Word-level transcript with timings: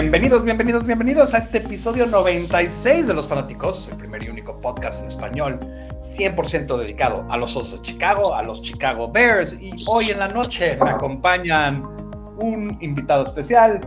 Bienvenidos, 0.00 0.44
bienvenidos, 0.44 0.86
bienvenidos 0.86 1.34
a 1.34 1.38
este 1.38 1.58
episodio 1.58 2.06
96 2.06 3.08
de 3.08 3.14
Los 3.14 3.26
Fanáticos, 3.26 3.88
el 3.88 3.98
primer 3.98 4.22
y 4.22 4.28
único 4.28 4.56
podcast 4.60 5.02
en 5.02 5.08
español 5.08 5.58
100% 6.02 6.76
dedicado 6.78 7.26
a 7.28 7.36
los 7.36 7.56
Osos 7.56 7.80
de 7.80 7.82
Chicago, 7.82 8.32
a 8.32 8.44
los 8.44 8.62
Chicago 8.62 9.10
Bears. 9.10 9.60
Y 9.60 9.72
hoy 9.88 10.10
en 10.10 10.20
la 10.20 10.28
noche 10.28 10.78
me 10.80 10.90
acompañan 10.90 11.82
un 12.36 12.78
invitado 12.80 13.24
especial, 13.24 13.80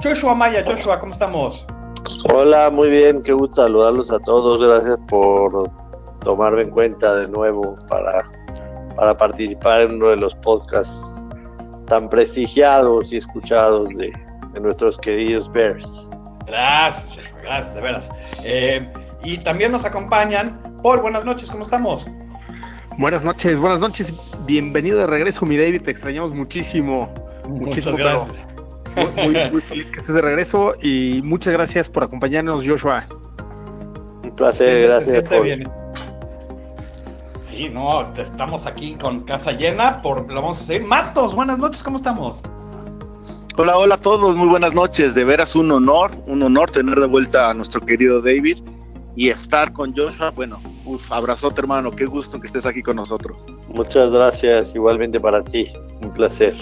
Joshua 0.00 0.32
Maya. 0.36 0.62
Joshua, 0.64 1.00
¿cómo 1.00 1.10
estamos? 1.10 1.66
Hola, 2.32 2.70
muy 2.70 2.90
bien, 2.90 3.20
qué 3.22 3.32
gusto 3.32 3.56
saludarlos 3.56 4.12
a 4.12 4.20
todos. 4.20 4.64
Gracias 4.64 4.96
por 5.08 5.68
tomarme 6.20 6.62
en 6.62 6.70
cuenta 6.70 7.16
de 7.16 7.26
nuevo 7.26 7.74
para, 7.88 8.24
para 8.94 9.16
participar 9.16 9.80
en 9.80 9.96
uno 9.96 10.10
de 10.10 10.18
los 10.18 10.36
podcasts 10.36 11.20
tan 11.86 12.08
prestigiados 12.08 13.12
y 13.12 13.16
escuchados 13.16 13.88
de, 13.96 14.12
de 14.58 14.64
nuestros 14.64 14.98
queridos 14.98 15.50
Bears. 15.52 16.08
Gracias, 16.46 17.18
gracias, 17.42 17.74
de 17.76 17.80
veras. 17.80 18.08
Eh, 18.42 18.92
y 19.22 19.38
también 19.38 19.70
nos 19.70 19.84
acompañan. 19.84 20.60
Paul, 20.82 21.00
buenas 21.00 21.24
noches, 21.24 21.48
¿cómo 21.50 21.62
estamos? 21.62 22.08
Buenas 22.98 23.22
noches, 23.22 23.56
buenas 23.58 23.78
noches. 23.78 24.12
Bienvenido 24.46 24.98
de 24.98 25.06
regreso, 25.06 25.46
mi 25.46 25.56
David. 25.56 25.82
Te 25.82 25.92
extrañamos 25.92 26.34
muchísimo. 26.34 27.08
Muchísimo. 27.48 27.92
Muchas 27.92 27.96
gracias. 27.96 28.48
Muy, 28.96 29.30
muy, 29.30 29.50
muy 29.52 29.60
feliz 29.60 29.86
que 29.90 30.00
estés 30.00 30.14
de 30.16 30.22
regreso 30.22 30.74
y 30.82 31.20
muchas 31.22 31.52
gracias 31.52 31.88
por 31.88 32.02
acompañarnos, 32.02 32.64
Joshua. 32.66 33.04
Un 34.24 34.32
placer, 34.34 34.66
Se- 34.66 34.80
se 34.82 34.86
gracias. 34.88 35.10
siente 35.10 35.36
por- 35.36 35.44
bien. 35.44 35.68
Sí, 37.42 37.68
no, 37.68 38.12
estamos 38.14 38.66
aquí 38.66 38.94
con 39.00 39.20
casa 39.20 39.52
llena, 39.52 40.02
por, 40.02 40.26
lo 40.28 40.42
vamos 40.42 40.58
a 40.58 40.62
hacer. 40.62 40.82
Matos, 40.82 41.34
buenas 41.36 41.58
noches, 41.58 41.82
¿cómo 41.84 41.96
estamos? 41.96 42.42
Hola, 43.60 43.76
hola 43.76 43.96
a 43.96 44.00
todos, 44.00 44.36
muy 44.36 44.46
buenas 44.46 44.72
noches. 44.72 45.16
De 45.16 45.24
veras 45.24 45.56
un 45.56 45.72
honor, 45.72 46.12
un 46.28 46.40
honor 46.44 46.70
tener 46.70 47.00
de 47.00 47.08
vuelta 47.08 47.50
a 47.50 47.54
nuestro 47.54 47.80
querido 47.80 48.22
David 48.22 48.58
y 49.16 49.30
estar 49.30 49.72
con 49.72 49.92
Joshua. 49.96 50.30
Bueno, 50.30 50.62
uf, 50.84 51.10
abrazote 51.10 51.62
hermano, 51.62 51.90
qué 51.90 52.06
gusto 52.06 52.40
que 52.40 52.46
estés 52.46 52.66
aquí 52.66 52.84
con 52.84 52.94
nosotros. 52.94 53.46
Muchas 53.74 54.12
gracias, 54.12 54.76
igualmente 54.76 55.18
para 55.18 55.42
ti. 55.42 55.66
Un 56.04 56.12
placer. 56.12 56.54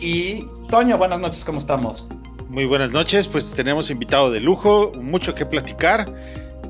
Y 0.00 0.46
Toño, 0.70 0.96
buenas 0.98 1.18
noches, 1.18 1.44
¿cómo 1.44 1.58
estamos? 1.58 2.06
Muy 2.48 2.66
buenas 2.66 2.92
noches, 2.92 3.26
pues 3.26 3.52
tenemos 3.52 3.90
invitado 3.90 4.30
de 4.30 4.38
lujo, 4.38 4.92
mucho 5.02 5.34
que 5.34 5.44
platicar. 5.46 6.06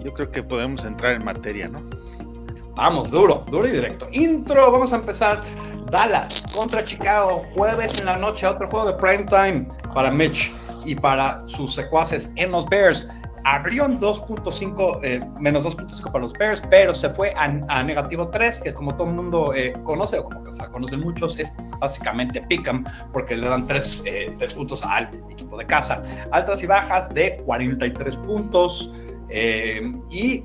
Yo 0.03 0.15
creo 0.15 0.31
que 0.31 0.43
podemos 0.43 0.87
entrar 0.87 1.13
en 1.13 1.27
materia, 1.27 1.69
¿no? 1.69 1.83
Vamos, 2.79 3.11
duro, 3.11 3.45
duro 3.51 3.67
y 3.67 3.73
directo. 3.73 4.07
Intro, 4.13 4.71
vamos 4.71 4.93
a 4.93 4.97
empezar. 4.97 5.43
Dallas 5.91 6.45
contra 6.55 6.85
Chicago, 6.85 7.43
jueves 7.53 7.99
en 7.99 8.07
la 8.07 8.17
noche, 8.17 8.47
otro 8.47 8.69
juego 8.69 8.87
de 8.87 8.93
prime 8.93 9.25
time 9.25 9.67
para 9.93 10.13
Mitch 10.13 10.53
y 10.85 10.95
para 10.95 11.41
sus 11.49 11.75
secuaces 11.75 12.31
en 12.37 12.53
los 12.53 12.67
Bears. 12.69 13.09
Abrió 13.45 13.85
en 13.87 13.99
2.5, 13.99 15.01
eh, 15.03 15.21
menos 15.41 15.65
2.5 15.65 16.13
para 16.13 16.21
los 16.21 16.33
Bears, 16.35 16.63
pero 16.71 16.95
se 16.95 17.11
fue 17.11 17.33
a, 17.33 17.45
a 17.69 17.83
negativo 17.83 18.29
3, 18.29 18.61
que 18.61 18.73
como 18.73 18.95
todo 18.95 19.09
el 19.09 19.15
mundo 19.15 19.53
eh, 19.55 19.73
conoce, 19.83 20.21
o 20.21 20.25
como 20.25 20.45
que 20.45 20.55
se 20.55 20.65
conocen 20.69 21.01
muchos, 21.01 21.37
es 21.37 21.53
básicamente 21.81 22.43
pick'em, 22.43 22.85
porque 23.13 23.37
le 23.37 23.49
dan 23.49 23.67
3 23.67 24.05
puntos 24.55 24.85
al 24.85 25.11
equipo 25.31 25.59
de 25.59 25.67
casa. 25.67 26.01
Altas 26.31 26.63
y 26.63 26.67
bajas 26.67 27.09
de 27.13 27.39
43 27.45 28.17
puntos. 28.19 28.95
eh, 29.31 29.83
y 30.11 30.45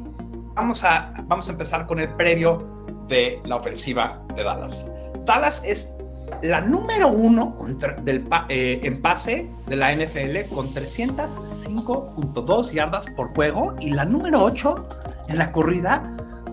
vamos 0.56 0.84
a, 0.84 1.14
vamos 1.26 1.48
a 1.50 1.52
empezar 1.52 1.86
con 1.88 2.00
el 2.00 2.10
previo 2.10 2.68
de 3.08 3.40
la 3.46 3.56
ofensiva 3.58 4.22
de 4.36 4.44
Dallas. 4.44 4.88
Dallas 5.26 5.62
es 5.66 5.96
la 6.42 6.62
número 6.62 7.10
uno 7.10 7.56
contra- 7.56 7.96
del 8.02 8.26
eh, 8.50 8.80
en 8.84 9.02
pase 9.02 9.48
de 9.68 9.76
la 9.76 9.92
NFL 9.96 10.48
con 10.54 10.74
305.2 10.74 12.72
yardas 12.72 13.06
por 13.16 13.30
juego 13.36 13.76
y 13.80 13.90
la 13.92 14.06
número 14.06 14.44
8 14.44 14.76
en 15.30 15.38
la 15.38 15.52
corrida 15.52 16.02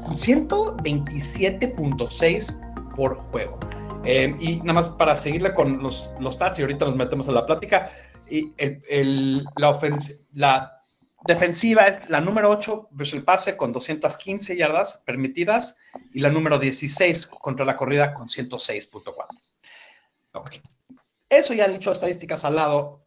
con 0.05 0.15
127.6 0.17 2.55
por 2.97 3.17
juego. 3.31 3.59
Eh, 4.05 4.35
y 4.41 4.57
nada 4.61 4.73
más 4.75 4.89
para 4.89 5.17
seguirle 5.17 5.53
con 5.55 5.83
los, 5.83 6.15
los 6.21 6.35
stats 6.35 6.59
y 6.59 6.63
ahorita 6.63 6.87
nos 6.87 6.97
metemos 6.97 7.29
a 7.29 7.33
la 7.33 7.47
plática. 7.47 7.91
Y 8.29 8.53
el- 8.59 9.45
la, 9.57 9.71
ofens- 9.79 10.27
la 10.35 10.73
defensiva 11.27 11.87
es 11.87 12.09
la 12.09 12.21
número 12.21 12.51
8 12.51 12.89
versus 12.93 13.15
el 13.15 13.25
pase 13.25 13.57
con 13.57 13.73
215 13.73 14.57
yardas 14.57 15.03
permitidas 15.05 15.77
y 16.13 16.21
la 16.21 16.31
número 16.31 16.59
16 16.59 17.27
contra 17.27 17.67
la 17.67 17.77
corrida 17.77 18.15
con 18.15 18.27
106.4. 18.27 19.05
Ok. 20.33 20.51
Eso 21.29 21.55
ya 21.55 21.69
dicho, 21.69 21.93
estadísticas 21.93 22.45
al 22.45 22.57
lado, 22.57 23.07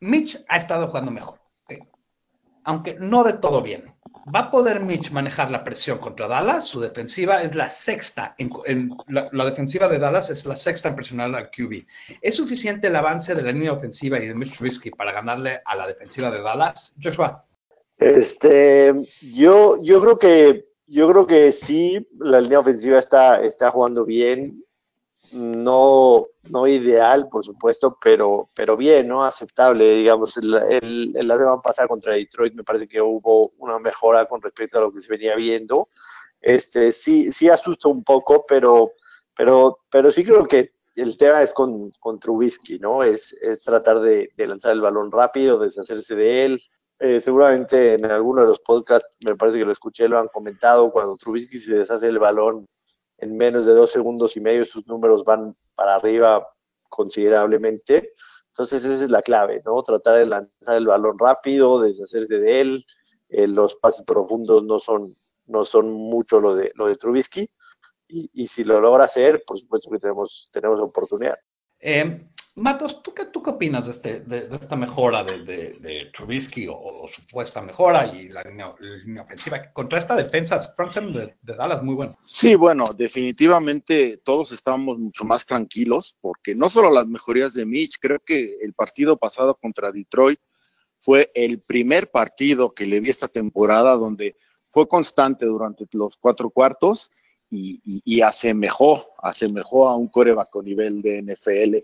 Mitch 0.00 0.42
ha 0.48 0.56
estado 0.56 0.88
jugando 0.88 1.10
mejor. 1.10 1.40
Aunque 2.64 2.96
no 2.98 3.24
de 3.24 3.34
todo 3.34 3.60
bien. 3.60 3.91
¿Va 4.34 4.40
a 4.40 4.50
poder 4.50 4.80
Mitch 4.80 5.10
manejar 5.10 5.50
la 5.50 5.64
presión 5.64 5.98
contra 5.98 6.28
Dallas? 6.28 6.64
Su 6.64 6.80
defensiva 6.80 7.42
es 7.42 7.56
la 7.56 7.68
sexta. 7.68 8.34
En, 8.38 8.90
la, 9.08 9.28
la 9.32 9.44
defensiva 9.44 9.88
de 9.88 9.98
Dallas 9.98 10.30
es 10.30 10.46
la 10.46 10.54
sexta 10.54 10.88
en 10.88 10.94
presionar 10.94 11.34
al 11.34 11.50
QB. 11.50 11.84
¿Es 12.20 12.36
suficiente 12.36 12.86
el 12.86 12.96
avance 12.96 13.34
de 13.34 13.42
la 13.42 13.50
línea 13.50 13.72
ofensiva 13.72 14.20
y 14.20 14.28
de 14.28 14.34
Mitch 14.34 14.56
Trubisky 14.56 14.90
para 14.90 15.12
ganarle 15.12 15.60
a 15.64 15.74
la 15.74 15.88
defensiva 15.88 16.30
de 16.30 16.40
Dallas? 16.40 16.94
Joshua. 17.02 17.42
Este, 17.98 18.94
yo, 19.20 19.82
yo 19.82 20.00
creo 20.00 20.18
que, 20.18 20.66
yo 20.86 21.08
creo 21.10 21.26
que 21.26 21.52
sí, 21.52 22.06
la 22.18 22.40
línea 22.40 22.60
ofensiva 22.60 22.98
está, 22.98 23.42
está 23.42 23.70
jugando 23.70 24.04
bien. 24.04 24.64
No, 25.34 26.26
no 26.50 26.66
ideal, 26.66 27.28
por 27.30 27.42
supuesto, 27.44 27.96
pero, 28.02 28.48
pero 28.54 28.76
bien, 28.76 29.08
¿no? 29.08 29.24
Aceptable, 29.24 29.90
digamos. 29.92 30.36
El, 30.36 30.52
el- 30.54 31.12
el- 31.16 31.26
semana 31.28 31.62
pasada 31.62 31.88
contra 31.88 32.12
Detroit 32.14 32.52
me 32.54 32.64
parece 32.64 32.86
que 32.86 33.00
hubo 33.00 33.52
una 33.58 33.78
mejora 33.78 34.26
con 34.26 34.42
respecto 34.42 34.76
a 34.78 34.82
lo 34.82 34.92
que 34.92 35.00
se 35.00 35.08
venía 35.08 35.34
viendo. 35.34 35.88
Este, 36.40 36.92
sí, 36.92 37.32
sí 37.32 37.48
asusta 37.48 37.88
un 37.88 38.04
poco, 38.04 38.44
pero, 38.46 38.92
pero, 39.36 39.78
pero 39.90 40.12
sí 40.12 40.22
creo 40.24 40.46
que 40.46 40.72
el 40.96 41.16
tema 41.16 41.42
es 41.42 41.54
con, 41.54 41.92
con 42.00 42.20
Trubisky, 42.20 42.78
¿no? 42.78 43.02
Es, 43.02 43.32
es 43.40 43.62
tratar 43.64 44.00
de, 44.00 44.30
de 44.36 44.46
lanzar 44.46 44.72
el 44.72 44.82
balón 44.82 45.10
rápido, 45.12 45.58
deshacerse 45.58 46.14
de 46.14 46.44
él, 46.44 46.62
eh, 46.98 47.20
seguramente 47.20 47.94
en 47.94 48.04
alguno 48.06 48.42
de 48.42 48.48
los 48.48 48.60
podcasts, 48.60 49.16
me 49.24 49.36
parece 49.36 49.58
que 49.58 49.64
lo 49.64 49.72
escuché, 49.72 50.08
lo 50.08 50.18
han 50.18 50.28
comentado, 50.28 50.90
cuando 50.92 51.16
Trubisky 51.16 51.58
se 51.58 51.74
deshace 51.74 52.06
el 52.08 52.18
balón 52.18 52.66
en 53.22 53.36
menos 53.36 53.64
de 53.64 53.72
dos 53.72 53.92
segundos 53.92 54.36
y 54.36 54.40
medio, 54.40 54.64
sus 54.64 54.84
números 54.88 55.24
van 55.24 55.56
para 55.76 55.94
arriba 55.94 56.48
considerablemente. 56.88 58.14
Entonces 58.48 58.84
esa 58.84 59.04
es 59.04 59.10
la 59.10 59.22
clave, 59.22 59.62
¿no? 59.64 59.80
Tratar 59.82 60.16
de 60.16 60.26
lanzar 60.26 60.76
el 60.76 60.88
balón 60.88 61.16
rápido, 61.18 61.80
deshacerse 61.80 62.38
de 62.38 62.60
él. 62.60 62.86
Eh, 63.28 63.46
los 63.46 63.76
pases 63.76 64.04
profundos 64.04 64.64
no 64.64 64.80
son, 64.80 65.16
no 65.46 65.64
son 65.64 65.92
mucho 65.92 66.40
lo 66.40 66.56
de, 66.56 66.72
lo 66.74 66.88
de 66.88 66.96
Trubisky. 66.96 67.48
Y, 68.08 68.28
y 68.34 68.48
si 68.48 68.64
lo 68.64 68.80
logra 68.80 69.04
hacer, 69.04 69.44
por 69.46 69.56
supuesto 69.56 69.88
que 69.90 69.98
tenemos, 69.98 70.48
tenemos 70.52 70.80
oportunidad. 70.80 71.38
Eh, 71.78 72.28
Matos, 72.54 73.02
¿tú 73.02 73.14
qué, 73.14 73.24
¿tú 73.26 73.42
qué 73.42 73.50
opinas 73.50 73.86
de, 73.86 73.92
este, 73.92 74.20
de, 74.20 74.48
esta 74.54 74.76
mejora 74.76 75.24
de, 75.24 76.10
Trubisky 76.12 76.68
o, 76.68 76.74
o, 76.74 77.08
supuesta 77.08 77.62
mejora 77.62 78.06
y 78.06 78.28
la 78.28 78.42
línea, 78.42 78.74
ofensiva 79.22 79.72
contra 79.72 79.98
esta 79.98 80.14
defensa 80.14 80.58
de, 80.58 81.34
de, 81.40 81.56
Dallas 81.56 81.82
muy 81.82 81.94
bueno? 81.94 82.18
Sí, 82.20 82.54
bueno, 82.54 82.84
definitivamente 82.94 84.18
todos 84.18 84.52
estábamos 84.52 84.98
mucho 84.98 85.24
más 85.24 85.46
tranquilos 85.46 86.16
porque 86.20 86.54
no 86.54 86.68
solo 86.68 86.90
las 86.90 87.06
mejorías 87.06 87.54
de 87.54 87.64
Mitch, 87.64 87.98
creo 87.98 88.18
que 88.18 88.56
el 88.60 88.74
partido 88.74 89.16
pasado 89.16 89.54
contra 89.54 89.90
Detroit 89.90 90.40
fue 90.98 91.32
el 91.34 91.60
primer 91.60 92.10
partido 92.10 92.74
que 92.74 92.86
le 92.86 93.00
vi 93.00 93.08
esta 93.08 93.28
temporada 93.28 93.96
donde 93.96 94.36
fue 94.70 94.86
constante 94.86 95.46
durante 95.46 95.86
los 95.92 96.16
cuatro 96.18 96.50
cuartos 96.50 97.10
y, 97.52 97.82
y, 97.84 98.02
y, 98.02 98.20
asemejó, 98.22 99.14
asemejó 99.18 99.86
a 99.86 99.94
un 99.94 100.08
coreback 100.08 100.48
con 100.48 100.64
nivel 100.64 101.02
de 101.02 101.22
NFL, 101.22 101.76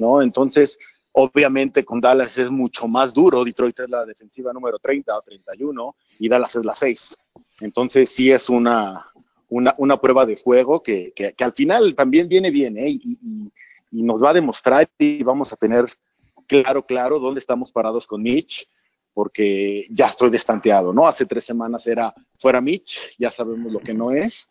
¿no? 0.00 0.22
Entonces, 0.22 0.78
obviamente 1.10 1.84
con 1.84 2.00
Dallas 2.00 2.38
es 2.38 2.48
mucho 2.52 2.86
más 2.86 3.12
duro, 3.12 3.44
Detroit 3.44 3.80
es 3.80 3.90
la 3.90 4.06
defensiva 4.06 4.52
número 4.52 4.78
30 4.78 5.18
o 5.18 5.22
31 5.22 5.96
y 6.20 6.28
Dallas 6.28 6.54
es 6.54 6.64
la 6.64 6.72
6. 6.72 7.18
Entonces, 7.62 8.10
sí 8.10 8.30
es 8.30 8.48
una, 8.48 9.10
una, 9.48 9.74
una 9.78 10.00
prueba 10.00 10.24
de 10.24 10.36
fuego 10.36 10.80
que, 10.84 11.12
que, 11.12 11.34
al 11.42 11.52
final 11.52 11.96
también 11.96 12.28
viene 12.28 12.52
bien, 12.52 12.78
¿eh? 12.78 12.88
Y, 12.88 13.18
y, 13.20 13.52
y 13.90 14.02
nos 14.04 14.22
va 14.22 14.30
a 14.30 14.34
demostrar 14.34 14.88
y 15.00 15.24
vamos 15.24 15.52
a 15.52 15.56
tener 15.56 15.86
claro, 16.46 16.86
claro 16.86 17.18
dónde 17.18 17.40
estamos 17.40 17.72
parados 17.72 18.06
con 18.06 18.22
Mitch, 18.22 18.68
porque 19.12 19.84
ya 19.90 20.06
estoy 20.06 20.30
destanteado, 20.30 20.92
¿no? 20.92 21.08
Hace 21.08 21.26
tres 21.26 21.42
semanas 21.42 21.84
era 21.88 22.14
fuera 22.36 22.60
Mitch, 22.60 23.16
ya 23.18 23.32
sabemos 23.32 23.72
lo 23.72 23.80
que 23.80 23.92
no 23.92 24.12
es 24.12 24.48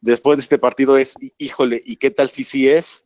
después 0.00 0.36
de 0.36 0.42
este 0.42 0.58
partido 0.58 0.96
es, 0.96 1.14
híjole, 1.38 1.82
¿y 1.84 1.96
qué 1.96 2.10
tal 2.10 2.28
si 2.28 2.44
sí 2.44 2.68
es? 2.68 3.04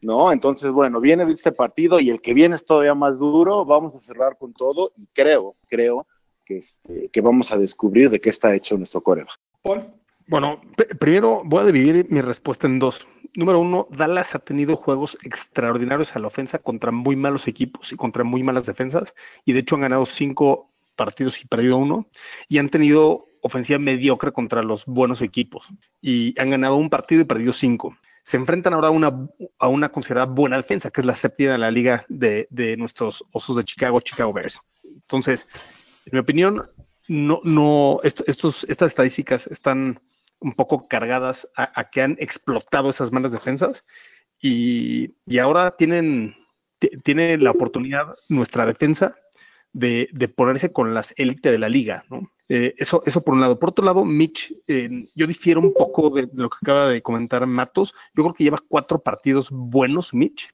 ¿No? 0.00 0.32
Entonces, 0.32 0.70
bueno, 0.70 1.00
viene 1.00 1.24
este 1.30 1.52
partido 1.52 2.00
y 2.00 2.10
el 2.10 2.20
que 2.20 2.34
viene 2.34 2.56
es 2.56 2.64
todavía 2.64 2.94
más 2.94 3.18
duro, 3.18 3.64
vamos 3.64 3.94
a 3.94 3.98
cerrar 3.98 4.38
con 4.38 4.52
todo 4.52 4.92
y 4.96 5.06
creo, 5.12 5.56
creo 5.68 6.06
que, 6.44 6.58
este, 6.58 7.08
que 7.10 7.20
vamos 7.20 7.52
a 7.52 7.58
descubrir 7.58 8.08
de 8.10 8.20
qué 8.20 8.30
está 8.30 8.54
hecho 8.54 8.78
nuestro 8.78 9.02
coreba. 9.02 9.30
Paul. 9.62 9.84
Bueno, 10.28 10.60
primero 11.00 11.42
voy 11.44 11.62
a 11.62 11.64
dividir 11.64 12.06
mi 12.10 12.20
respuesta 12.20 12.66
en 12.66 12.78
dos. 12.78 13.08
Número 13.34 13.60
uno, 13.60 13.88
Dallas 13.90 14.34
ha 14.34 14.38
tenido 14.38 14.76
juegos 14.76 15.16
extraordinarios 15.22 16.14
a 16.14 16.18
la 16.18 16.26
ofensa 16.26 16.58
contra 16.58 16.90
muy 16.92 17.16
malos 17.16 17.48
equipos 17.48 17.92
y 17.92 17.96
contra 17.96 18.24
muy 18.24 18.42
malas 18.42 18.66
defensas, 18.66 19.14
y 19.46 19.54
de 19.54 19.60
hecho 19.60 19.76
han 19.76 19.82
ganado 19.82 20.04
cinco 20.04 20.70
partidos 20.98 21.40
y 21.40 21.46
perdido 21.46 21.78
uno, 21.78 22.06
y 22.48 22.58
han 22.58 22.68
tenido 22.68 23.26
ofensiva 23.40 23.78
mediocre 23.78 24.32
contra 24.32 24.62
los 24.62 24.84
buenos 24.84 25.22
equipos, 25.22 25.68
y 26.02 26.38
han 26.38 26.50
ganado 26.50 26.76
un 26.76 26.90
partido 26.90 27.22
y 27.22 27.24
perdido 27.24 27.52
cinco. 27.52 27.96
Se 28.24 28.36
enfrentan 28.36 28.74
ahora 28.74 28.88
a 28.88 28.90
una, 28.90 29.28
a 29.58 29.68
una 29.68 29.88
considerada 29.90 30.26
buena 30.26 30.58
defensa, 30.58 30.90
que 30.90 31.00
es 31.00 31.06
la 31.06 31.14
séptima 31.14 31.52
de 31.52 31.58
la 31.58 31.70
liga 31.70 32.04
de, 32.08 32.46
de 32.50 32.76
nuestros 32.76 33.24
Osos 33.32 33.56
de 33.56 33.64
Chicago, 33.64 34.02
Chicago 34.02 34.34
Bears. 34.34 34.60
Entonces, 34.84 35.48
en 36.04 36.10
mi 36.12 36.18
opinión, 36.18 36.68
no, 37.08 37.40
no, 37.42 38.00
estos, 38.02 38.64
estas 38.64 38.88
estadísticas 38.88 39.46
están 39.46 40.00
un 40.40 40.52
poco 40.52 40.86
cargadas 40.86 41.48
a, 41.56 41.90
que 41.90 42.02
han 42.02 42.16
explotado 42.20 42.90
esas 42.90 43.10
malas 43.10 43.32
defensas 43.32 43.84
y, 44.40 45.14
ahora 45.40 45.74
tienen, 45.76 46.36
tiene 47.02 47.38
la 47.38 47.50
oportunidad 47.50 48.14
nuestra 48.28 48.66
defensa 48.66 49.16
de, 49.78 50.32
ponerse 50.34 50.72
con 50.72 50.94
las 50.94 51.14
élites 51.16 51.52
de 51.52 51.58
la 51.58 51.68
liga, 51.68 52.04
¿no? 52.10 52.30
Eh, 52.48 52.74
eso, 52.78 53.02
eso 53.04 53.22
por 53.22 53.34
un 53.34 53.40
lado. 53.40 53.58
Por 53.58 53.70
otro 53.70 53.84
lado, 53.84 54.04
Mitch, 54.04 54.54
yo 55.14 55.26
difiero 55.26 55.60
un 55.60 55.74
poco 55.74 56.10
de 56.10 56.28
lo 56.32 56.48
que 56.48 56.56
acaba 56.62 56.88
de 56.88 57.02
comentar 57.02 57.46
Matos. 57.46 57.94
Yo 58.14 58.22
creo 58.22 58.34
que 58.34 58.44
lleva 58.44 58.62
cuatro 58.66 59.00
partidos 59.00 59.48
buenos, 59.50 60.14
Mitch, 60.14 60.50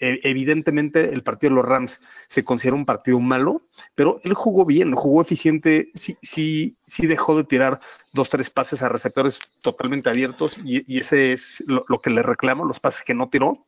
e, 0.00 0.18
evidentemente 0.22 1.12
el 1.12 1.22
partido 1.22 1.50
de 1.50 1.56
los 1.56 1.64
Rams 1.66 2.00
se 2.26 2.42
considera 2.42 2.74
un 2.74 2.86
partido 2.86 3.20
malo, 3.20 3.62
pero 3.94 4.18
él 4.24 4.32
jugó 4.32 4.64
bien, 4.64 4.94
jugó 4.94 5.20
eficiente, 5.20 5.90
sí, 5.94 6.16
sí, 6.22 6.74
sí 6.86 7.06
dejó 7.06 7.36
de 7.36 7.44
tirar 7.44 7.80
dos, 8.14 8.30
tres 8.30 8.48
pases 8.48 8.82
a 8.82 8.88
receptores 8.88 9.38
totalmente 9.60 10.08
abiertos 10.08 10.58
y, 10.64 10.98
ese 10.98 11.32
es 11.32 11.62
lo, 11.66 11.84
que 12.00 12.08
le 12.08 12.22
reclamo, 12.22 12.64
los 12.64 12.80
pases 12.80 13.02
que 13.02 13.14
no 13.14 13.28
tiró, 13.28 13.66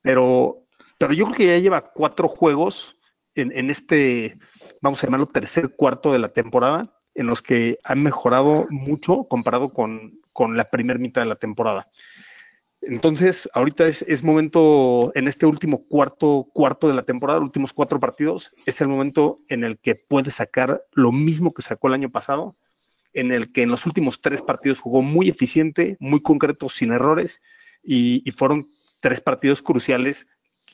pero, 0.00 0.62
pero 0.96 1.12
yo 1.12 1.26
creo 1.26 1.36
que 1.36 1.46
ya 1.46 1.58
lleva 1.58 1.90
cuatro 1.90 2.28
juegos 2.28 2.96
en, 3.34 3.70
este, 3.70 4.38
vamos 4.80 5.02
a 5.02 5.06
llamarlo 5.06 5.26
tercer 5.26 5.74
cuarto 5.76 6.12
de 6.12 6.18
la 6.18 6.30
temporada, 6.30 6.94
en 7.14 7.26
los 7.26 7.42
que 7.42 7.78
han 7.84 8.02
mejorado 8.02 8.66
mucho 8.70 9.24
comparado 9.24 9.72
con, 9.72 10.20
con 10.32 10.56
la 10.56 10.70
primera 10.70 10.98
mitad 10.98 11.22
de 11.22 11.28
la 11.28 11.36
temporada. 11.36 11.88
Entonces, 12.80 13.48
ahorita 13.54 13.86
es, 13.86 14.22
momento, 14.22 15.12
en 15.14 15.28
este 15.28 15.46
último 15.46 15.84
cuarto, 15.88 16.48
cuarto 16.52 16.88
de 16.88 16.94
la 16.94 17.02
temporada, 17.02 17.40
últimos 17.40 17.72
cuatro 17.72 17.98
partidos, 17.98 18.54
es 18.66 18.80
el 18.80 18.88
momento 18.88 19.40
en 19.48 19.64
el 19.64 19.78
que 19.78 19.94
puede 19.94 20.30
sacar 20.30 20.84
lo 20.92 21.12
mismo 21.12 21.52
que 21.52 21.62
sacó 21.62 21.88
el 21.88 21.94
año 21.94 22.10
pasado, 22.10 22.54
en 23.12 23.32
el 23.32 23.52
que 23.52 23.62
en 23.62 23.70
los 23.70 23.84
últimos 23.84 24.20
tres 24.20 24.42
partidos 24.42 24.80
jugó 24.80 25.02
muy 25.02 25.28
eficiente, 25.28 25.96
muy 25.98 26.22
concreto, 26.22 26.68
sin 26.68 26.92
errores, 26.92 27.42
y, 27.82 28.22
fueron 28.32 28.68
tres 29.00 29.20
partidos 29.20 29.62
cruciales 29.62 30.26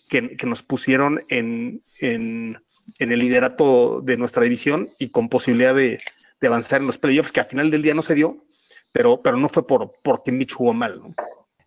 que, 0.08 0.46
nos 0.46 0.62
pusieron 0.62 1.24
en, 1.28 1.82
el 2.00 3.18
liderato 3.18 4.00
de 4.00 4.16
nuestra 4.16 4.42
división 4.42 4.90
y 4.98 5.08
con 5.08 5.28
posibilidad 5.28 5.74
de, 5.74 6.00
avanzar 6.42 6.82
en 6.82 6.86
los 6.86 6.98
playoffs, 6.98 7.32
que 7.32 7.40
al 7.40 7.46
final 7.46 7.70
del 7.70 7.80
día 7.80 7.94
no 7.94 8.02
se 8.02 8.14
dio, 8.14 8.44
pero, 8.92 9.22
pero 9.22 9.38
no 9.38 9.48
fue 9.48 9.66
por 9.66 9.92
porque 10.02 10.30
Mitch 10.30 10.52
jugó 10.52 10.74
mal. 10.74 11.00
¿no? 11.00 11.14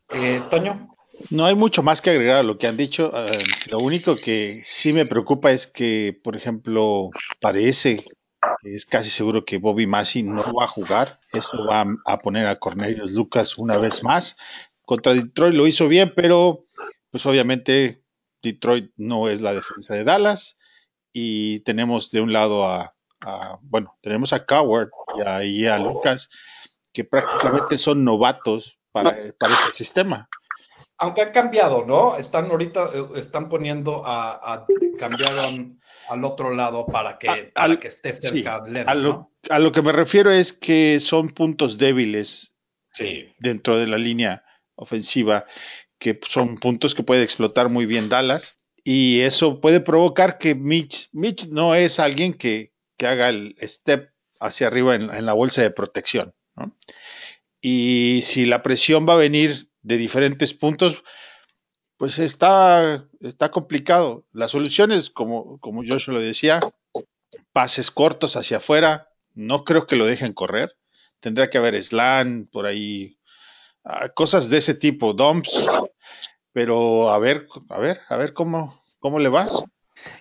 Eh, 0.09 0.41
Toño. 0.51 0.95
No 1.31 1.45
hay 1.45 1.55
mucho 1.55 1.81
más 1.81 2.01
que 2.01 2.11
agregar 2.11 2.37
a 2.37 2.43
lo 2.43 2.57
que 2.57 2.67
han 2.67 2.77
dicho. 2.77 3.11
Eh, 3.15 3.43
lo 3.71 3.79
único 3.79 4.15
que 4.17 4.61
sí 4.63 4.93
me 4.93 5.05
preocupa 5.05 5.51
es 5.51 5.65
que, 5.65 6.19
por 6.23 6.35
ejemplo, 6.35 7.09
parece 7.41 7.97
que 8.61 8.73
es 8.73 8.85
casi 8.85 9.09
seguro 9.09 9.43
que 9.43 9.57
Bobby 9.57 9.87
Massey 9.87 10.23
no 10.23 10.53
va 10.53 10.65
a 10.65 10.69
jugar. 10.69 11.19
Eso 11.33 11.65
va 11.65 11.85
a 12.05 12.19
poner 12.19 12.45
a 12.45 12.59
Cornelius 12.59 13.11
Lucas 13.11 13.57
una 13.57 13.77
vez 13.77 14.03
más. 14.03 14.37
Contra 14.83 15.13
Detroit 15.13 15.55
lo 15.55 15.67
hizo 15.67 15.87
bien, 15.87 16.13
pero 16.15 16.65
pues 17.11 17.25
obviamente 17.25 18.03
Detroit 18.51 18.91
no 18.97 19.29
es 19.29 19.41
la 19.41 19.53
defensa 19.53 19.95
de 19.95 20.03
Dallas. 20.03 20.57
Y 21.13 21.61
tenemos 21.61 22.11
de 22.11 22.21
un 22.21 22.31
lado 22.31 22.65
a, 22.65 22.93
bueno, 23.61 23.97
tenemos 24.01 24.33
a 24.33 24.45
Coward 24.45 24.89
y 25.17 25.27
ahí 25.27 25.65
a 25.65 25.77
Lucas, 25.79 26.29
que 26.93 27.03
prácticamente 27.03 27.77
son 27.77 28.03
novatos 28.03 28.77
para, 28.91 29.15
para 29.39 29.53
este 29.53 29.71
sistema. 29.71 30.29
Aunque 30.99 31.21
ha 31.21 31.31
cambiado, 31.31 31.85
¿no? 31.85 32.17
Están 32.17 32.49
ahorita, 32.49 32.89
eh, 32.93 33.05
están 33.15 33.49
poniendo 33.49 34.03
a, 34.05 34.53
a 34.53 34.65
cambiar 34.97 35.33
al 36.09 36.25
otro 36.25 36.53
lado 36.53 36.85
para 36.87 37.19
que, 37.19 37.53
que 37.79 37.87
esté 37.87 38.13
cerca 38.13 38.61
de 38.61 38.81
a, 38.81 38.95
lo, 38.95 39.31
a 39.49 39.59
lo 39.59 39.71
que 39.71 39.81
me 39.81 39.91
refiero 39.91 40.31
es 40.31 40.53
que 40.53 40.99
son 40.99 41.29
puntos 41.29 41.77
débiles 41.77 42.53
dentro 43.39 43.77
de 43.77 43.87
la 43.87 43.97
línea 43.97 44.43
ofensiva, 44.75 45.45
que 45.99 46.19
son 46.27 46.57
puntos 46.57 46.95
que 46.95 47.03
puede 47.03 47.23
explotar 47.23 47.69
muy 47.69 47.85
bien 47.85 48.09
Dallas. 48.09 48.55
Y 48.83 49.21
eso 49.21 49.59
puede 49.59 49.81
provocar 49.81 50.37
que 50.37 50.55
Mitch, 50.55 51.09
Mitch 51.11 51.49
no 51.49 51.75
es 51.75 51.99
alguien 51.99 52.33
que, 52.33 52.73
que 52.97 53.07
haga 53.07 53.29
el 53.29 53.55
step 53.61 54.11
hacia 54.39 54.67
arriba 54.67 54.95
en, 54.95 55.25
la 55.25 55.33
bolsa 55.33 55.61
de 55.61 55.71
protección. 55.71 56.33
Y 57.61 58.21
si 58.23 58.45
la 58.45 58.63
presión 58.63 59.07
va 59.07 59.13
a 59.13 59.17
venir 59.17 59.69
de 59.81 59.97
diferentes 59.97 60.53
puntos, 60.53 61.03
pues 61.97 62.19
está, 62.19 63.07
está 63.19 63.51
complicado. 63.51 64.25
La 64.31 64.47
solución 64.47 64.91
es, 64.91 65.09
como, 65.09 65.59
como 65.59 65.83
Joshua 65.87 66.15
lo 66.15 66.21
decía, 66.21 66.59
pases 67.51 67.91
cortos 67.91 68.35
hacia 68.35 68.57
afuera. 68.57 69.09
No 69.33 69.63
creo 69.63 69.87
que 69.87 69.95
lo 69.95 70.05
dejen 70.05 70.33
correr. 70.33 70.77
Tendrá 71.19 71.49
que 71.49 71.57
haber 71.57 71.81
slam 71.81 72.47
por 72.47 72.67
ahí, 72.67 73.16
ah, 73.16 73.16
cosas 74.13 74.49
de 74.49 74.57
ese 74.57 74.73
tipo, 74.73 75.13
dumps. 75.13 75.69
Pero 76.53 77.09
a 77.11 77.19
ver, 77.19 77.47
a 77.69 77.79
ver, 77.79 77.99
a 78.09 78.17
ver 78.17 78.33
cómo, 78.33 78.83
cómo 78.99 79.19
le 79.19 79.29
va. 79.29 79.45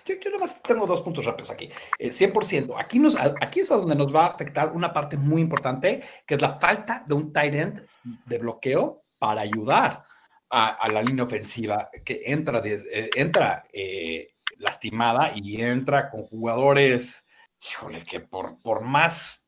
Yo, 0.05 0.15
yo 0.15 0.31
más 0.39 0.61
tengo 0.61 0.87
dos 0.87 1.01
puntos 1.01 1.25
rápidos 1.25 1.51
aquí. 1.51 1.69
100%. 1.99 2.69
Eh, 2.69 2.73
aquí, 2.77 2.99
nos, 2.99 3.15
aquí 3.15 3.61
es 3.61 3.71
a 3.71 3.75
donde 3.75 3.95
nos 3.95 4.13
va 4.13 4.25
a 4.25 4.29
afectar 4.29 4.71
una 4.71 4.93
parte 4.93 5.17
muy 5.17 5.41
importante, 5.41 6.03
que 6.25 6.35
es 6.35 6.41
la 6.41 6.59
falta 6.59 7.03
de 7.07 7.15
un 7.15 7.31
tight 7.33 7.53
end 7.53 7.87
de 8.25 8.37
bloqueo 8.37 9.03
para 9.17 9.41
ayudar 9.41 10.03
a, 10.49 10.87
la 10.89 11.01
línea 11.01 11.25
ofensiva 11.25 11.89
que 12.05 12.21
entra, 12.25 12.61
eh, 12.63 13.09
entra 13.15 13.65
eh, 13.73 14.35
lastimada 14.57 15.33
y 15.35 15.61
entra 15.61 16.09
con 16.09 16.23
jugadores, 16.23 17.25
híjole, 17.61 18.03
que 18.03 18.21
por, 18.21 18.61
por 18.61 18.81
más 18.81 19.46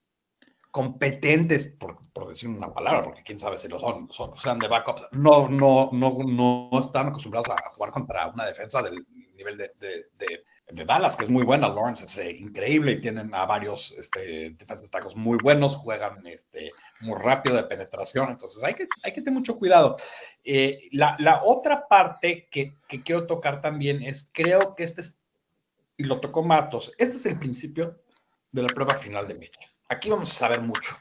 competentes, 0.71 1.65
por, 1.65 1.97
decir 2.27 2.49
una 2.49 2.71
palabra, 2.73 3.01
porque 3.03 3.23
quién 3.23 3.39
sabe 3.39 3.57
si 3.57 3.67
lo 3.67 3.79
son, 3.79 4.09
son 4.11 4.59
de 4.59 4.67
backups, 4.67 5.07
no, 5.13 5.47
no, 5.47 5.89
no, 5.93 6.17
no 6.23 6.79
están 6.79 7.07
acostumbrados 7.07 7.49
a 7.49 7.69
jugar 7.71 7.91
contra 7.91 8.27
una 8.27 8.45
defensa 8.45 8.81
del 8.83 9.05
nivel 9.35 9.57
de, 9.57 9.71
de, 9.79 10.43
de, 10.71 10.85
Dallas, 10.85 11.15
que 11.15 11.23
es 11.23 11.29
muy 11.29 11.43
buena. 11.43 11.67
Lawrence 11.69 12.05
es 12.05 12.17
eh, 12.19 12.31
increíble 12.31 12.91
y 12.91 13.01
tienen 13.01 13.33
a 13.33 13.45
varios 13.45 13.91
este, 13.93 14.51
defensas 14.51 14.91
tacos 14.91 15.15
muy 15.15 15.39
buenos, 15.41 15.75
juegan 15.75 16.27
este, 16.27 16.71
muy 17.01 17.17
rápido 17.17 17.55
de 17.55 17.63
penetración, 17.63 18.29
entonces 18.29 18.61
hay 18.63 18.75
que, 18.75 18.87
hay 19.01 19.11
que 19.11 19.21
tener 19.21 19.39
mucho 19.39 19.57
cuidado. 19.57 19.95
Eh, 20.43 20.89
la, 20.91 21.15
la, 21.19 21.41
otra 21.43 21.87
parte 21.87 22.47
que, 22.51 22.75
que, 22.87 23.01
quiero 23.01 23.25
tocar 23.25 23.61
también 23.61 24.03
es, 24.03 24.29
creo 24.31 24.75
que 24.75 24.83
este 24.83 25.01
es, 25.01 25.17
y 25.97 26.03
lo 26.03 26.19
tocó 26.19 26.43
Matos, 26.43 26.93
este 26.99 27.15
es 27.15 27.25
el 27.25 27.39
principio 27.39 27.99
de 28.51 28.63
la 28.63 28.69
prueba 28.69 28.95
final 28.95 29.27
de 29.27 29.35
Mitch. 29.35 29.78
Aquí 29.89 30.09
vamos 30.09 30.31
a 30.31 30.35
saber 30.35 30.61
mucho. 30.61 30.97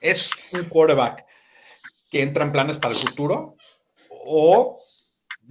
¿Es 0.00 0.30
un 0.52 0.64
quarterback 0.64 1.24
que 2.10 2.22
entra 2.22 2.44
en 2.44 2.52
planes 2.52 2.78
para 2.78 2.94
el 2.94 3.00
futuro 3.00 3.56
o 4.08 4.78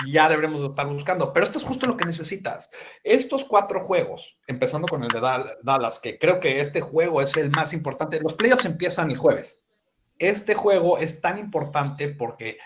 ya 0.07 0.29
deberemos 0.29 0.61
estar 0.61 0.87
buscando. 0.87 1.33
Pero 1.33 1.45
esto 1.45 1.57
es 1.57 1.63
justo 1.63 1.85
lo 1.85 1.97
que 1.97 2.05
necesitas. 2.05 2.69
Estos 3.03 3.45
cuatro 3.45 3.83
juegos, 3.83 4.37
empezando 4.47 4.87
con 4.87 5.03
el 5.03 5.09
de 5.09 5.21
Dallas, 5.63 5.99
que 5.99 6.17
creo 6.17 6.39
que 6.39 6.59
este 6.59 6.81
juego 6.81 7.21
es 7.21 7.35
el 7.37 7.51
más 7.51 7.73
importante. 7.73 8.19
Los 8.19 8.33
playoffs 8.33 8.65
empiezan 8.65 9.11
el 9.11 9.17
jueves. 9.17 9.63
Este 10.19 10.55
juego 10.55 10.97
es 10.97 11.21
tan 11.21 11.37
importante 11.37 12.09
porque 12.09 12.57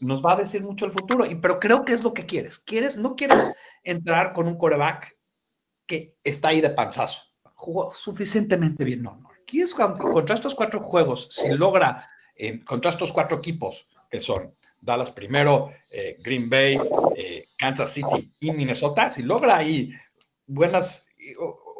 nos 0.00 0.24
va 0.24 0.32
a 0.32 0.36
decir 0.36 0.62
mucho 0.62 0.86
el 0.86 0.92
futuro, 0.92 1.24
y, 1.26 1.34
pero 1.34 1.58
creo 1.58 1.84
que 1.84 1.92
es 1.92 2.02
lo 2.02 2.14
que 2.14 2.26
quieres. 2.26 2.58
quieres. 2.58 2.96
No 2.96 3.16
quieres 3.16 3.52
entrar 3.82 4.32
con 4.32 4.46
un 4.46 4.58
coreback 4.58 5.16
que 5.86 6.16
está 6.24 6.48
ahí 6.48 6.60
de 6.60 6.70
panzazo. 6.70 7.22
Jugó 7.54 7.92
suficientemente 7.92 8.84
bien. 8.84 9.02
No, 9.02 9.16
no. 9.16 9.33
Quieres 9.46 9.74
contra 9.74 10.34
estos 10.34 10.54
cuatro 10.54 10.80
juegos, 10.80 11.28
si 11.30 11.48
logra 11.50 12.08
eh, 12.36 12.64
contra 12.64 12.90
estos 12.90 13.12
cuatro 13.12 13.38
equipos 13.38 13.88
que 14.10 14.20
son 14.20 14.54
Dallas 14.80 15.10
primero, 15.10 15.70
eh, 15.90 16.16
Green 16.20 16.48
Bay, 16.48 16.78
eh, 17.16 17.46
Kansas 17.58 17.90
City 17.90 18.32
y 18.40 18.52
Minnesota, 18.52 19.10
si 19.10 19.22
logra 19.22 19.56
ahí 19.56 19.92
buenas, 20.46 21.08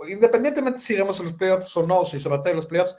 independientemente 0.08 0.80
si 0.80 0.94
llegamos 0.94 1.20
a 1.20 1.22
los 1.22 1.34
playoffs 1.34 1.76
o 1.76 1.82
no, 1.82 2.04
si 2.04 2.18
se 2.18 2.28
en 2.28 2.56
los 2.56 2.66
playoffs, 2.66 2.96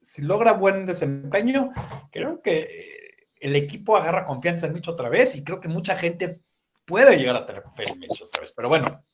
si 0.00 0.22
logra 0.22 0.52
buen 0.52 0.86
desempeño, 0.86 1.70
creo 2.10 2.42
que 2.42 3.04
el 3.40 3.56
equipo 3.56 3.96
agarra 3.96 4.24
confianza 4.24 4.66
en 4.66 4.72
Mitch 4.74 4.88
otra 4.88 5.08
vez 5.08 5.36
y 5.36 5.44
creo 5.44 5.60
que 5.60 5.68
mucha 5.68 5.96
gente 5.96 6.40
puede 6.84 7.16
llegar 7.16 7.36
a 7.36 7.46
tener 7.46 7.62
fe 7.76 7.84
en 7.90 8.00
Mitch 8.00 8.22
otra 8.22 8.40
vez. 8.42 8.52
Pero 8.54 8.68
bueno, 8.68 9.04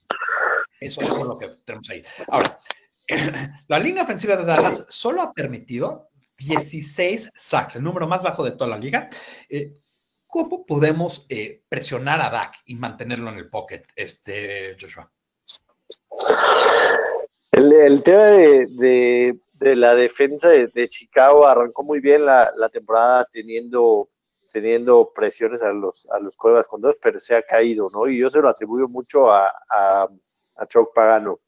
eso, 0.80 1.00
es 1.00 1.24
lo 1.24 1.38
que 1.38 1.48
tenemos 1.64 1.90
ahí. 1.90 2.02
Ahora, 2.28 2.58
la 3.68 3.78
línea 3.78 4.04
ofensiva 4.04 4.36
de 4.36 4.44
Dallas 4.44 4.86
solo 4.88 5.22
ha 5.22 5.32
permitido 5.32 6.10
16 6.38 7.30
sacks, 7.34 7.76
el 7.76 7.82
número 7.82 8.06
más 8.06 8.22
bajo 8.22 8.44
de 8.44 8.52
toda 8.52 8.70
la 8.70 8.78
liga. 8.78 9.08
Eh, 9.48 9.74
¿Cómo 10.26 10.64
podemos 10.64 11.26
eh, 11.28 11.62
presionar 11.68 12.20
a 12.20 12.30
Dak 12.30 12.54
y 12.64 12.76
mantenerlo 12.76 13.30
en 13.30 13.38
el 13.38 13.50
pocket, 13.50 13.82
este, 13.96 14.76
Joshua? 14.80 15.10
El, 17.50 18.02
tema 18.04 18.22
de, 18.22 19.38
la 19.60 19.94
defensa 19.94 20.48
de, 20.48 20.88
Chicago 20.88 21.46
arrancó 21.46 21.82
muy 21.82 22.00
bien 22.00 22.24
la, 22.24 22.70
temporada 22.72 23.26
teniendo, 23.32 24.08
teniendo 24.52 25.12
presiones 25.12 25.62
a 25.62 25.72
los, 25.72 26.08
a 26.10 26.20
los 26.20 26.36
cuevas 26.36 26.68
con 26.68 26.80
dos, 26.80 26.96
pero 27.02 27.18
se 27.18 27.34
ha 27.34 27.42
caído, 27.42 27.90
¿no? 27.92 28.06
Y 28.06 28.18
yo 28.18 28.30
se 28.30 28.40
lo 28.40 28.48
atribuyo 28.48 28.88
mucho 28.88 29.30
a, 29.32 29.48
a, 29.68 30.08
a 30.56 30.66
Choc 30.66 30.94
Pagano. 30.94 31.40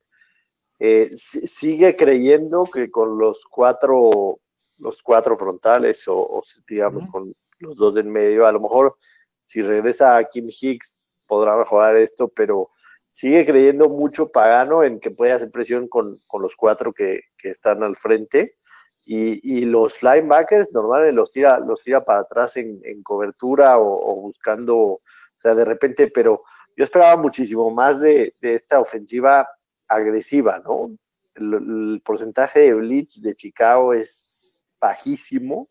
Eh, 0.84 1.12
sigue 1.16 1.94
creyendo 1.94 2.64
que 2.64 2.90
con 2.90 3.16
los 3.16 3.44
cuatro, 3.48 4.40
los 4.80 5.00
cuatro 5.00 5.38
frontales 5.38 6.02
o, 6.08 6.42
digamos 6.66 7.08
con 7.08 7.32
los 7.60 7.76
dos 7.76 7.96
en 7.98 8.10
medio, 8.10 8.48
a 8.48 8.52
lo 8.52 8.58
mejor 8.58 8.96
si 9.44 9.62
regresa 9.62 10.16
a 10.16 10.24
Kim 10.24 10.48
Hicks 10.48 10.96
podrá 11.28 11.56
mejorar 11.56 11.94
esto, 11.94 12.26
pero 12.26 12.70
sigue 13.12 13.46
creyendo 13.46 13.88
mucho 13.88 14.32
Pagano 14.32 14.82
en 14.82 14.98
que 14.98 15.12
puede 15.12 15.30
hacer 15.30 15.52
presión 15.52 15.86
con, 15.86 16.20
los 16.40 16.56
cuatro 16.56 16.92
que, 16.92 17.20
están 17.44 17.84
al 17.84 17.94
frente. 17.94 18.56
Y, 19.04 19.64
los 19.66 20.02
linebackers 20.02 20.72
normalmente 20.72 21.12
los 21.12 21.30
tira, 21.30 21.60
los 21.60 21.80
tira 21.80 22.04
para 22.04 22.22
atrás 22.22 22.56
en, 22.56 23.02
cobertura 23.04 23.78
o, 23.78 24.16
buscando, 24.16 24.76
o 24.76 25.00
sea, 25.36 25.54
de 25.54 25.64
repente, 25.64 26.08
pero 26.08 26.42
yo 26.76 26.82
esperaba 26.82 27.16
muchísimo 27.22 27.70
más 27.70 28.00
de, 28.00 28.34
esta 28.40 28.80
ofensiva 28.80 29.48
agresiva, 29.94 30.60
¿no? 30.64 30.96
El, 31.34 32.00
porcentaje 32.04 32.60
de 32.60 32.74
blitz 32.74 33.20
de 33.22 33.34
Chicago 33.34 33.94
es 33.94 34.42
bajísimo, 34.80 35.68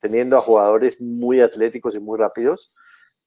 teniendo 0.00 0.36
a 0.36 0.42
jugadores 0.42 1.00
muy 1.00 1.40
atléticos 1.40 1.94
y 1.94 2.00
muy 2.00 2.18
rápidos. 2.18 2.72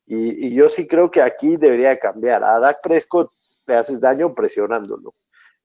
Y, 0.05 0.47
y, 0.47 0.53
yo 0.53 0.69
sí 0.69 0.87
creo 0.87 1.11
que 1.11 1.21
aquí 1.21 1.57
debería 1.57 1.99
cambiar. 1.99 2.43
A 2.43 2.59
Dak 2.59 2.81
Prescott 2.81 3.31
le 3.65 3.75
haces 3.75 3.99
daño 3.99 4.33
presionándolo. 4.33 5.13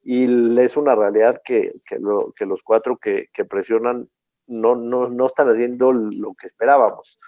Y 0.03 0.59
es 0.59 0.77
una 0.77 0.95
realidad 0.95 1.43
que, 1.45 1.73
los 2.01 2.63
cuatro 2.63 2.97
que, 2.97 3.29
presionan 3.49 4.09
no, 4.47 4.75
no, 4.75 5.09
no, 5.09 5.27
están 5.27 5.51
haciendo 5.51 5.93
lo 5.93 6.35
que 6.35 6.47
esperábamos. 6.47 7.19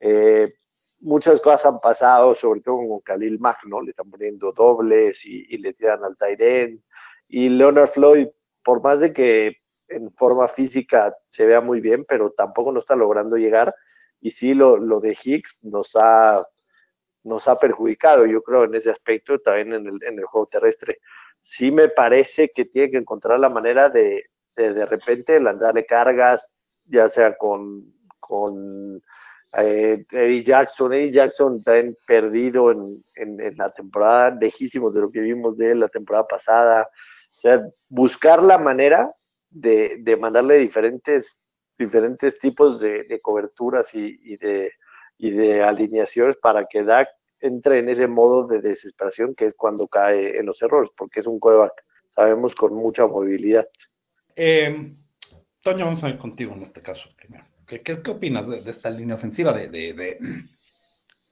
Eh, 0.00 0.54
muchas 1.00 1.40
cosas 1.40 1.66
han 1.66 1.80
pasado, 1.80 2.34
sobre 2.34 2.60
todo 2.60 2.76
con 2.76 3.00
Khalil 3.00 3.40
Mack, 3.40 3.64
¿no? 3.66 3.82
Le 3.82 3.90
están 3.90 4.10
poniendo 4.10 4.52
dobles 4.52 5.24
y, 5.24 5.58
le 5.58 5.72
tiran 5.74 6.04
al 6.04 6.16
Tyren. 6.16 6.82
Y 7.32 7.48
Leonard 7.48 7.88
Floyd, 7.88 8.28
por 8.62 8.82
más 8.82 9.00
de 9.00 9.12
que 9.12 9.56
en 9.88 10.12
forma 10.12 10.46
física 10.48 11.14
se 11.26 11.46
vea 11.46 11.60
muy 11.60 11.80
bien, 11.80 12.04
pero 12.06 12.30
tampoco 12.30 12.72
no 12.72 12.78
está 12.78 12.94
logrando 12.94 13.36
llegar. 13.36 13.74
Y 14.20 14.30
sí, 14.30 14.54
lo, 14.54 14.76
lo 14.76 15.00
de 15.00 15.16
Hicks 15.20 15.58
nos 15.62 15.92
ha 15.96 16.46
nos 17.24 17.46
ha 17.48 17.58
perjudicado, 17.58 18.26
yo 18.26 18.42
creo, 18.42 18.64
en 18.64 18.74
ese 18.74 18.90
aspecto, 18.90 19.38
también 19.38 19.72
en 19.72 19.86
el, 19.86 19.98
en 20.02 20.18
el 20.18 20.24
juego 20.24 20.48
terrestre. 20.48 20.98
Sí 21.40 21.70
me 21.70 21.88
parece 21.88 22.50
que 22.52 22.64
tiene 22.64 22.90
que 22.90 22.96
encontrar 22.98 23.38
la 23.38 23.48
manera 23.48 23.88
de 23.88 24.24
de, 24.56 24.86
repente 24.86 25.40
lanzarle 25.40 25.86
cargas, 25.86 26.76
ya 26.86 27.08
sea 27.08 27.36
con, 27.36 27.84
con 28.20 29.00
eh, 29.56 30.04
Eddie 30.10 30.44
Jackson. 30.44 30.92
Eddie 30.92 31.12
Jackson 31.12 31.62
también 31.62 31.96
perdido 32.06 32.70
en, 32.70 33.04
en, 33.14 33.56
la 33.56 33.72
temporada, 33.72 34.36
lejísimos 34.40 34.94
de 34.94 35.00
lo 35.00 35.10
que 35.10 35.20
vimos 35.20 35.56
de 35.56 35.72
él 35.72 35.80
la 35.80 35.88
temporada 35.88 36.26
pasada. 36.26 36.88
Sea, 37.42 37.68
buscar 37.88 38.42
la 38.42 38.58
manera 38.58 39.12
de, 39.50 39.96
de 39.98 40.16
mandarle 40.16 40.58
diferentes, 40.58 41.40
diferentes 41.76 42.38
tipos 42.38 42.80
de, 42.80 43.04
de 43.04 43.20
coberturas 43.20 43.94
y, 43.94 44.18
y 44.22 44.36
de 44.36 44.72
y 45.22 45.30
de 45.30 45.62
alineaciones 45.62 46.36
para 46.36 46.66
que 46.66 46.82
Dak 46.82 47.08
entre 47.40 47.78
en 47.78 47.88
ese 47.88 48.08
modo 48.08 48.46
de 48.46 48.60
desesperación 48.60 49.36
que 49.36 49.46
es 49.46 49.54
cuando 49.54 49.86
cae 49.86 50.36
en 50.38 50.46
los 50.46 50.60
errores, 50.62 50.90
porque 50.96 51.20
es 51.20 51.26
un 51.26 51.38
coreback, 51.38 51.72
sabemos, 52.08 52.56
con 52.56 52.74
mucha 52.74 53.06
movilidad. 53.06 53.66
Eh, 54.34 54.94
Toño, 55.60 55.84
vamos 55.84 56.02
a 56.02 56.08
ir 56.08 56.18
contigo 56.18 56.54
en 56.54 56.62
este 56.62 56.80
caso 56.80 57.08
primero. 57.16 57.44
¿Qué, 57.66 57.82
qué, 57.82 58.10
opinas 58.10 58.48
de, 58.48 58.68
esta 58.68 58.90
línea 58.90 59.14
ofensiva 59.14 59.52
de, 59.52 59.68
de, 59.68 60.18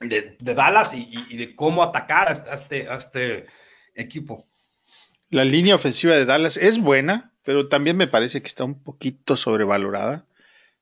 de 0.00 0.54
Dallas 0.54 0.94
y, 0.94 1.36
de 1.36 1.56
cómo 1.56 1.82
atacar 1.82 2.28
a 2.28 2.32
este, 2.32 2.88
a 2.88 2.96
este 2.96 3.46
equipo? 3.94 4.44
La 5.30 5.44
línea 5.44 5.76
ofensiva 5.76 6.16
de 6.16 6.24
Dallas 6.24 6.56
es 6.56 6.78
buena, 6.78 7.32
pero 7.44 7.68
también 7.68 7.96
me 7.96 8.08
parece 8.08 8.42
que 8.42 8.48
está 8.48 8.64
un 8.64 8.82
poquito 8.82 9.36
sobrevalorada, 9.36 10.26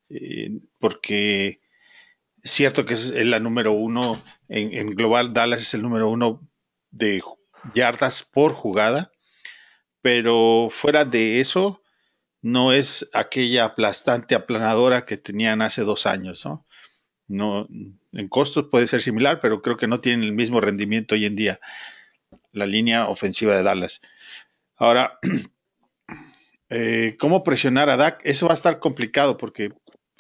eh, 0.09 0.51
porque 0.79 1.61
cierto 2.43 2.87
que 2.87 2.95
es 2.95 3.11
la 3.11 3.41
número 3.41 3.73
uno 3.73 4.21
en, 4.49 4.95
global, 4.95 5.35
Dallas 5.35 5.61
es 5.61 5.75
el 5.75 5.83
número 5.83 6.09
uno 6.09 6.49
de 6.91 7.23
yardas 7.75 8.23
por 8.23 8.53
jugada, 8.55 9.13
pero 10.01 10.69
fuera 10.71 11.05
de 11.05 11.41
eso, 11.41 11.83
no 12.41 12.73
es 12.73 13.07
aquella 13.13 13.67
aplastante 13.67 14.35
aplanadora 14.35 15.05
que 15.05 15.19
tenían 15.19 15.61
hace 15.61 15.83
dos 15.83 16.07
años, 16.07 16.47
¿no? 16.47 16.65
No, 17.27 17.69
en 18.13 18.29
costos 18.29 18.69
puede 18.71 18.87
ser 18.87 19.03
similar, 19.03 19.41
pero 19.41 19.61
creo 19.61 19.77
que 19.77 19.87
no 19.87 20.01
tienen 20.01 20.25
el 20.25 20.33
mismo 20.33 20.63
rendimiento 20.63 21.15
hoy 21.15 21.27
en 21.27 21.37
día 21.37 21.61
la 22.53 22.67
línea 22.67 23.09
ofensiva 23.09 23.57
de 23.57 23.63
Dallas. 23.63 24.01
Ahora, 24.79 25.19
eh, 26.71 27.17
¿cómo 27.19 27.43
presionar 27.43 27.91
a 27.91 27.97
Dak? 27.97 28.21
Eso 28.25 28.47
va 28.47 28.53
a 28.53 28.55
estar 28.55 28.79
complicado 28.79 29.37
porque 29.37 29.71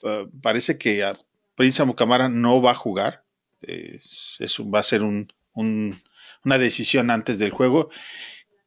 uh, 0.03 0.29
parece 0.43 0.79
que 0.79 1.05
a 1.05 1.13
Prince 1.55 1.81
Amukamara 1.81 2.29
no 2.29 2.61
va 2.61 2.73
a 2.73 2.75
jugar. 2.75 3.25
eso 3.61 4.69
va 4.69 4.81
a 4.81 4.83
ser 4.83 5.03
una 5.03 6.59
decisión 6.59 7.11
antes 7.11 7.39
del 7.39 7.51
juego. 7.51 7.91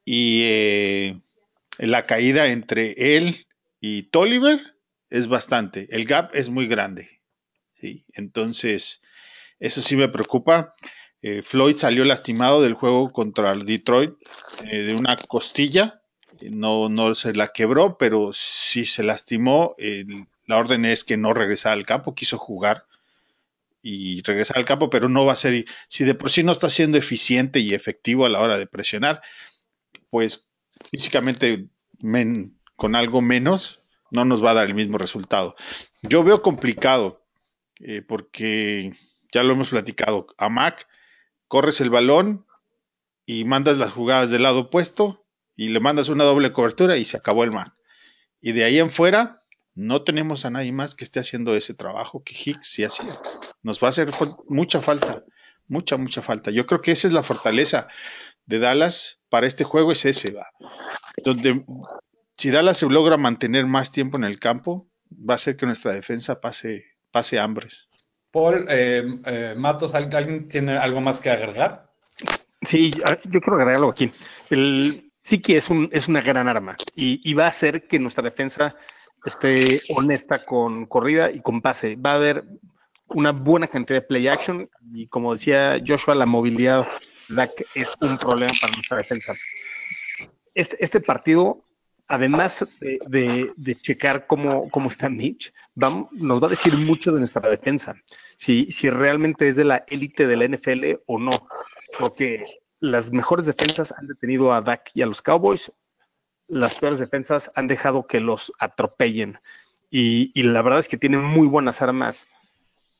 Y 0.05 0.41
eh, 0.43 1.21
la 1.77 2.05
caída 2.05 2.48
entre 2.48 3.17
él 3.17 3.48
y 3.79 4.03
Tolliver 4.03 4.60
es 5.10 5.27
bastante. 5.27 5.88
El 5.91 6.05
gap 6.05 6.33
es 6.33 6.50
muy 6.50 6.67
grande. 6.67 7.21
Entonces, 8.13 9.01
eso 9.60 9.81
sí 9.81 9.95
me 9.95 10.07
preocupa. 10.07 10.74
Eh, 11.21 11.41
Floyd 11.43 11.75
salió 11.75 12.03
lastimado 12.03 12.61
del 12.61 12.73
juego 12.73 13.11
contra 13.11 13.51
el 13.51 13.65
Detroit 13.65 14.13
eh, 14.65 14.83
de 14.83 14.95
una 14.95 15.15
costilla. 15.27 16.01
No, 16.41 16.89
no 16.89 17.13
se 17.13 17.33
la 17.33 17.49
quebró, 17.49 17.97
pero 17.97 18.31
sí 18.33 18.85
se 18.85 19.03
lastimó. 19.03 19.75
La 20.47 20.57
orden 20.57 20.85
es 20.85 21.03
que 21.03 21.15
no 21.15 21.33
regresara 21.33 21.73
al 21.73 21.85
campo, 21.85 22.15
quiso 22.15 22.39
jugar 22.39 22.87
y 23.83 24.21
regresar 24.21 24.57
al 24.57 24.65
campo, 24.65 24.89
pero 24.89 25.09
no 25.09 25.25
va 25.25 25.33
a 25.33 25.37
ser, 25.37 25.65
si 25.87 26.03
de 26.03 26.13
por 26.13 26.29
sí 26.29 26.43
no 26.43 26.51
está 26.51 26.69
siendo 26.69 26.97
eficiente 26.97 27.59
y 27.59 27.73
efectivo 27.73 28.25
a 28.25 28.29
la 28.29 28.39
hora 28.39 28.57
de 28.57 28.67
presionar, 28.67 29.21
pues 30.09 30.49
físicamente 30.89 31.67
con 32.75 32.95
algo 32.95 33.21
menos 33.21 33.81
no 34.11 34.25
nos 34.25 34.43
va 34.43 34.51
a 34.51 34.55
dar 34.55 34.67
el 34.67 34.75
mismo 34.75 34.97
resultado. 34.97 35.55
Yo 36.01 36.23
veo 36.23 36.41
complicado, 36.41 37.23
eh, 37.79 38.01
porque 38.01 38.91
ya 39.31 39.43
lo 39.43 39.53
hemos 39.53 39.69
platicado, 39.69 40.27
a 40.37 40.49
Mac 40.49 40.87
corres 41.51 41.81
el 41.81 41.89
balón 41.89 42.48
y 43.25 43.43
mandas 43.43 43.77
las 43.77 43.91
jugadas 43.91 44.31
del 44.31 44.43
lado 44.43 44.62
opuesto 44.62 45.27
y 45.53 45.67
le 45.67 45.81
mandas 45.81 46.08
una 46.08 46.24
doble 46.24 46.53
cobertura 46.53 46.96
y 46.96 47.03
se 47.03 47.17
acabó 47.17 47.43
el 47.43 47.51
Mac. 47.51 47.75
Y 48.39 48.53
de 48.53 48.63
ahí 48.63 48.79
en 48.79 48.89
fuera, 48.89 49.43
no 49.75 50.01
tenemos 50.05 50.46
a 50.46 50.50
nadie 50.50 50.72
más 50.72 50.96
que 50.96 51.03
esté 51.03 51.20
haciendo 51.20 51.53
ese 51.53 51.74
trabajo 51.74 52.24
que 52.24 52.34
Hicks 52.34 52.70
sí 52.70 52.86
hacía. 52.86 53.20
Nos 53.63 53.84
va 53.84 53.88
a 53.88 53.89
hacer 53.89 54.13
mucha 54.48 54.81
falta, 54.81 55.22
mucha, 55.67 55.98
mucha 55.98 56.22
falta. 56.22 56.51
Yo 56.51 56.65
creo 56.65 56.81
que 56.81 56.93
esa 56.93 57.10
es 57.10 57.13
la 57.13 57.22
fortaleza 57.22 57.89
de 58.46 58.60
Dallas 58.60 59.20
para 59.27 59.46
este 59.46 59.65
juego, 59.65 59.91
es 59.91 60.05
ese, 60.05 60.34
va. 60.34 60.48
Donde 61.25 61.65
si 62.38 62.50
Dallas 62.50 62.77
se 62.77 62.88
logra 62.88 63.17
mantener 63.17 63.65
más 63.65 63.91
tiempo 63.91 64.17
en 64.17 64.24
el 64.24 64.39
campo, 64.39 64.89
va 65.12 65.34
a 65.34 65.36
hacer 65.36 65.58
que 65.58 65.65
nuestra 65.65 65.91
defensa 65.91 66.39
pase, 66.39 66.86
pase 67.12 67.41
hambres. 67.41 67.89
Paul, 68.31 68.65
eh, 68.69 69.09
eh, 69.25 69.53
Matos, 69.57 69.93
¿alguien 69.93 70.47
tiene 70.47 70.77
algo 70.77 71.01
más 71.01 71.19
que 71.19 71.29
agregar? 71.29 71.88
Sí, 72.61 72.91
yo 72.91 73.41
quiero 73.41 73.55
agregar 73.55 73.75
algo 73.75 73.91
aquí. 73.91 74.11
El, 74.50 75.09
que 75.43 75.57
es, 75.57 75.69
un, 75.69 75.89
es 75.91 76.07
una 76.07 76.21
gran 76.21 76.47
arma 76.47 76.75
y, 76.95 77.21
y 77.29 77.33
va 77.33 77.45
a 77.45 77.50
hacer 77.50 77.83
que 77.83 78.00
nuestra 78.00 78.23
defensa 78.23 78.75
esté 79.25 79.81
honesta 79.95 80.43
con 80.43 80.85
corrida 80.85 81.31
y 81.31 81.41
con 81.41 81.61
pase. 81.61 81.95
Va 81.95 82.11
a 82.11 82.15
haber 82.15 82.43
una 83.07 83.31
buena 83.31 83.67
cantidad 83.67 84.00
de 84.00 84.07
play 84.07 84.27
action 84.27 84.69
y 84.93 85.07
como 85.07 85.33
decía 85.33 85.81
Joshua, 85.85 86.15
la 86.15 86.25
movilidad 86.25 86.88
es 87.75 87.93
un 88.01 88.17
problema 88.17 88.51
para 88.59 88.73
nuestra 88.73 88.97
defensa. 88.97 89.33
Este, 90.53 90.83
este 90.83 91.00
partido 91.00 91.63
además 92.11 92.65
de, 93.07 93.77
checar 93.81 94.27
cómo, 94.27 94.69
cómo 94.69 94.89
está 94.89 95.09
Mitch, 95.09 95.53
nos 95.75 96.43
va 96.43 96.47
a 96.47 96.49
decir 96.49 96.77
mucho 96.77 97.13
de 97.13 97.19
nuestra 97.19 97.49
defensa, 97.49 97.95
si, 98.35 98.69
si 98.71 98.89
realmente 98.89 99.47
es 99.47 99.55
de 99.55 99.63
la 99.63 99.85
élite 99.87 100.27
de 100.27 100.35
la 100.35 100.47
NFL 100.47 101.01
o 101.05 101.17
no, 101.19 101.31
porque 101.97 102.45
las 102.81 103.13
mejores 103.13 103.45
defensas 103.45 103.93
han 103.97 104.07
detenido 104.07 104.53
a 104.53 104.61
Dak 104.61 104.91
y 104.93 105.01
a 105.01 105.05
los 105.05 105.21
Cowboys, 105.21 105.71
las 106.47 106.75
peores 106.75 106.99
defensas 106.99 107.49
han 107.55 107.67
dejado 107.67 108.05
que 108.05 108.19
los 108.19 108.51
atropellen. 108.59 109.39
Y, 109.89 110.31
la 110.43 110.61
verdad 110.61 110.79
es 110.79 110.89
que 110.89 110.97
tienen 110.97 111.23
muy 111.23 111.47
buenas 111.47 111.81
armas. 111.81 112.27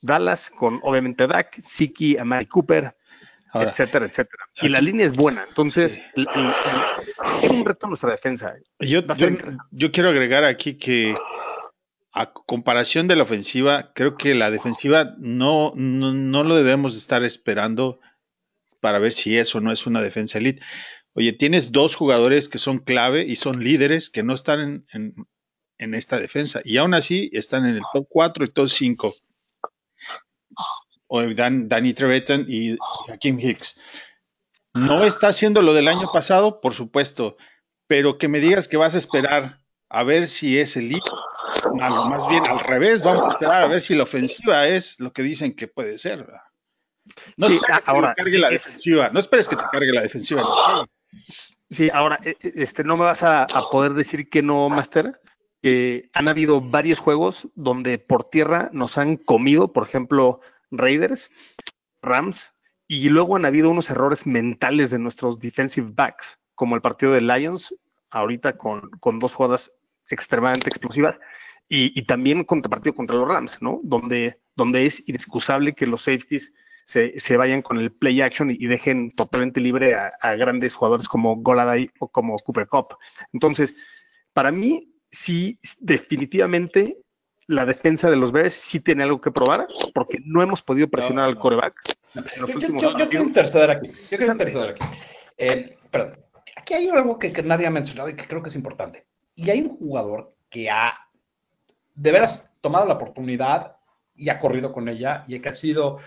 Dallas, 0.00 0.50
con 0.50 0.80
obviamente 0.82 1.26
Dak, 1.26 1.60
Siki, 1.60 2.16
Amari 2.16 2.46
Cooper, 2.46 2.96
etcétera, 3.54 4.06
etcétera. 4.06 4.44
Y 4.60 4.68
la 4.68 4.80
línea 4.80 5.06
es 5.06 5.16
buena. 5.16 5.44
Entonces, 5.48 6.00
es 6.14 7.50
un 7.50 7.64
reto 7.64 7.86
nuestra 7.86 8.10
defensa. 8.10 8.54
Yo, 8.78 9.02
yo, 9.70 9.92
quiero 9.92 10.08
agregar 10.08 10.44
aquí 10.44 10.74
que 10.74 11.16
a 12.12 12.32
comparación 12.32 13.08
de 13.08 13.16
la 13.16 13.22
ofensiva, 13.22 13.92
creo 13.94 14.16
que 14.16 14.34
la 14.34 14.50
defensiva 14.50 15.14
no, 15.18 15.72
no, 15.76 16.12
no 16.12 16.44
lo 16.44 16.54
debemos 16.54 16.96
estar 16.96 17.24
esperando 17.24 18.00
para 18.80 18.98
ver 18.98 19.12
si 19.12 19.38
eso 19.38 19.60
no 19.60 19.72
es 19.72 19.86
una 19.86 20.02
defensa 20.02 20.38
elite. 20.38 20.62
Oye, 21.14 21.32
tienes 21.32 21.72
dos 21.72 21.94
jugadores 21.94 22.48
que 22.48 22.58
son 22.58 22.78
clave 22.78 23.24
y 23.24 23.36
son 23.36 23.62
líderes 23.62 24.10
que 24.10 24.22
no 24.22 24.34
están 24.34 24.86
en, 24.92 25.14
esta 25.94 26.18
defensa 26.18 26.60
y 26.64 26.76
aún 26.76 26.94
así 26.94 27.28
están 27.32 27.66
en 27.66 27.74
el 27.74 27.82
top 27.92 28.06
4 28.08 28.44
y 28.44 28.48
top 28.48 28.68
5. 28.68 29.14
O 31.14 31.22
Dan, 31.34 31.68
Danny 31.68 31.92
Trevetan 31.92 32.46
y 32.48 32.74
Hakim 33.06 33.38
Hicks. 33.38 33.78
No 34.72 35.04
está 35.04 35.28
haciendo 35.28 35.60
lo 35.60 35.74
del 35.74 35.88
año 35.88 36.10
pasado, 36.10 36.62
por 36.62 36.72
supuesto, 36.72 37.36
pero 37.86 38.16
que 38.16 38.28
me 38.28 38.40
digas 38.40 38.66
que 38.66 38.78
vas 38.78 38.94
a 38.94 38.98
esperar 38.98 39.60
a 39.90 40.02
ver 40.04 40.26
si 40.26 40.58
es 40.58 40.74
el 40.78 40.90
más, 41.76 42.06
más 42.06 42.28
bien 42.28 42.42
al 42.48 42.60
revés, 42.60 43.02
vamos 43.02 43.26
a 43.26 43.32
esperar 43.32 43.62
a 43.62 43.66
ver 43.66 43.82
si 43.82 43.94
la 43.94 44.04
ofensiva 44.04 44.66
es 44.66 44.98
lo 45.00 45.12
que 45.12 45.22
dicen 45.22 45.54
que 45.54 45.68
puede 45.68 45.98
ser. 45.98 46.26
No 47.36 47.48
esperes 47.48 47.84
que 47.84 48.14
cargue 48.16 48.38
la 48.38 48.48
defensiva, 48.48 49.10
no 49.10 49.20
esperes 49.20 49.48
que 49.48 49.56
te 49.56 49.64
cargue 49.70 49.92
la 49.92 50.00
defensiva. 50.00 50.48
Sí, 51.68 51.90
ahora, 51.92 52.18
e, 52.24 52.30
e, 52.40 52.52
este, 52.56 52.84
no 52.84 52.96
me 52.96 53.04
vas 53.04 53.22
a, 53.22 53.46
poder 53.70 53.92
decir 53.92 54.30
que 54.30 54.40
no, 54.40 54.66
Master. 54.70 55.20
que 55.60 56.08
han 56.14 56.28
habido 56.28 56.62
varios 56.62 57.00
juegos 57.00 57.48
donde 57.54 57.98
por 57.98 58.30
tierra 58.30 58.70
nos 58.72 58.96
han 58.96 59.18
comido, 59.18 59.74
por 59.74 59.86
ejemplo, 59.86 60.40
Raiders, 60.72 61.30
Rams, 62.02 62.50
y 62.88 63.08
luego 63.08 63.36
han 63.36 63.44
habido 63.44 63.70
unos 63.70 63.90
errores 63.90 64.26
mentales 64.26 64.90
de 64.90 64.98
nuestros 64.98 65.38
defensive 65.38 65.90
backs, 65.94 66.38
como 66.54 66.74
el 66.74 66.82
partido 66.82 67.12
de 67.12 67.20
Lions, 67.20 67.74
ahorita 68.10 68.56
con, 68.56 68.90
dos 69.18 69.34
jugadas 69.34 69.72
extremadamente 70.10 70.68
explosivas, 70.68 71.20
y, 71.68 72.02
también 72.02 72.44
contra 72.44 72.68
partido 72.68 72.94
contra 72.94 73.16
los 73.16 73.26
Rams, 73.26 73.62
¿no? 73.62 73.80
Donde, 73.82 74.38
donde 74.56 74.84
es 74.84 75.02
inexcusable 75.08 75.74
que 75.74 75.86
los 75.86 76.02
safeties 76.02 76.52
se, 76.84 77.36
vayan 77.36 77.62
con 77.62 77.78
el 77.78 77.92
play 77.92 78.20
action 78.20 78.50
y, 78.50 78.66
dejen 78.66 79.12
totalmente 79.12 79.60
libre 79.60 79.94
a, 79.94 80.34
grandes 80.34 80.74
jugadores 80.74 81.08
como 81.08 81.36
Goladay 81.36 81.90
o 81.98 82.08
como 82.08 82.36
Cooper 82.36 82.66
Cup. 82.66 82.96
Entonces, 83.32 83.74
para 84.34 84.50
mí, 84.52 84.92
sí, 85.10 85.58
definitivamente 85.80 86.98
la 87.46 87.66
defensa 87.66 88.10
de 88.10 88.16
los 88.16 88.32
Bears 88.32 88.54
sí 88.54 88.80
tiene 88.80 89.02
algo 89.02 89.20
que 89.20 89.30
probar, 89.30 89.66
porque 89.94 90.18
no 90.24 90.42
hemos 90.42 90.62
podido 90.62 90.88
presionar 90.88 91.24
al 91.24 91.38
coreback. 91.38 91.74
yo, 92.14 93.08
quiero 93.08 93.24
interceder 93.24 93.70
aquí. 93.70 93.88
Yo 93.88 94.18
quiero 94.18 94.32
interceder 94.32 94.70
aquí. 94.70 94.86
Eh, 95.36 95.78
perdón. 95.90 96.18
Aquí 96.56 96.74
hay 96.74 96.88
algo 96.88 97.18
que, 97.18 97.32
que 97.32 97.42
nadie 97.42 97.66
ha 97.66 97.70
mencionado 97.70 98.08
y 98.08 98.14
que 98.14 98.28
creo 98.28 98.42
que 98.42 98.50
es 98.50 98.54
importante. 98.54 99.06
Y 99.34 99.50
hay 99.50 99.62
un 99.62 99.70
jugador 99.70 100.34
que 100.48 100.70
ha 100.70 100.92
de 101.94 102.12
veras 102.12 102.48
tomado 102.60 102.86
la 102.86 102.94
oportunidad 102.94 103.76
y 104.14 104.28
ha 104.28 104.38
corrido 104.38 104.72
con 104.72 104.88
ella 104.88 105.24
y 105.26 105.40
que 105.40 105.48
ha 105.48 105.54
sido 105.54 105.98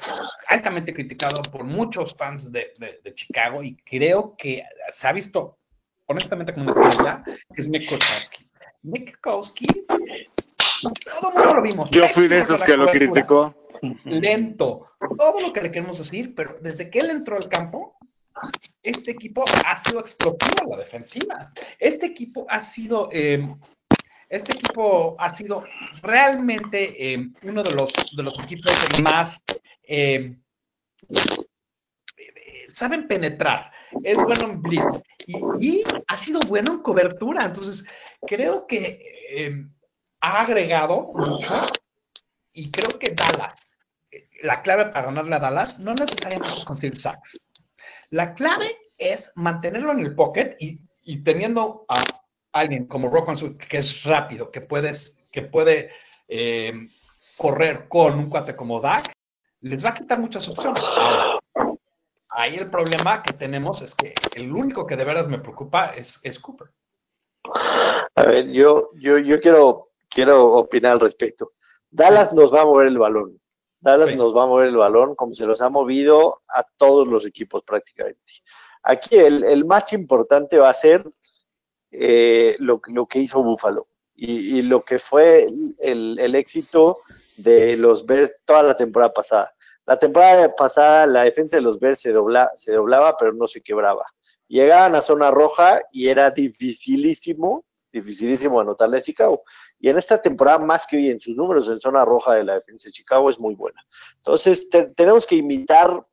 altamente 0.48 0.94
criticado 0.94 1.42
por 1.44 1.64
muchos 1.64 2.16
fans 2.16 2.52
de, 2.52 2.72
Chicago 3.14 3.64
y 3.64 3.76
creo 3.78 4.36
que 4.38 4.64
se 4.92 5.08
ha 5.08 5.12
visto 5.12 5.58
honestamente 6.06 6.54
como 6.54 6.72
una 6.72 6.90
estrella, 6.90 7.24
que 7.26 7.62
es 7.62 7.68
Mick 7.68 7.88
Kwiatkowski. 7.88 8.50
Mick 8.84 9.20
Kwiatkowski, 9.20 9.66
todo 10.82 11.30
el 11.30 11.34
mundo 11.34 11.56
lo 11.56 11.62
vimos. 11.62 11.90
Yo 11.92 12.08
fui 12.10 12.28
de 12.28 12.40
esos 12.40 12.64
que 12.64 12.78
lo 12.78 12.88
criticó. 12.88 13.56
Lento, 14.04 14.92
todo 15.18 15.42
lo 15.42 15.54
que 15.54 15.62
le 15.62 15.72
queremos 15.72 15.98
decir, 15.98 16.34
pero 16.34 16.58
desde 16.62 16.90
que 16.90 17.00
él 17.00 17.10
entró 17.10 17.38
al 17.38 17.50
campo, 17.50 17.98
este 18.82 19.12
equipo 19.12 19.46
ha 19.66 19.76
sido 19.78 20.00
explosivo 20.00 20.64
en 20.64 20.70
la 20.72 20.78
defensiva. 20.78 21.52
Este 21.80 22.08
equipo 22.08 22.46
ha 22.50 22.62
sido 22.62 23.10
eh, 23.12 23.40
este 24.30 24.54
equipo 24.54 25.16
ha 25.20 25.34
sido 25.34 25.64
realmente 26.02 27.14
eh, 27.14 27.30
uno 27.44 27.64
de 27.64 27.72
los, 27.72 27.94
de 28.16 28.24
los 28.24 28.38
equipos 28.40 28.74
más 29.02 29.42
eh, 29.84 30.36
saben 32.68 33.08
penetrar, 33.08 33.72
es 34.04 34.18
bueno 34.18 34.46
en 34.46 34.62
blitz 34.62 35.02
y, 35.60 35.84
ha 36.08 36.18
sido 36.18 36.40
bueno 36.42 36.74
en 36.74 36.80
cobertura. 36.80 37.46
Entonces, 37.46 37.86
creo 38.28 38.68
que 38.68 39.00
eh, 39.30 39.66
ha 40.26 40.42
agregado 40.42 41.12
mucho 41.14 41.68
y 42.52 42.72
creo 42.72 42.98
que 42.98 43.14
Dallas, 43.14 43.78
la 44.42 44.64
clave 44.64 44.86
para 44.88 45.06
ganarle 45.06 45.36
a 45.36 45.40
Dallas 45.40 45.78
no 45.80 45.94
necesariamente 45.94 46.58
es 46.58 46.66
conseguir 46.66 47.00
sacks. 47.00 47.52
La 48.10 48.34
clave 48.34 48.76
es 48.98 49.32
mantenerlo 49.36 49.92
en 49.92 50.00
el 50.00 50.16
pocket 50.16 50.56
y, 50.60 50.82
y 51.04 51.24
teniendo 51.24 51.86
a 51.90 52.04
alguien 52.54 52.88
como 52.88 53.10
Rock 53.10 53.58
que 53.70 53.78
es 53.78 54.04
rápido, 54.04 54.50
que, 54.50 54.62
puedes, 54.62 55.24
que 55.32 55.44
puede 55.44 55.92
eh, 56.28 56.74
correr 57.38 57.88
con 57.88 58.18
un 58.18 58.30
cuate 58.30 58.56
como 58.56 58.82
Dak, 58.82 59.14
les 59.62 59.86
va 59.86 59.90
a 59.90 59.94
quitar 59.94 60.18
muchas 60.20 60.48
opciones. 60.50 60.82
Ahora, 60.82 61.40
ahí 62.32 62.56
el 62.56 62.72
problema 62.72 63.22
que 63.22 63.34
tenemos 63.34 63.84
es 63.84 63.94
que 63.94 64.14
el 64.36 64.52
único 64.52 64.88
que 64.88 64.96
de 64.96 65.06
veras 65.06 65.28
me 65.28 65.40
preocupa 65.40 65.94
es, 65.96 66.20
es 66.24 66.40
Cooper. 66.40 66.72
A 68.16 68.24
ver, 68.24 68.52
yo, 68.52 68.90
yo, 68.96 69.20
yo 69.20 69.40
quiero, 69.40 69.92
quiero 70.10 70.54
opinar 70.54 70.94
al 70.94 71.00
respecto. 71.00 71.54
Dallas 71.90 72.34
nos 72.34 72.54
va 72.54 72.62
a 72.62 72.66
mover 72.66 72.88
el 72.88 72.98
balón. 72.98 73.40
Dallas 73.80 74.16
nos 74.16 74.36
va 74.36 74.44
a 74.44 74.48
mover 74.48 74.70
el 74.70 74.78
balón 74.78 75.16
como 75.16 75.36
se 75.36 75.46
los 75.46 75.62
ha 75.62 75.70
movido 75.70 76.40
a 76.50 76.66
todos 76.78 77.08
los 77.08 77.26
equipos 77.26 77.64
prácticamente. 77.64 78.34
Aquí 78.84 79.18
el, 79.18 79.44
el 79.44 79.66
match 79.66 79.94
importante 79.94 80.58
va 80.58 80.70
a 80.70 80.74
ser 80.74 81.06
eh, 81.98 82.58
lo, 82.60 82.82
que 83.08 83.20
hizo 83.20 83.42
Buffalo 83.42 83.88
y, 84.14 84.62
lo 84.64 84.84
que 84.84 85.00
fue 85.00 85.48
el, 85.80 86.36
éxito 86.36 87.00
de 87.38 87.78
los 87.78 88.06
Bears 88.06 88.34
toda 88.44 88.64
la 88.64 88.76
temporada 88.76 89.14
pasada. 89.14 89.54
La 89.86 89.98
temporada 89.98 90.54
pasada 90.56 91.06
la 91.06 91.24
defensa 91.24 91.56
de 91.56 91.62
los 91.62 91.80
Bears 91.80 92.02
se, 92.02 92.14
se 92.58 92.72
doblaba, 92.74 93.16
pero 93.18 93.34
no 93.34 93.48
se 93.48 93.62
quebraba. 93.62 94.06
Llegaban 94.48 94.96
a 94.96 95.02
zona 95.02 95.32
roja 95.32 95.82
y 95.92 96.10
era 96.10 96.32
dificilísimo, 96.32 97.64
dificilísimo 97.94 98.60
anotarle 98.60 98.98
a 98.98 99.02
Chicago. 99.02 99.44
Y 99.80 99.90
en 99.90 99.98
esta 99.98 100.22
temporada, 100.22 100.58
más 100.60 100.88
que 100.88 100.98
bien, 100.98 101.20
sus 101.20 101.36
números 101.36 101.68
en 101.68 101.80
zona 101.80 102.06
roja 102.06 102.36
de 102.36 102.44
la 102.44 102.56
defensa 102.56 102.88
de 102.88 102.94
Chicago 102.94 103.30
es 103.30 103.40
muy 103.40 103.56
buena. 103.56 103.86
Entonces, 104.18 104.68
tenemos 104.96 105.26
que 105.26 105.36
imitar 105.36 106.06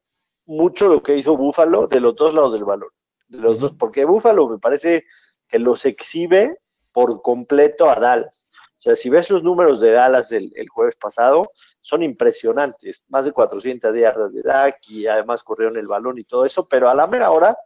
mucho 0.46 0.88
lo 0.88 1.02
que 1.02 1.16
hizo 1.16 1.36
Buffalo 1.36 1.86
de 1.86 2.00
los 2.00 2.14
dos 2.16 2.34
lados 2.34 2.52
del 2.52 2.64
balón. 2.64 2.90
De 3.28 3.38
los 3.38 3.58
dos, 3.58 3.72
porque 3.78 4.04
Buffalo 4.04 4.48
me 4.48 4.58
parece 4.58 5.04
que 5.48 5.58
los 5.58 5.84
exhibe 5.86 6.58
por 6.92 7.22
completo 7.22 7.90
a 7.90 7.96
Dallas. 7.96 8.48
O 8.78 8.82
sea, 8.82 8.96
si 8.96 9.08
ves 9.10 9.30
los 9.30 9.42
números 9.42 9.80
de 9.80 9.92
Dallas 9.92 10.32
el, 10.32 10.52
jueves 10.68 10.96
pasado, 10.96 11.52
son 11.80 12.02
impresionantes. 12.02 13.04
Más 13.08 13.24
de 13.24 13.32
400 13.32 13.94
yardas 13.94 14.32
de 14.32 14.42
Dak 14.42 14.78
y 14.88 15.06
además 15.06 15.44
corrieron 15.44 15.76
el 15.76 15.86
balón 15.86 16.18
y 16.18 16.24
todo 16.24 16.44
eso, 16.44 16.66
pero 16.66 16.88
a 16.88 16.94
la 16.94 17.06
mera 17.06 17.30
hora, 17.30 17.56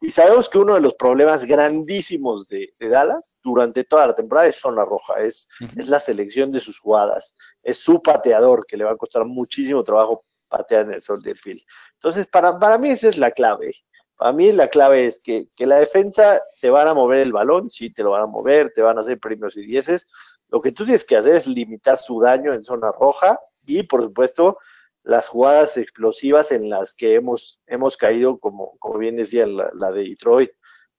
y 0.00 0.10
sabemos 0.10 0.48
que 0.48 0.58
uno 0.58 0.74
de 0.74 0.80
los 0.80 0.94
problemas 0.94 1.44
grandísimos 1.44 2.48
de, 2.48 2.74
Dallas 2.78 3.36
durante 3.42 3.84
toda 3.84 4.08
la 4.08 4.14
temporada 4.14 4.48
es 4.48 4.56
zona 4.56 4.84
roja, 4.84 5.20
es, 5.20 5.48
es 5.76 5.88
la 5.88 6.00
selección 6.00 6.52
de 6.52 6.60
sus 6.60 6.78
jugadas, 6.78 7.34
es 7.62 7.78
su 7.78 8.02
pateador 8.02 8.66
que 8.66 8.76
le 8.76 8.84
va 8.84 8.92
a 8.92 8.96
costar 8.96 9.24
muchísimo 9.24 9.82
trabajo 9.82 10.24
patear 10.48 10.82
en 10.82 10.92
el 10.92 11.02
sol 11.02 11.22
del 11.22 11.36
field. 11.36 11.62
Entonces, 11.94 12.26
para, 12.26 12.58
para 12.58 12.78
mí 12.78 12.90
esa 12.90 13.08
es 13.08 13.18
la 13.18 13.30
clave. 13.30 13.74
A 14.18 14.32
mí 14.32 14.52
la 14.52 14.68
clave 14.68 15.06
es 15.06 15.20
que, 15.20 15.48
la 15.58 15.76
defensa 15.76 16.40
te 16.60 16.70
van 16.70 16.86
a 16.86 16.94
mover 16.94 17.20
el 17.20 17.32
balón, 17.32 17.70
sí 17.70 17.90
te 17.90 18.02
lo 18.02 18.10
van 18.10 18.22
a 18.22 18.26
mover, 18.26 18.72
te 18.74 18.82
van 18.82 18.98
a 18.98 19.00
hacer 19.00 19.18
premios 19.18 19.56
y 19.56 19.66
dieces. 19.66 20.06
Lo 20.50 20.60
que 20.60 20.72
tú 20.72 20.84
tienes 20.84 21.04
que 21.04 21.16
hacer 21.16 21.36
es 21.36 21.46
limitar 21.46 21.98
su 21.98 22.20
daño 22.20 22.52
en 22.52 22.62
zona 22.62 22.92
roja 22.92 23.38
y, 23.66 23.82
por 23.82 24.02
supuesto, 24.02 24.58
las 25.04 25.28
jugadas 25.28 25.76
explosivas 25.76 26.50
en 26.50 26.70
las 26.70 26.94
que 26.94 27.14
hemos, 27.14 27.60
hemos 27.66 27.96
caído, 27.96 28.38
como, 28.38 28.76
como 28.78 28.98
bien 28.98 29.16
decía 29.16 29.46
la, 29.46 29.92
de 29.92 30.04
Detroit, 30.04 30.50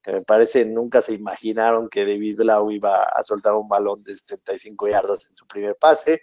que 0.03 0.11
me 0.11 0.21
parece 0.21 0.63
nunca 0.63 1.01
se 1.01 1.13
imaginaron 1.13 1.89
que 1.89 2.05
David 2.05 2.37
Blau 2.37 2.69
iba 2.69 3.03
a 3.03 3.23
soltar 3.23 3.53
un 3.53 3.67
balón 3.67 4.03
de 4.03 4.15
75 4.15 4.87
yardas 4.87 5.25
en 5.27 5.35
su 5.35 5.47
primer 5.47 5.75
pase 5.75 6.21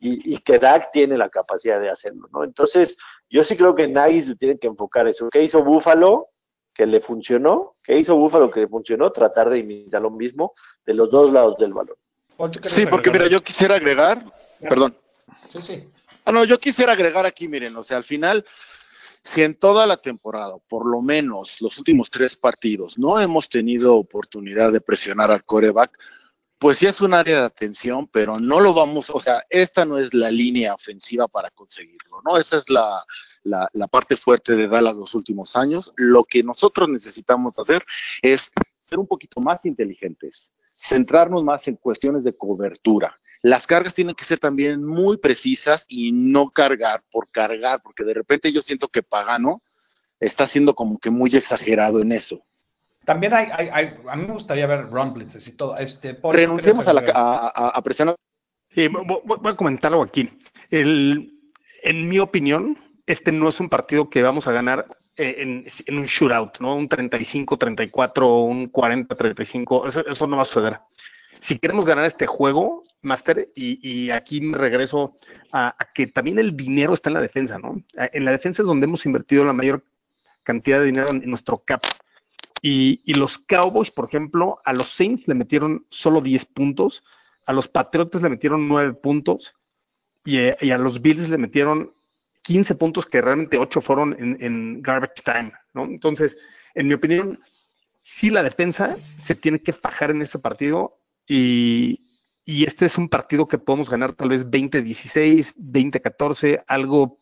y, 0.00 0.34
y, 0.34 0.38
que 0.38 0.58
Dak 0.58 0.90
tiene 0.90 1.18
la 1.18 1.28
capacidad 1.28 1.78
de 1.78 1.90
hacerlo, 1.90 2.26
¿no? 2.32 2.42
Entonces, 2.42 2.96
yo 3.28 3.44
sí 3.44 3.54
creo 3.54 3.74
que 3.74 3.86
nadie 3.86 4.22
se 4.22 4.34
tiene 4.34 4.58
que 4.58 4.66
enfocar 4.66 5.06
eso. 5.06 5.28
¿Qué 5.30 5.42
hizo 5.42 5.62
Buffalo? 5.62 6.28
Que 6.72 6.86
le 6.86 7.00
funcionó, 7.00 7.76
¿Qué 7.82 7.98
hizo 7.98 8.16
Búfalo 8.16 8.50
que 8.50 8.68
funcionó? 8.68 9.10
Tratar 9.12 9.48
de 9.48 9.58
imitar 9.58 10.00
lo 10.00 10.10
mismo 10.10 10.52
de 10.84 10.92
los 10.92 11.10
dos 11.10 11.32
lados 11.32 11.56
del 11.58 11.72
balón. 11.72 11.96
Sí, 12.62 12.86
porque 12.86 13.10
mira, 13.10 13.26
yo 13.26 13.42
quisiera 13.42 13.76
agregar, 13.76 14.24
perdón. 14.60 14.94
Sí, 15.50 15.60
sí. 15.60 15.90
Ah, 16.28 16.32
no, 16.32 16.44
yo 16.44 16.60
quisiera 16.60 16.92
agregar 16.92 17.24
aquí, 17.24 17.48
miren, 17.48 17.74
o 17.74 17.82
sea, 17.82 17.96
al 17.96 18.04
final, 18.04 18.44
si 19.24 19.42
en 19.42 19.54
toda 19.54 19.86
la 19.86 19.96
temporada, 19.96 20.58
por 20.68 20.84
lo 20.84 21.00
menos 21.00 21.62
los 21.62 21.78
últimos 21.78 22.10
tres 22.10 22.36
partidos, 22.36 22.98
no 22.98 23.18
hemos 23.18 23.48
tenido 23.48 23.96
oportunidad 23.96 24.70
de 24.70 24.82
presionar 24.82 25.30
al 25.30 25.42
coreback, 25.46 25.98
pues 26.58 26.76
sí 26.76 26.86
es 26.86 27.00
un 27.00 27.14
área 27.14 27.40
de 27.40 27.46
atención, 27.46 28.08
pero 28.08 28.38
no 28.38 28.60
lo 28.60 28.74
vamos, 28.74 29.08
o 29.08 29.18
sea, 29.20 29.42
esta 29.48 29.86
no 29.86 29.96
es 29.96 30.12
la 30.12 30.30
línea 30.30 30.74
ofensiva 30.74 31.28
para 31.28 31.48
conseguirlo, 31.50 32.20
¿no? 32.22 32.36
Esa 32.36 32.58
es 32.58 32.68
la, 32.68 33.02
la, 33.44 33.66
la 33.72 33.86
parte 33.86 34.14
fuerte 34.14 34.54
de 34.54 34.68
Dallas 34.68 34.96
los 34.96 35.14
últimos 35.14 35.56
años. 35.56 35.94
Lo 35.96 36.24
que 36.24 36.42
nosotros 36.42 36.90
necesitamos 36.90 37.58
hacer 37.58 37.82
es 38.20 38.52
ser 38.80 38.98
un 38.98 39.06
poquito 39.06 39.40
más 39.40 39.64
inteligentes, 39.64 40.52
centrarnos 40.74 41.42
más 41.42 41.66
en 41.68 41.76
cuestiones 41.76 42.22
de 42.22 42.36
cobertura. 42.36 43.18
Las 43.42 43.66
cargas 43.66 43.94
tienen 43.94 44.14
que 44.14 44.24
ser 44.24 44.38
también 44.38 44.84
muy 44.84 45.16
precisas 45.16 45.84
y 45.88 46.12
no 46.12 46.50
cargar 46.50 47.02
por 47.10 47.30
cargar, 47.30 47.80
porque 47.82 48.04
de 48.04 48.14
repente 48.14 48.52
yo 48.52 48.62
siento 48.62 48.88
que 48.88 49.02
Pagano 49.02 49.62
está 50.18 50.46
siendo 50.46 50.74
como 50.74 50.98
que 50.98 51.10
muy 51.10 51.30
exagerado 51.36 52.00
en 52.00 52.12
eso. 52.12 52.44
También 53.04 53.32
hay, 53.32 53.48
hay, 53.52 53.68
hay 53.72 53.94
a 54.08 54.16
mí 54.16 54.26
me 54.26 54.34
gustaría 54.34 54.66
ver 54.66 54.90
run 54.90 55.14
blitzes 55.14 55.46
y 55.48 55.56
todo. 55.56 55.76
Este, 55.76 56.18
Renunciemos 56.22 56.88
a, 56.88 56.92
la, 56.92 57.04
a, 57.14 57.68
a, 57.68 57.82
presionar. 57.82 58.16
Sí, 58.68 58.88
voy, 58.88 59.38
a 59.44 59.56
comentar 59.56 59.92
algo 59.92 60.02
aquí. 60.02 60.28
El, 60.70 61.32
en 61.84 62.08
mi 62.08 62.18
opinión, 62.18 62.76
este 63.06 63.32
no 63.32 63.48
es 63.48 63.60
un 63.60 63.70
partido 63.70 64.10
que 64.10 64.22
vamos 64.22 64.46
a 64.46 64.52
ganar 64.52 64.86
eh, 65.16 65.36
en, 65.38 65.64
en 65.86 65.98
un 65.98 66.04
shootout, 66.04 66.58
¿no? 66.60 66.76
Un 66.76 66.88
35-34 66.88 68.22
o 68.22 68.42
un 68.42 68.70
40-35. 68.70 69.86
Eso, 69.86 70.06
eso 70.06 70.26
no 70.26 70.36
va 70.36 70.42
a 70.42 70.46
suceder 70.46 70.76
si 71.40 71.58
queremos 71.58 71.84
ganar 71.84 72.04
este 72.04 72.26
juego, 72.26 72.82
Master, 73.02 73.50
y, 73.54 74.10
aquí 74.10 74.40
me 74.40 74.58
regreso 74.58 75.14
a, 75.52 75.76
que 75.94 76.06
también 76.06 76.38
el 76.38 76.56
dinero 76.56 76.94
está 76.94 77.10
en 77.10 77.14
la 77.14 77.20
defensa, 77.20 77.58
¿no? 77.58 77.82
En 77.94 78.24
la 78.24 78.32
defensa 78.32 78.62
es 78.62 78.66
donde 78.66 78.86
hemos 78.86 79.06
invertido 79.06 79.44
la 79.44 79.52
mayor 79.52 79.84
cantidad 80.42 80.80
de 80.80 80.86
dinero 80.86 81.10
en, 81.10 81.28
nuestro 81.28 81.58
cap. 81.58 81.82
Y, 82.62 83.12
los 83.14 83.38
Cowboys, 83.38 83.90
por 83.90 84.06
ejemplo, 84.06 84.60
a 84.64 84.72
los 84.72 84.90
Saints 84.90 85.28
le 85.28 85.34
metieron 85.34 85.86
solo 85.90 86.20
10 86.20 86.44
puntos, 86.46 87.04
a 87.46 87.52
los 87.52 87.68
Patriotas 87.68 88.22
le 88.22 88.30
metieron 88.30 88.68
9 88.68 88.94
puntos 88.94 89.54
y, 90.24 90.38
y 90.60 90.70
a 90.70 90.78
los 90.78 91.00
Bills 91.00 91.28
le 91.28 91.38
metieron 91.38 91.92
15 92.42 92.74
puntos 92.74 93.06
que 93.06 93.20
realmente 93.20 93.58
8 93.58 93.80
fueron 93.80 94.16
en, 94.18 94.36
en 94.40 94.82
garbage 94.82 95.22
time, 95.24 95.52
¿no? 95.74 95.84
Entonces, 95.84 96.36
en 96.74 96.88
mi 96.88 96.94
opinión, 96.94 97.40
sí 98.02 98.30
la 98.30 98.42
defensa 98.42 98.96
se 99.16 99.34
tiene 99.34 99.60
que 99.60 99.72
fajar 99.72 100.10
en 100.10 100.22
este 100.22 100.38
partido 100.38 100.98
y, 101.28 102.00
este 102.46 102.86
es 102.86 102.96
un 102.96 103.08
partido 103.08 103.46
que 103.46 103.58
podemos 103.58 103.90
ganar 103.90 104.14
tal 104.14 104.30
vez 104.30 104.46
20-16, 104.46 105.54
20-14, 105.56 106.64
algo 106.66 107.20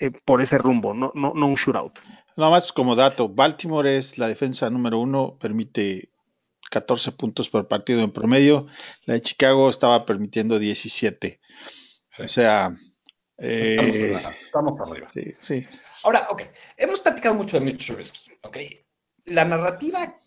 eh, 0.00 0.10
por 0.24 0.42
ese 0.42 0.58
rumbo, 0.58 0.94
no, 0.94 1.12
no, 1.14 1.32
no 1.34 1.46
un 1.46 1.54
shootout. 1.54 1.98
Nada 2.36 2.50
más 2.50 2.72
como 2.72 2.96
dato, 2.96 3.28
Baltimore 3.28 3.96
es 3.96 4.18
la 4.18 4.26
defensa 4.26 4.68
número 4.70 4.98
uno, 4.98 5.38
permite 5.38 6.10
14 6.70 7.12
puntos 7.12 7.48
por 7.48 7.68
partido 7.68 8.00
en 8.02 8.10
promedio. 8.10 8.66
La 9.04 9.14
de 9.14 9.20
Chicago 9.20 9.70
estaba 9.70 10.04
permitiendo 10.04 10.58
17. 10.58 11.40
O 12.18 12.28
sea, 12.28 12.76
eh, 13.38 14.18
estamos, 14.44 14.80
arriba. 14.80 15.08
Sí, 15.12 15.34
sí. 15.40 15.66
Ahora, 16.02 16.26
ok, 16.30 16.42
hemos 16.76 17.00
platicado 17.00 17.34
mucho 17.34 17.58
de 17.58 17.64
Mitch 17.64 17.86
Trubisky, 17.86 18.32
ok. 18.42 18.56
La 19.26 19.44
narrativa 19.44 20.18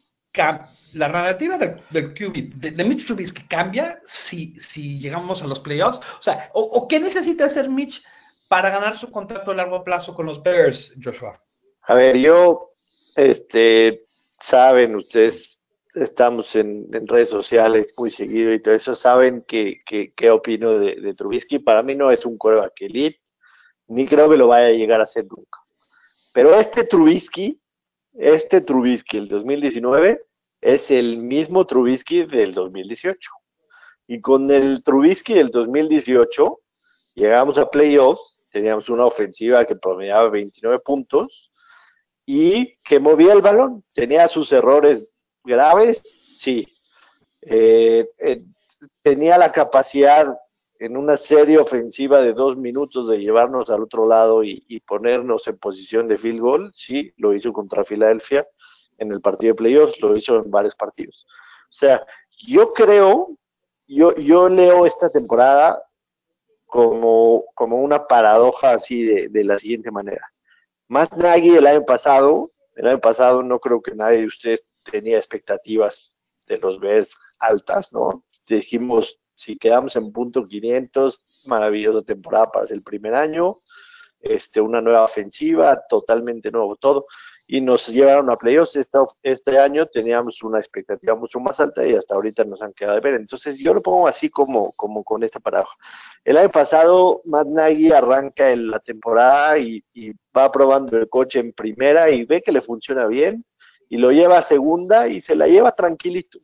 la 0.94 1.10
narrativa 1.10 1.58
QB, 1.60 2.54
de, 2.56 2.84
Mitch 2.84 3.06
Trubisky 3.06 3.44
cambia 3.48 4.00
si, 4.04 4.56
si 4.56 5.00
llegamos 5.00 5.44
a 5.44 5.48
los 5.48 5.60
playoffs? 5.60 6.00
O 6.20 6.22
sea, 6.22 6.50
o, 6.54 6.88
qué 6.88 7.00
necesita 7.00 7.46
hacer 7.46 7.70
Mitch 7.70 8.04
para 8.48 8.70
ganar 8.70 8.98
su 8.98 9.12
contrato 9.12 9.52
a 9.52 9.56
largo 9.56 9.84
plazo 9.84 10.14
con 10.16 10.26
los 10.26 10.42
Bears, 10.42 10.94
Joshua? 11.04 11.42
A 11.84 11.94
ver, 11.94 12.18
yo, 12.18 12.72
este, 13.16 14.06
saben, 14.40 14.96
ustedes 14.96 15.58
estamos 15.96 16.56
en, 16.56 16.90
redes 17.08 17.30
sociales 17.30 17.94
muy 17.98 18.12
seguido 18.12 18.54
y 18.54 18.62
todo 18.62 18.76
eso, 18.76 18.96
saben 18.96 19.44
que, 19.48 19.82
que, 19.86 20.30
opino 20.30 20.78
de, 20.78 21.14
Trubisky. 21.14 21.60
Para 21.60 21.84
mí 21.84 21.96
no 21.96 22.12
es 22.12 22.26
un 22.26 22.38
coreback 22.38 22.82
elite, 22.82 23.20
ni 23.88 24.06
creo 24.08 24.30
que 24.30 24.38
lo 24.38 24.48
vaya 24.48 24.68
a 24.68 24.72
llegar 24.72 25.02
a 25.02 25.08
ser 25.08 25.26
nunca. 25.26 25.60
Pero 26.34 26.58
este 26.60 26.84
Trubisky, 26.84 27.60
este 28.14 28.62
Trubisky, 28.62 29.18
el 29.18 29.28
2019, 29.28 30.27
es 30.68 30.92
el 30.92 31.20
mismo 31.20 31.66
Trubisky 31.66 32.26
del 32.26 32.54
2018. 32.54 33.32
Y 34.08 34.20
con 34.20 34.52
el 34.52 34.84
Trubisky 34.84 35.36
del 35.36 35.48
2018 35.48 36.60
llegamos 37.16 37.58
a 37.58 37.70
playoffs, 37.70 38.42
teníamos 38.50 38.90
una 38.90 39.06
ofensiva 39.06 39.64
que 39.66 39.78
promediaba 39.78 40.30
29 40.30 40.80
puntos 40.80 41.52
y 42.26 42.76
que 42.84 43.00
movía 43.00 43.32
el 43.32 43.42
balón. 43.42 43.86
Tenía 43.94 44.28
sus 44.28 44.52
errores 44.52 45.16
graves, 45.42 46.04
sí. 46.36 46.68
Eh, 47.44 48.06
eh, 48.20 48.44
tenía 49.02 49.38
la 49.38 49.54
capacidad 49.54 50.38
en 50.80 50.98
una 50.98 51.16
serie 51.16 51.60
ofensiva 51.60 52.22
de 52.22 52.34
dos 52.34 52.58
minutos 52.58 53.08
de 53.08 53.20
llevarnos 53.20 53.70
al 53.70 53.84
otro 53.84 54.06
lado 54.06 54.44
y, 54.44 54.62
y 54.68 54.82
ponernos 54.82 55.48
en 55.48 55.58
posición 55.58 56.10
de 56.10 56.18
field 56.18 56.42
goal, 56.42 56.72
sí, 56.74 57.14
lo 57.16 57.34
hizo 57.34 57.54
contra 57.54 57.86
Filadelfia 57.86 58.46
en 58.98 59.12
el 59.12 59.22
partido 59.22 59.54
de 59.54 59.58
playoffs, 59.58 60.00
lo 60.02 60.16
hizo 60.16 60.38
en 60.38 60.52
varios 60.52 60.76
partidos. 60.76 61.26
O 61.70 61.74
sea, 61.74 62.06
yo 62.46 62.74
creo, 62.74 63.38
yo, 63.88 64.16
yo 64.16 64.50
leo 64.50 64.86
esta 64.86 65.10
temporada 65.10 65.82
como, 66.66 67.46
como 67.54 67.78
una 67.78 68.06
paradoja 68.08 68.72
así 68.74 69.04
de, 69.04 69.30
de 69.30 69.44
la 69.44 69.58
siguiente 69.58 69.92
manera. 69.92 70.32
Matt 70.88 71.14
Nagy 71.14 71.56
el 71.56 71.68
año 71.68 71.86
pasado, 71.86 72.52
el 72.76 72.88
año 72.88 73.00
pasado 73.00 73.44
no 73.44 73.60
creo 73.60 73.82
que 73.82 73.96
nadie 73.96 74.20
de 74.20 74.28
ustedes 74.28 74.64
tenía 74.90 75.18
expectativas 75.18 76.18
de 76.46 76.58
los 76.58 76.80
Bears 76.80 77.16
altas, 77.40 77.92
¿no? 77.92 78.24
Dijimos, 78.48 79.20
si 79.36 79.58
quedamos 79.58 79.96
en 79.96 80.12
punto 80.12 80.48
500, 80.48 81.20
maravillosa 81.46 82.06
temporada 82.06 82.52
para 82.52 82.66
el 82.68 82.82
primer 82.82 83.14
año, 83.14 83.62
este, 84.20 84.62
una 84.62 84.82
nueva 84.82 85.04
ofensiva, 85.04 85.84
totalmente 85.88 86.52
nuevo 86.52 86.76
todo 86.76 87.06
y 87.48 87.62
nos 87.62 87.88
llevaron 87.88 88.30
a 88.30 88.36
playoffs. 88.36 88.76
Este, 88.76 88.98
este 89.24 89.58
año 89.58 89.86
teníamos 89.86 90.44
una 90.44 90.60
expectativa 90.60 91.16
mucho 91.16 91.40
más 91.40 91.60
alta 91.62 91.88
y 91.88 91.96
hasta 91.96 92.14
ahorita 92.14 92.44
nos 92.44 92.62
han 92.62 92.74
quedado 92.74 92.96
de 92.96 93.02
ver. 93.02 93.14
Entonces 93.14 93.58
yo 93.58 93.74
lo 93.74 93.82
pongo 93.82 94.08
así 94.08 94.30
como, 94.30 94.74
como 94.74 95.04
con 95.04 95.24
esta 95.24 95.40
paradoja. 95.40 95.76
El 96.26 96.38
año 96.38 96.50
pasado 96.50 97.22
Matt 97.24 97.48
Nagy 97.48 97.92
arranca 97.92 98.52
en 98.52 98.70
la 98.70 98.80
temporada 98.80 99.58
y, 99.58 99.84
va 100.38 100.52
probando 100.52 100.96
el 100.98 101.10
coche 101.10 101.40
en 101.40 101.52
primera 101.52 102.12
y 102.12 102.24
ve 102.24 102.44
que 102.44 102.52
le 102.52 102.62
funciona 102.62 103.08
bien 103.08 103.44
y 103.90 103.98
lo 103.98 104.12
lleva 104.12 104.38
a 104.38 104.44
segunda 104.44 105.08
y 105.08 105.20
se 105.20 105.36
la 105.36 105.48
lleva 105.48 105.74
tranquilito. 105.74 106.38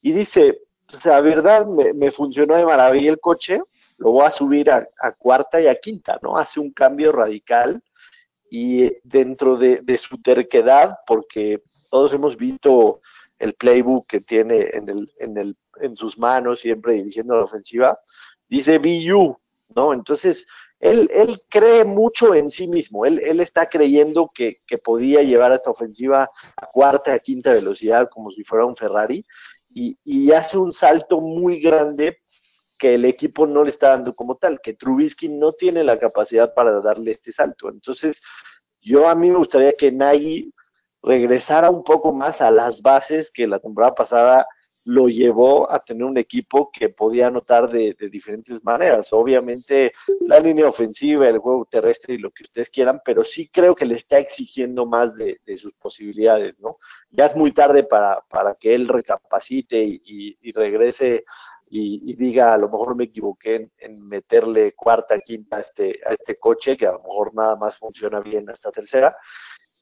Y 0.00 0.10
dice, 0.10 0.62
sea, 0.88 1.20
verdad, 1.20 1.64
me, 1.66 2.10
funcionó 2.10 2.56
de 2.56 2.66
maravilla 2.66 3.12
el 3.12 3.20
coche, 3.20 3.60
lo 3.96 4.10
voy 4.10 4.24
a 4.26 4.32
subir 4.32 4.72
a, 4.72 4.88
a 4.98 5.12
cuarta 5.12 5.60
y 5.60 5.68
a 5.68 5.76
quinta, 5.76 6.18
¿no? 6.20 6.36
Hace 6.36 6.58
un 6.58 6.72
cambio 6.72 7.12
radical 7.12 7.80
y 8.54 8.98
dentro 9.02 9.56
de, 9.56 9.96
su 9.96 10.20
terquedad, 10.20 10.98
porque 11.06 11.62
todos 11.88 12.12
hemos 12.12 12.36
visto 12.36 13.00
el 13.38 13.54
playbook 13.54 14.06
que 14.06 14.20
tiene 14.20 14.68
en, 14.74 14.90
el, 14.90 15.10
en, 15.20 15.38
el, 15.38 15.56
en 15.80 15.96
sus 15.96 16.18
manos, 16.18 16.60
siempre 16.60 16.92
dirigiendo 16.92 17.34
la 17.34 17.44
ofensiva, 17.44 17.98
dice 18.46 18.76
BU, 18.76 19.38
¿no? 19.74 19.94
Entonces, 19.94 20.46
él, 20.80 21.08
él 21.14 21.40
cree 21.48 21.86
mucho 21.86 22.34
en 22.34 22.50
sí 22.50 22.68
mismo, 22.68 23.06
él, 23.06 23.20
él 23.20 23.40
está 23.40 23.70
creyendo 23.70 24.30
que, 24.34 24.60
que, 24.66 24.76
podía 24.76 25.22
llevar 25.22 25.52
a 25.52 25.54
esta 25.54 25.70
ofensiva 25.70 26.30
a 26.54 26.66
cuarta, 26.66 27.14
a 27.14 27.20
quinta 27.20 27.52
velocidad, 27.52 28.10
como 28.10 28.32
si 28.32 28.44
fuera 28.44 28.66
un 28.66 28.76
Ferrari, 28.76 29.24
y, 29.70 29.96
y 30.04 30.30
hace 30.32 30.58
un 30.58 30.74
salto 30.74 31.22
muy 31.22 31.58
grande 31.58 32.21
que 32.82 32.94
el 32.94 33.04
equipo 33.04 33.46
no 33.46 33.62
le 33.62 33.70
está 33.70 33.90
dando 33.90 34.12
como 34.12 34.34
tal, 34.34 34.60
que 34.60 34.74
Trubisky 34.74 35.28
no 35.28 35.52
tiene 35.52 35.84
la 35.84 36.00
capacidad 36.00 36.52
para 36.52 36.80
darle 36.80 37.12
este 37.12 37.30
salto. 37.30 37.68
Entonces, 37.68 38.20
yo 38.80 39.08
a 39.08 39.14
mí 39.14 39.30
me 39.30 39.36
gustaría 39.36 39.72
que 39.74 39.92
Nagy 39.92 40.52
regresara 41.00 41.70
un 41.70 41.84
poco 41.84 42.12
más 42.12 42.40
a 42.40 42.50
las 42.50 42.82
bases 42.82 43.30
que 43.30 43.46
la 43.46 43.60
temporada 43.60 43.94
pasada 43.94 44.48
lo 44.82 45.08
llevó 45.08 45.70
a 45.70 45.78
tener 45.78 46.02
un 46.02 46.18
equipo 46.18 46.72
que 46.72 46.88
podía 46.88 47.28
anotar 47.28 47.70
de, 47.70 47.94
diferentes 48.10 48.64
maneras. 48.64 49.12
Obviamente 49.12 49.92
la 50.22 50.40
línea 50.40 50.66
ofensiva, 50.66 51.28
el 51.28 51.38
juego 51.38 51.68
terrestre 51.70 52.14
y 52.14 52.18
lo 52.18 52.32
que 52.32 52.42
ustedes 52.42 52.68
quieran, 52.68 53.00
pero 53.04 53.22
sí 53.22 53.48
creo 53.48 53.76
que 53.76 53.86
le 53.86 53.94
está 53.94 54.18
exigiendo 54.18 54.86
más 54.86 55.14
de, 55.14 55.38
sus 55.56 55.72
posibilidades, 55.74 56.58
¿no? 56.58 56.78
Ya 57.12 57.26
es 57.26 57.36
muy 57.36 57.52
tarde 57.52 57.84
para, 57.84 58.22
para 58.28 58.56
que 58.56 58.74
él 58.74 58.88
recapacite 58.88 59.84
y, 59.84 60.36
y 60.40 60.50
regrese 60.50 61.24
y, 61.74 62.14
diga, 62.16 62.52
a 62.52 62.58
lo 62.58 62.68
mejor 62.68 62.94
me 62.94 63.04
equivoqué 63.04 63.70
en, 63.78 64.06
meterle 64.06 64.74
cuarta, 64.74 65.18
quinta 65.20 65.56
a 65.56 65.60
este, 65.60 66.00
a 66.04 66.12
este 66.12 66.38
coche, 66.38 66.76
que 66.76 66.86
a 66.86 66.92
lo 66.92 66.98
mejor 66.98 67.34
nada 67.34 67.56
más 67.56 67.78
funciona 67.78 68.20
bien 68.20 68.50
hasta 68.50 68.70
tercera, 68.70 69.16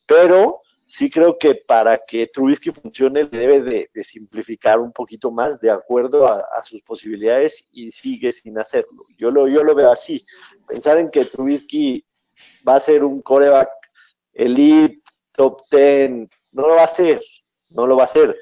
pero 0.07 0.61
sí 0.87 1.11
creo 1.11 1.37
que 1.37 1.57
para 1.57 1.98
que 1.98 2.29
Trubisky 2.29 2.70
funcione 2.70 3.24
debe 3.24 3.62
de, 3.62 4.05
simplificar 4.05 4.79
un 4.79 4.92
poquito 4.92 5.33
más 5.33 5.59
de 5.59 5.72
acuerdo 5.72 6.29
a, 6.29 6.64
sus 6.64 6.81
posibilidades 6.83 7.66
y 7.72 7.90
sigue 7.90 8.31
sin 8.31 8.57
hacerlo. 8.61 9.05
Yo 9.18 9.33
lo, 9.33 9.48
yo 9.48 9.64
lo 9.64 9.74
veo 9.74 9.90
así. 9.90 10.24
Pensar 10.68 10.98
en 10.98 11.11
que 11.11 11.24
Trubisky 11.24 12.07
va 12.66 12.76
a 12.76 12.81
ser 12.81 13.03
un 13.03 13.20
coreback 13.20 13.68
elite, 14.33 15.03
top 15.33 15.61
10, 15.72 16.29
no 16.53 16.68
lo 16.68 16.76
va 16.76 16.83
a 16.83 16.85
hacer, 16.85 17.20
no 17.70 17.85
lo 17.85 17.96
va 17.96 18.05
a 18.05 18.07
hacer. 18.07 18.38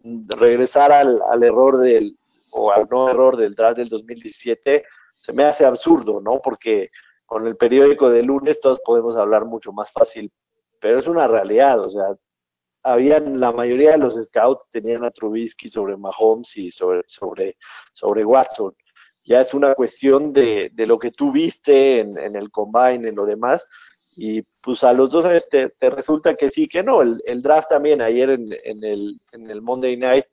Regresar 0.00 0.90
al 0.90 1.42
error 1.42 1.76
del, 1.78 2.17
o 2.50 2.70
al 2.72 2.86
no 2.90 3.08
error 3.08 3.36
del 3.36 3.54
draft 3.54 3.78
del 3.78 3.88
2017 3.88 4.84
se 5.14 5.32
me 5.32 5.44
hace 5.44 5.64
absurdo, 5.64 6.20
¿no? 6.20 6.40
Porque 6.42 6.90
con 7.26 7.46
el 7.46 7.56
periódico 7.56 8.10
de 8.10 8.22
lunes 8.22 8.60
todos 8.60 8.80
podemos 8.84 9.16
hablar 9.16 9.44
mucho 9.44 9.72
más 9.72 9.90
fácil 9.90 10.32
pero 10.80 10.98
es 10.98 11.06
una 11.06 11.26
realidad, 11.26 11.80
o 11.80 11.90
sea, 11.90 12.16
habían, 12.82 13.40
la 13.40 13.52
mayoría 13.52 13.92
de 13.92 13.98
los 13.98 14.14
scouts 14.14 14.68
tenían 14.70 15.04
a 15.04 15.10
Trubisky 15.10 15.68
sobre 15.68 15.96
Mahomes 15.96 16.56
y 16.56 16.70
sobre, 16.70 17.02
sobre, 17.06 17.56
sobre 17.92 18.24
Watson. 18.24 18.74
Ya 19.24 19.40
es 19.40 19.52
una 19.52 19.74
cuestión 19.74 20.32
de, 20.32 20.70
de 20.72 20.86
lo 20.86 20.98
que 20.98 21.10
tú 21.10 21.32
viste 21.32 22.00
en, 22.00 22.16
en, 22.16 22.36
el 22.36 22.50
combine, 22.50 23.08
en 23.08 23.14
lo 23.14 23.26
demás, 23.26 23.68
y 24.16 24.42
pues 24.62 24.82
a 24.84 24.92
los 24.92 25.10
dos 25.10 25.24
años 25.24 25.48
te, 25.48 25.68
te 25.70 25.90
resulta 25.90 26.34
que 26.34 26.50
sí, 26.50 26.66
que 26.66 26.82
no. 26.82 27.02
El, 27.02 27.20
el 27.26 27.42
draft 27.42 27.68
también 27.68 28.00
ayer 28.00 28.30
en, 28.30 28.48
en, 28.64 28.82
el, 28.84 29.20
en 29.32 29.50
el 29.50 29.60
Monday 29.60 29.96
Night, 29.96 30.26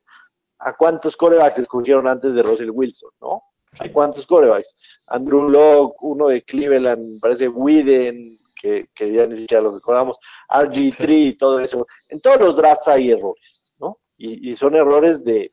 ¿a 0.66 0.72
cuántos 0.72 1.16
corebacks 1.16 1.58
escogieron 1.58 2.08
antes 2.08 2.34
de 2.34 2.42
Russell 2.42 2.70
Wilson, 2.70 3.10
no? 3.20 3.40
¿A 3.78 3.88
cuántos 3.88 4.26
corebacks? 4.26 4.74
Andrew 5.06 5.48
Locke, 5.48 5.96
uno 6.00 6.26
de 6.28 6.42
Cleveland, 6.42 7.20
parece 7.20 7.46
Widen, 7.46 8.40
que, 8.60 8.88
ya 8.98 9.26
ni 9.26 9.36
siquiera 9.36 9.62
lo 9.62 9.72
recordamos, 9.72 10.18
RG3 10.48 11.08
y 11.08 11.38
todo 11.38 11.60
eso. 11.60 11.86
En 12.08 12.20
todos 12.20 12.40
los 12.40 12.56
drafts 12.56 12.88
hay 12.88 13.12
errores, 13.12 13.74
¿no? 13.78 13.98
Y, 14.18 14.54
son 14.54 14.74
errores 14.74 15.22
de, 15.22 15.52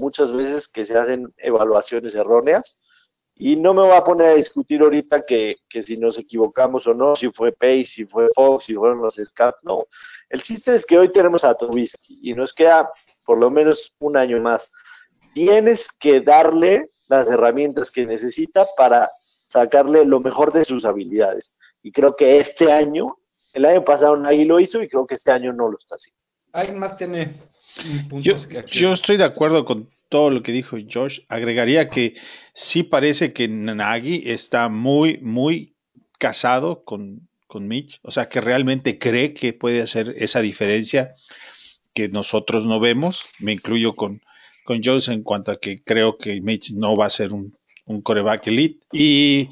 muchas 0.00 0.32
veces 0.32 0.66
que 0.66 0.86
se 0.86 0.96
hacen 0.96 1.34
evaluaciones 1.36 2.14
erróneas. 2.14 2.78
Y 3.34 3.56
no 3.56 3.74
me 3.74 3.82
voy 3.82 3.94
a 3.94 4.04
poner 4.04 4.28
a 4.28 4.36
discutir 4.36 4.80
ahorita 4.80 5.26
que, 5.26 5.56
si 5.82 5.98
nos 5.98 6.16
equivocamos 6.16 6.86
o 6.86 6.94
no, 6.94 7.16
si 7.16 7.28
fue 7.30 7.52
Pace, 7.52 7.84
si 7.84 8.06
fue 8.06 8.28
Fox, 8.34 8.64
si 8.64 8.74
fueron 8.74 9.02
los 9.02 9.16
Scouts, 9.16 9.58
no. 9.62 9.84
El 10.30 10.42
chiste 10.42 10.74
es 10.74 10.86
que 10.86 10.96
hoy 10.96 11.12
tenemos 11.12 11.44
a 11.44 11.54
Trubisky 11.54 12.18
y 12.22 12.32
nos 12.32 12.54
queda 12.54 12.88
por 13.26 13.38
lo 13.38 13.50
menos 13.50 13.92
un 13.98 14.16
año 14.16 14.40
más. 14.40 14.72
Tienes 15.34 15.88
que 16.00 16.20
darle 16.20 16.90
las 17.08 17.28
herramientas 17.28 17.90
que 17.90 18.06
necesita 18.06 18.66
para 18.76 19.10
sacarle 19.44 20.06
lo 20.06 20.20
mejor 20.20 20.52
de 20.52 20.64
sus 20.64 20.84
habilidades. 20.84 21.52
Y 21.82 21.92
creo 21.92 22.16
que 22.16 22.38
este 22.38 22.72
año, 22.72 23.16
el 23.52 23.66
año 23.66 23.84
pasado 23.84 24.16
nadie 24.16 24.46
lo 24.46 24.58
hizo 24.58 24.82
y 24.82 24.88
creo 24.88 25.06
que 25.06 25.14
este 25.14 25.30
año 25.30 25.52
no 25.52 25.68
lo 25.68 25.78
está 25.78 25.96
haciendo. 25.96 26.18
¿Alguien 26.52 26.78
más 26.78 26.96
tiene 26.96 27.34
puntos 28.08 28.48
yo, 28.48 28.60
yo 28.66 28.92
estoy 28.92 29.18
de 29.18 29.24
acuerdo 29.24 29.64
con 29.64 29.90
todo 30.08 30.30
lo 30.30 30.42
que 30.42 30.52
dijo 30.52 30.76
Josh. 30.90 31.20
Agregaría 31.28 31.90
que 31.90 32.14
sí 32.54 32.82
parece 32.82 33.32
que 33.32 33.48
Nagy 33.48 34.22
está 34.26 34.68
muy, 34.68 35.18
muy 35.18 35.74
casado 36.18 36.84
con, 36.84 37.28
con 37.46 37.68
Mitch. 37.68 37.98
O 38.02 38.10
sea, 38.10 38.28
que 38.28 38.40
realmente 38.40 38.98
cree 38.98 39.34
que 39.34 39.52
puede 39.52 39.82
hacer 39.82 40.14
esa 40.16 40.40
diferencia 40.40 41.14
que 41.96 42.10
nosotros 42.10 42.66
no 42.66 42.78
vemos. 42.78 43.22
Me 43.38 43.52
incluyo 43.52 43.96
con, 43.96 44.20
con 44.64 44.82
Josh 44.84 45.08
en 45.08 45.22
cuanto 45.22 45.50
a 45.50 45.58
que 45.58 45.82
creo 45.82 46.18
que 46.18 46.42
Mitch 46.42 46.72
no 46.72 46.94
va 46.94 47.06
a 47.06 47.10
ser 47.10 47.32
un, 47.32 47.56
un 47.86 48.02
coreback 48.02 48.46
elite. 48.48 48.84
Y 48.92 49.48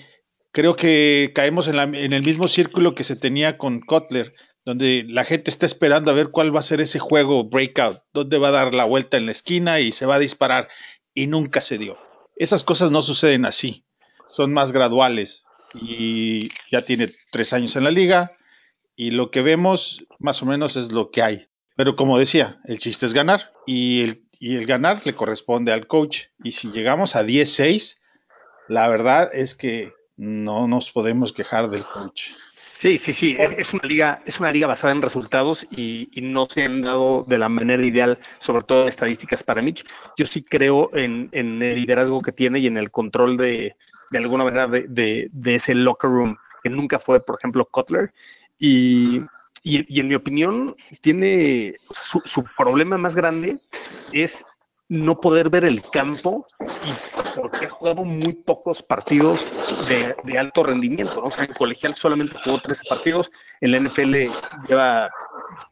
creo 0.53 0.77
que 0.77 1.33
caemos 1.35 1.69
en, 1.69 2.13
el 2.13 2.23
mismo 2.23 2.47
círculo 2.49 2.95
que 2.95 3.03
se 3.03 3.17
tenía 3.17 3.57
con 3.57 3.81
Kotler, 3.81 4.35
donde 4.67 5.07
la 5.09 5.25
gente 5.25 5.51
está 5.51 5.65
esperando 5.65 6.11
a 6.11 6.15
ver 6.15 6.29
cuál 6.29 6.55
va 6.55 6.61
a 6.61 6.65
ser 6.65 6.83
ese 6.83 6.99
juego 6.99 7.49
breakout, 7.49 8.03
dónde 8.13 8.37
va 8.37 8.49
a 8.49 8.53
dar 8.53 8.75
la 8.75 8.85
vuelta 8.85 9.17
en 9.17 9.25
la 9.25 9.33
esquina 9.33 9.81
y 9.81 9.91
se 9.91 10.05
va 10.07 10.17
a 10.17 10.21
disparar, 10.21 10.69
y 11.15 11.27
nunca 11.27 11.63
se 11.63 11.79
dio. 11.79 11.99
Esas 12.37 12.63
cosas 12.63 12.91
no 12.91 13.01
suceden 13.01 13.47
así, 13.47 13.85
son 14.27 14.53
más 14.53 14.73
graduales 14.73 15.45
y 15.75 16.51
ya 16.71 16.83
tiene 16.85 17.13
tres 17.33 17.53
años 17.53 17.77
en 17.77 17.85
la 17.85 17.91
liga 17.91 18.37
y 18.97 19.11
lo 19.11 19.31
que 19.31 19.43
vemos 19.43 20.05
más 20.19 20.43
o 20.43 20.47
menos 20.47 20.77
es 20.77 20.93
lo 20.93 21.11
que 21.11 21.23
hay. 21.23 21.47
Pero 21.77 21.97
como 21.97 22.19
decía, 22.19 22.61
el 22.65 22.79
chiste 22.79 23.07
es 23.07 23.15
ganar 23.15 23.53
y 23.67 24.03
el, 24.03 24.25
y 24.39 24.57
el 24.57 24.67
ganar 24.67 25.05
le 25.05 25.15
corresponde 25.15 25.73
al 25.73 25.87
coach. 25.87 26.27
Y 26.43 26.53
si 26.53 26.71
llegamos 26.71 27.17
a 27.17 27.25
10-6, 27.25 27.99
la 28.69 28.89
verdad 28.89 29.31
es 29.33 29.55
que 29.55 29.93
no 30.17 30.69
nos 30.69 30.93
podemos 30.93 31.33
quejar 31.33 31.71
del 31.71 31.85
coach. 31.85 32.31
Sí, 32.85 32.99
sí, 32.99 33.13
sí, 33.13 33.37
es, 33.39 33.73
una 33.73 33.85
liga, 33.85 34.23
es 34.27 34.41
una 34.41 34.53
liga 34.53 34.67
basada 34.67 34.93
en 34.93 35.01
resultados 35.01 35.67
y, 35.71 36.11
no 36.21 36.47
se 36.47 36.65
han 36.65 36.83
dado 36.83 37.25
de 37.27 37.39
la 37.39 37.49
manera 37.49 37.83
ideal, 37.83 38.19
sobre 38.39 38.65
todo 38.65 38.83
en 38.83 38.89
estadísticas 38.89 39.43
para 39.43 39.63
Mitch. 39.63 39.87
Yo 40.19 40.27
sí 40.27 40.43
creo 40.43 40.91
en, 40.93 41.31
el 41.33 41.77
liderazgo 41.77 42.21
que 42.21 42.33
tiene 42.33 42.59
y 42.59 42.67
en 42.67 42.77
el 42.77 42.91
control 42.91 43.37
de, 43.37 43.77
de 44.11 44.19
alguna 44.19 44.45
manera 44.45 44.67
de, 44.67 45.31
ese 45.47 45.75
locker 45.75 46.11
room, 46.11 46.37
que 46.63 46.69
nunca 46.69 46.99
fue, 46.99 47.25
por 47.25 47.39
ejemplo, 47.39 47.65
Cutler. 47.65 48.13
Y, 48.59 49.23
en 49.65 50.09
mi 50.09 50.15
opinión, 50.15 50.77
tiene 51.01 51.77
su, 51.91 52.21
su 52.25 52.45
problema 52.57 52.99
más 52.99 53.17
grande 53.17 53.59
es 54.13 54.45
no 54.89 55.19
poder 55.19 55.49
ver 55.49 55.65
el 55.65 55.83
campo 55.91 56.47
y 56.61 57.41
porque 57.41 57.67
ha 57.67 57.71
jugado 57.71 58.05
muy 58.05 58.35
pocos 58.35 58.83
partidos 58.83 59.47
de, 59.89 60.39
alto 60.39 60.63
rendimiento. 60.63 61.23
O 61.23 61.31
sea, 61.31 61.45
en 61.45 61.55
colegial 61.55 61.95
solamente 61.95 62.37
jugó 62.45 62.61
13 62.61 62.83
partidos, 62.89 63.31
en 63.61 63.73
la 63.73 63.81
NFL 63.81 64.15
lleva 64.69 65.11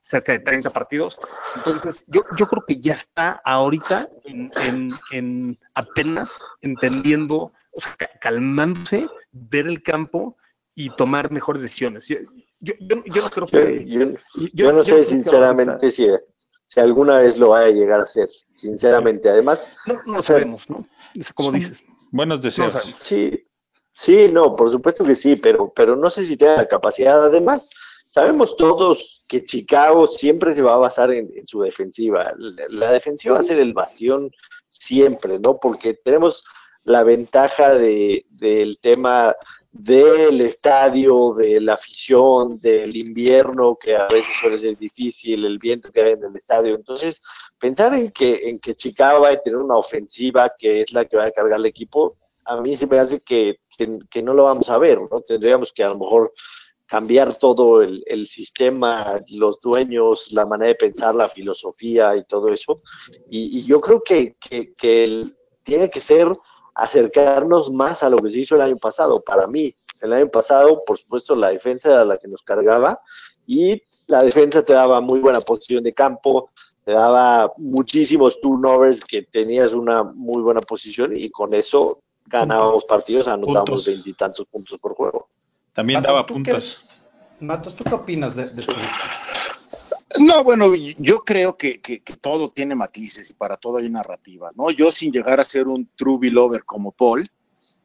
cerca 0.02 0.33
de 0.33 0.40
30 0.40 0.70
partidos. 0.70 1.18
Entonces, 1.57 2.05
yo, 2.07 2.22
yo 2.38 2.48
creo 2.48 2.64
que 2.66 2.81
ya 2.81 2.94
está 2.94 3.40
ahorita 3.44 4.09
en, 4.24 5.59
apenas 5.74 6.38
entendiendo, 6.62 7.52
o 7.72 7.81
sea, 7.81 7.94
calmándose, 8.20 9.09
ver 9.33 9.66
el 9.66 9.83
campo 9.83 10.37
y 10.74 10.88
tomar 10.96 11.31
mejores 11.31 11.62
decisiones. 11.62 12.07
Yo, 12.09 12.16
yo, 12.62 12.75
yo, 12.81 13.22
no 13.22 13.31
creo 13.31 13.46
que... 13.46 14.16
Yo, 14.55 14.72
no 14.72 14.85
sé 14.85 15.05
sinceramente 15.05 15.92
si 15.92 16.09
si 16.72 16.81
alguna 16.81 17.18
vez 17.18 17.37
lo 17.37 17.51
vaya 17.51 17.66
a 17.66 17.70
llegar 17.70 18.01
a 18.01 18.07
ser, 18.07 18.31
sinceramente. 18.55 19.29
Además, 19.29 19.72
no, 19.85 20.01
no 20.07 20.22
sabemos, 20.22 20.70
¿no? 20.70 20.87
Como 21.35 21.53
dices. 21.53 21.85
Buenos 22.11 22.40
deseos. 22.40 22.94
sí, 22.98 23.46
sí, 23.90 24.29
no, 24.33 24.57
por 24.57 24.70
supuesto 24.70 25.05
que 25.05 25.14
sí, 25.14 25.37
pero, 25.37 25.70
pero 25.77 25.96
no 25.96 26.09
sé 26.09 26.25
si 26.25 26.35
tiene 26.35 26.57
la 26.57 26.66
capacidad. 26.66 27.22
Además, 27.22 27.68
sabemos 28.09 28.57
todos 28.57 29.22
que 29.29 29.44
Chicago 29.44 30.07
siempre 30.07 30.55
se 30.55 30.62
va 30.62 30.72
a 30.72 30.79
basar 30.79 31.12
en, 31.12 31.31
su 31.46 31.61
defensiva. 31.61 32.33
La, 32.38 32.90
defensiva 32.90 33.35
va 33.35 33.40
a 33.40 33.44
ser 33.44 33.59
el 33.59 33.75
bastión 33.75 34.31
siempre, 34.70 35.38
¿no? 35.38 35.59
Porque 35.59 35.92
tenemos 36.03 36.42
la 36.85 37.03
ventaja 37.03 37.75
de, 37.75 38.25
del 38.31 38.79
tema 38.81 39.37
del 39.72 40.42
estadio, 40.42 41.35
de 41.35 41.58
la 41.61 41.74
afición, 41.74 42.61
del 42.61 42.94
invierno, 42.94 43.76
que 43.80 43.96
a 43.96 44.06
veces 44.06 44.37
suele 44.38 44.58
ser 44.58 44.76
difícil, 44.76 45.46
el 45.46 45.58
viento 45.58 45.90
que 45.90 46.02
hay 46.02 46.12
en 46.12 46.24
el 46.24 46.37
estadio. 46.37 46.74
Entonces, 46.74 47.22
pensar 47.58 47.94
en 47.94 48.11
que, 48.11 48.50
en 48.50 48.58
que 48.58 48.74
Chicago 48.74 49.22
va 49.22 49.30
a 49.30 49.42
tener 49.42 49.58
una 49.58 49.76
ofensiva 49.76 50.52
que 50.58 50.82
es 50.82 50.92
la 50.92 51.06
que 51.06 51.16
va 51.16 51.24
a 51.24 51.30
cargar 51.30 51.58
el 51.58 51.66
equipo, 51.66 52.18
a 52.44 52.61
mí 52.61 52.76
se 52.76 52.87
me 52.87 52.98
hace 52.98 53.20
que, 53.20 53.61
que, 54.11 54.22
no 54.22 54.35
lo 54.35 54.44
vamos 54.44 54.68
a 54.68 54.76
ver, 54.76 55.00
¿no? 55.11 55.22
Tendríamos 55.22 55.72
que 55.72 55.82
a 55.82 55.88
lo 55.88 55.98
mejor 55.98 56.32
cambiar 56.85 57.37
todo 57.37 57.80
el, 57.80 58.04
el, 58.06 58.26
sistema, 58.26 59.22
los 59.30 59.58
dueños, 59.61 60.30
la 60.32 60.44
manera 60.44 60.68
de 60.68 60.74
pensar, 60.74 61.14
la 61.14 61.30
filosofía 61.30 62.14
y 62.16 62.24
todo 62.24 62.48
eso. 62.52 62.76
Y, 63.30 63.64
yo 63.64 63.80
creo 63.80 64.02
que, 64.02 64.37
que, 64.38 64.74
que 64.74 65.20
tiene 65.62 65.88
que 65.88 66.02
ser 66.02 66.30
acercarnos 66.74 67.70
más 67.70 68.02
a 68.02 68.11
lo 68.11 68.18
que 68.18 68.30
se 68.30 68.40
hizo 68.40 68.54
el 68.54 68.62
año 68.62 68.76
pasado. 68.76 69.20
Para 69.22 69.46
mí, 69.46 69.74
el 70.00 70.12
año 70.12 70.28
pasado, 70.28 70.82
por 70.85 70.98
supuesto, 70.98 71.37
la 71.37 71.50
defensa 71.50 71.90
era 71.90 72.04
la 72.04 72.18
que 72.18 72.28
nos 72.28 72.42
cargaba 72.42 73.00
y 73.46 73.82
la 74.06 74.22
defensa 74.22 74.64
te 74.64 74.72
daba 74.72 75.00
muy 75.00 75.20
buena 75.20 75.40
posición 75.40 75.85
de 75.85 75.92
campo, 75.92 76.50
te 76.85 76.92
daba 76.92 77.52
muchísimos 77.56 78.40
turnovers 78.40 79.04
que 79.04 79.22
tenías 79.22 79.72
una 79.72 80.02
muy 80.02 80.42
buena 80.42 80.61
posición 80.61 81.16
y 81.16 81.30
con 81.30 81.54
eso 81.54 82.00
ganábamos 82.26 82.85
partidos, 82.85 83.28
anotábamos 83.28 83.87
veintitantos 83.87 84.46
puntos 84.46 84.78
por 84.78 84.94
juego. 84.94 85.28
También 85.72 86.02
daba 86.02 86.26
puntos. 86.26 86.85
Matos, 87.40 87.74
¿tú 87.74 87.85
qué 87.85 87.94
opinas 87.94 88.37
de, 88.37 88.46
de 88.50 88.66
no, 90.18 90.44
bueno, 90.44 90.75
yo 90.75 91.25
creo 91.25 91.57
que, 91.57 91.81
todo 92.20 92.51
tiene 92.51 92.75
matices 92.75 93.31
y 93.31 93.35
para 93.35 93.57
todo 93.57 93.79
hay 93.79 93.88
narrativa, 93.88 94.51
¿no? 94.57 94.70
Yo 94.70 94.90
sin 94.90 95.12
llegar 95.12 95.40
a 95.40 95.44
ser 95.44 95.68
un 95.68 95.88
true 95.96 96.31
lover 96.31 96.64
como 96.64 96.92
Paul, 96.92 97.29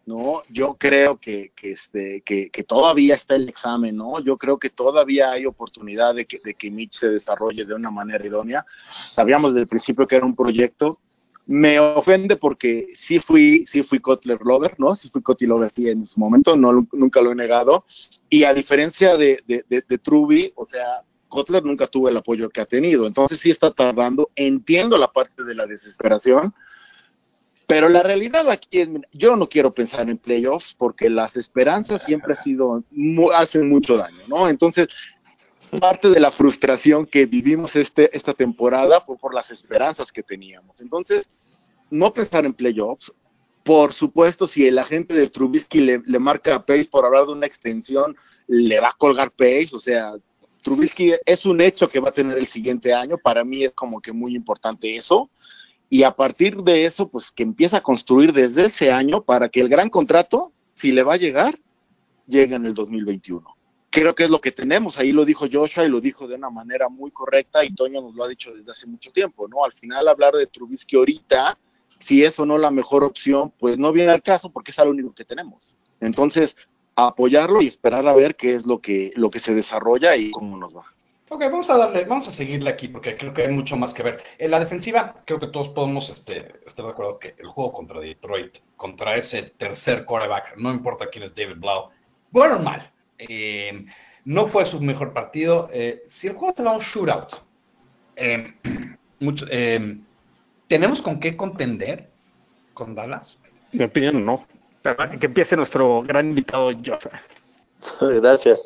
¿no? 0.06 0.44
Yo 0.50 0.76
creo 0.78 1.20
que, 1.20 1.52
este, 1.62 2.22
que, 2.22 2.63
todavía 2.63 3.16
está 3.16 3.36
el 3.36 3.50
examen, 3.50 3.96
¿no? 3.96 4.20
Yo 4.20 4.38
creo 4.38 4.58
que 4.58 4.70
todavía 4.70 5.32
hay 5.32 5.46
oportunidad 5.46 6.16
de 6.16 6.26
que, 6.26 6.40
de 6.44 6.54
que 6.54 6.72
Mitch 6.72 6.96
se 6.96 7.10
desarrolle 7.10 7.66
de 7.66 7.74
una 7.74 7.92
manera 7.92 8.26
idónea. 8.26 8.66
Sabíamos 9.12 9.54
desde 9.54 9.63
el 9.63 9.68
principio 9.68 10.08
que 10.08 10.16
era 10.16 10.26
un 10.26 10.36
proyecto. 10.36 11.00
Me 11.46 11.80
ofende 11.80 12.36
porque 12.36 12.88
sí 12.94 13.20
fui, 13.20 13.66
sí 13.68 13.84
fui 13.84 14.00
Kotler 14.00 14.40
Lover, 14.42 14.76
¿no? 14.78 14.96
Sí 14.96 15.10
fui 15.10 15.22
Cotty 15.22 15.46
Lover, 15.46 15.72
sí, 15.72 15.88
en 15.88 16.06
su 16.06 16.20
momento, 16.20 16.58
no, 16.58 16.88
nunca 16.92 17.22
lo 17.22 17.32
he 17.32 17.36
negado. 17.36 17.86
Y 18.30 18.44
a 18.44 18.54
diferencia 18.54 19.16
de, 19.16 19.42
de, 19.48 19.63
de, 19.70 19.82
de 19.88 19.98
Truby, 19.98 20.52
o 20.56 20.66
sea, 20.66 21.04
Kotler 21.28 21.63
nunca 21.63 21.88
tuvo 21.88 22.10
el 22.10 22.18
apoyo 22.18 22.50
que 22.50 22.62
ha 22.62 22.66
tenido, 22.66 23.06
entonces 23.06 23.40
sí 23.40 23.50
está 23.50 23.72
tardando, 23.72 24.30
entiendo 24.36 24.98
la 24.98 25.12
parte 25.12 25.44
de 25.44 25.56
la 25.56 25.66
desesperación, 25.66 26.54
pero 27.68 27.90
la 27.90 28.02
realidad 28.02 28.50
aquí 28.50 28.80
es, 28.80 28.90
yo 29.12 29.36
no 29.36 29.50
quiero 29.50 29.74
pensar 29.74 30.10
en 30.10 30.18
playoffs 30.18 30.74
porque 30.74 31.10
las 31.10 31.36
esperanzas 31.36 32.02
siempre 32.02 32.34
ha 32.34 32.38
sido, 32.38 32.84
hacen 33.36 33.68
mucho 33.68 33.98
daño, 33.98 34.22
¿no? 34.28 34.48
Entonces, 34.48 34.88
parte 35.82 36.10
de 36.10 36.22
la 36.22 36.32
frustración 36.32 37.06
que 37.06 37.26
vivimos 37.26 37.76
este, 37.76 38.16
esta 38.16 38.32
temporada 38.32 39.02
fue 39.02 39.18
por 39.18 39.34
las 39.34 39.52
esperanzas 39.52 40.13
que 40.13 40.24
teníamos. 40.24 40.80
Entonces, 40.80 41.30
no 41.90 42.13
pensar 42.13 42.46
en 42.46 42.54
playoffs. 42.54 43.12
Por 43.63 43.92
supuesto, 43.92 44.48
si 44.48 44.66
el 44.66 44.80
agente 44.80 45.13
de 45.13 45.30
Trubisky 45.30 45.82
le, 45.82 46.02
le 46.06 46.20
marca 46.20 46.56
a 46.56 46.66
Pace 46.66 46.88
por 46.90 47.06
hablar 47.06 47.26
de 47.26 47.34
una 47.34 47.48
extensión, 47.48 48.16
le 48.48 48.80
va 48.80 48.90
a 48.90 48.96
colgar 48.98 49.32
Pace. 49.32 49.70
O 49.74 49.80
sea, 49.80 50.13
Trubisky 50.67 51.13
es 51.25 51.45
un 51.45 51.62
hecho 51.62 51.88
que 51.88 52.01
va 52.01 52.10
a 52.10 52.12
tener 52.12 52.38
el 52.38 52.45
siguiente 52.45 52.93
año. 52.93 53.17
Para 53.17 53.45
mí 53.45 53.63
es 53.63 53.71
como 53.71 54.01
que 54.01 54.12
muy 54.12 54.36
importante 54.36 54.97
eso. 54.97 55.30
Y 55.89 56.03
a 56.03 56.12
partir 56.12 56.58
de 56.58 56.84
eso, 56.84 57.08
pues 57.08 57.32
que 57.32 57.43
empieza 57.43 57.77
a 57.77 57.82
construir 57.82 58.34
desde 58.34 58.65
ese 58.65 58.91
año 58.91 59.23
para 59.23 59.47
que 59.47 59.62
el 59.62 59.69
gran 59.69 59.89
contrato, 59.89 60.51
si 60.73 60.91
le 60.91 61.03
va 61.03 61.13
a 61.13 61.17
llegar, 61.17 61.58
llegue 62.25 62.56
en 62.56 62.65
el 62.65 62.73
2021 62.73 63.56
creo 63.89 64.13
que 64.13 64.25
es 64.25 64.30
lo 64.30 64.41
que 64.41 64.51
tenemos. 64.51 64.99
Ahí 64.99 65.13
lo 65.13 65.23
dijo 65.23 65.47
Joshua 65.51 65.86
y 65.86 65.89
lo 65.89 66.01
dijo 66.01 66.27
de 66.27 66.36
una 66.36 66.49
manera 66.49 66.89
muy 66.89 67.10
correcta 67.10 67.63
y 67.63 67.73
Toño 67.73 68.01
nos 68.01 68.13
lo 68.13 68.25
ha 68.25 68.27
dicho 68.27 68.53
desde 68.53 68.73
hace 68.73 68.86
mucho 68.86 69.12
tiempo, 69.12 69.47
¿no? 69.47 69.63
Al 69.63 69.71
final 69.71 70.08
hablar 70.08 70.34
de 70.34 70.45
Trubisky 70.45 70.97
ahorita, 70.97 71.58
si 71.97 72.23
es 72.23 72.38
o 72.38 72.45
no 72.45 72.60
la 72.60 72.69
mejor 72.69 73.06
opción, 73.06 73.51
pues 73.58 73.80
no 73.80 73.91
viene 73.93 74.12
al 74.12 74.21
caso 74.21 74.51
porque 74.51 74.69
es 74.71 74.77
lo 74.77 74.89
único 74.89 75.13
que 75.15 75.25
tenemos. 75.25 75.77
Entonces, 75.99 76.56
apoyarlo 77.06 77.62
y 77.62 77.68
esperar 77.68 78.08
a 78.08 78.14
ver 78.14 78.36
qué 78.36 78.56
es 78.56 78.66
lo 78.66 78.80
que, 78.80 79.12
lo 79.16 79.30
que 79.30 79.40
se 79.40 79.54
desarrolla 79.54 80.16
y 80.16 80.32
cómo 80.32 80.58
nos 80.58 80.76
va. 80.76 80.86
Ok, 81.30 81.42
vamos 81.42 81.70
a 81.70 81.78
darle, 81.78 82.06
vamos 82.06 82.28
a 82.28 82.32
seguirle 82.32 82.70
aquí 82.70 82.88
porque 82.88 83.18
creo 83.18 83.34
que 83.34 83.44
hay 83.44 83.54
mucho 83.54 83.76
más 83.76 83.94
que 83.94 84.02
ver. 84.02 84.24
En 84.38 84.50
la 84.50 84.60
defensiva, 84.60 85.22
creo 85.26 85.40
que 85.40 85.48
todos 85.48 85.70
podemos 85.70 86.10
este, 86.10 86.54
estar 86.66 86.86
de 86.86 86.92
acuerdo 86.92 87.20
que 87.20 87.36
el 87.38 87.48
juego 87.48 87.74
contra 87.74 88.00
Detroit, 88.00 88.60
contra 88.78 89.16
ese 89.16 89.44
tercer 89.44 90.06
quarterback, 90.06 90.56
no 90.58 90.72
importa 90.72 91.10
quién 91.10 91.26
es 91.26 91.36
David 91.36 91.58
Blau, 91.58 91.90
fueron 92.32 92.64
mal 92.64 92.92
eh, 93.18 93.86
no 94.26 94.48
fue 94.48 94.66
su 94.66 94.82
mejor 94.82 95.14
partido. 95.14 95.70
Eh, 95.74 96.02
si 96.06 96.28
el 96.28 96.34
juego 96.34 96.54
se 96.56 96.64
va 96.64 96.72
a 96.72 96.76
un 96.76 96.82
shootout, 96.82 97.34
eh, 98.16 98.54
mucho, 99.20 99.46
¿tenemos 100.68 101.02
con 101.02 101.20
qué 101.20 101.36
contender 101.36 102.10
con 102.74 102.96
Dallas? 102.96 103.38
En 103.74 103.80
mi 103.80 103.86
opinión, 103.86 104.26
no. 104.26 104.46
Que 104.95 105.26
empiece 105.26 105.56
nuestro 105.56 106.04
gran 106.04 106.30
invitado, 106.30 106.71
Joshua. 106.73 107.21
Gracias. 108.02 108.60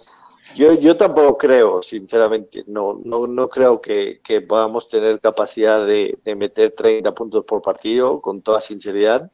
Yo, 0.55 0.73
yo 0.73 0.97
tampoco 0.97 1.38
creo, 1.38 1.81
sinceramente, 1.81 2.65
no, 2.67 2.99
no, 3.05 3.25
no 3.25 3.47
creo 3.47 3.79
que, 3.79 4.19
que 4.21 4.41
podamos 4.41 4.89
tener 4.89 5.21
capacidad 5.21 5.86
de, 5.86 6.17
de, 6.25 6.36
meter 6.36 6.73
30 6.75 7.13
puntos 7.15 7.45
por 7.45 7.62
partido, 7.62 8.19
con 8.19 8.41
toda 8.41 8.60
sinceridad 8.60 9.31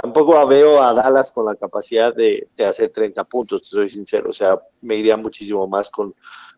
tampoco 0.00 0.46
veo 0.46 0.82
a 0.82 0.92
Dallas 0.92 1.32
con 1.32 1.46
la 1.46 1.56
capacidad 1.56 2.14
de, 2.14 2.48
hacer 2.58 2.90
30 2.90 3.24
puntos, 3.24 3.66
soy 3.66 3.90
sincero. 3.90 4.30
O 4.30 4.32
sea, 4.32 4.60
me 4.80 4.96
iría 4.96 5.16
muchísimo 5.16 5.66
más 5.66 5.90
con, 5.90 6.14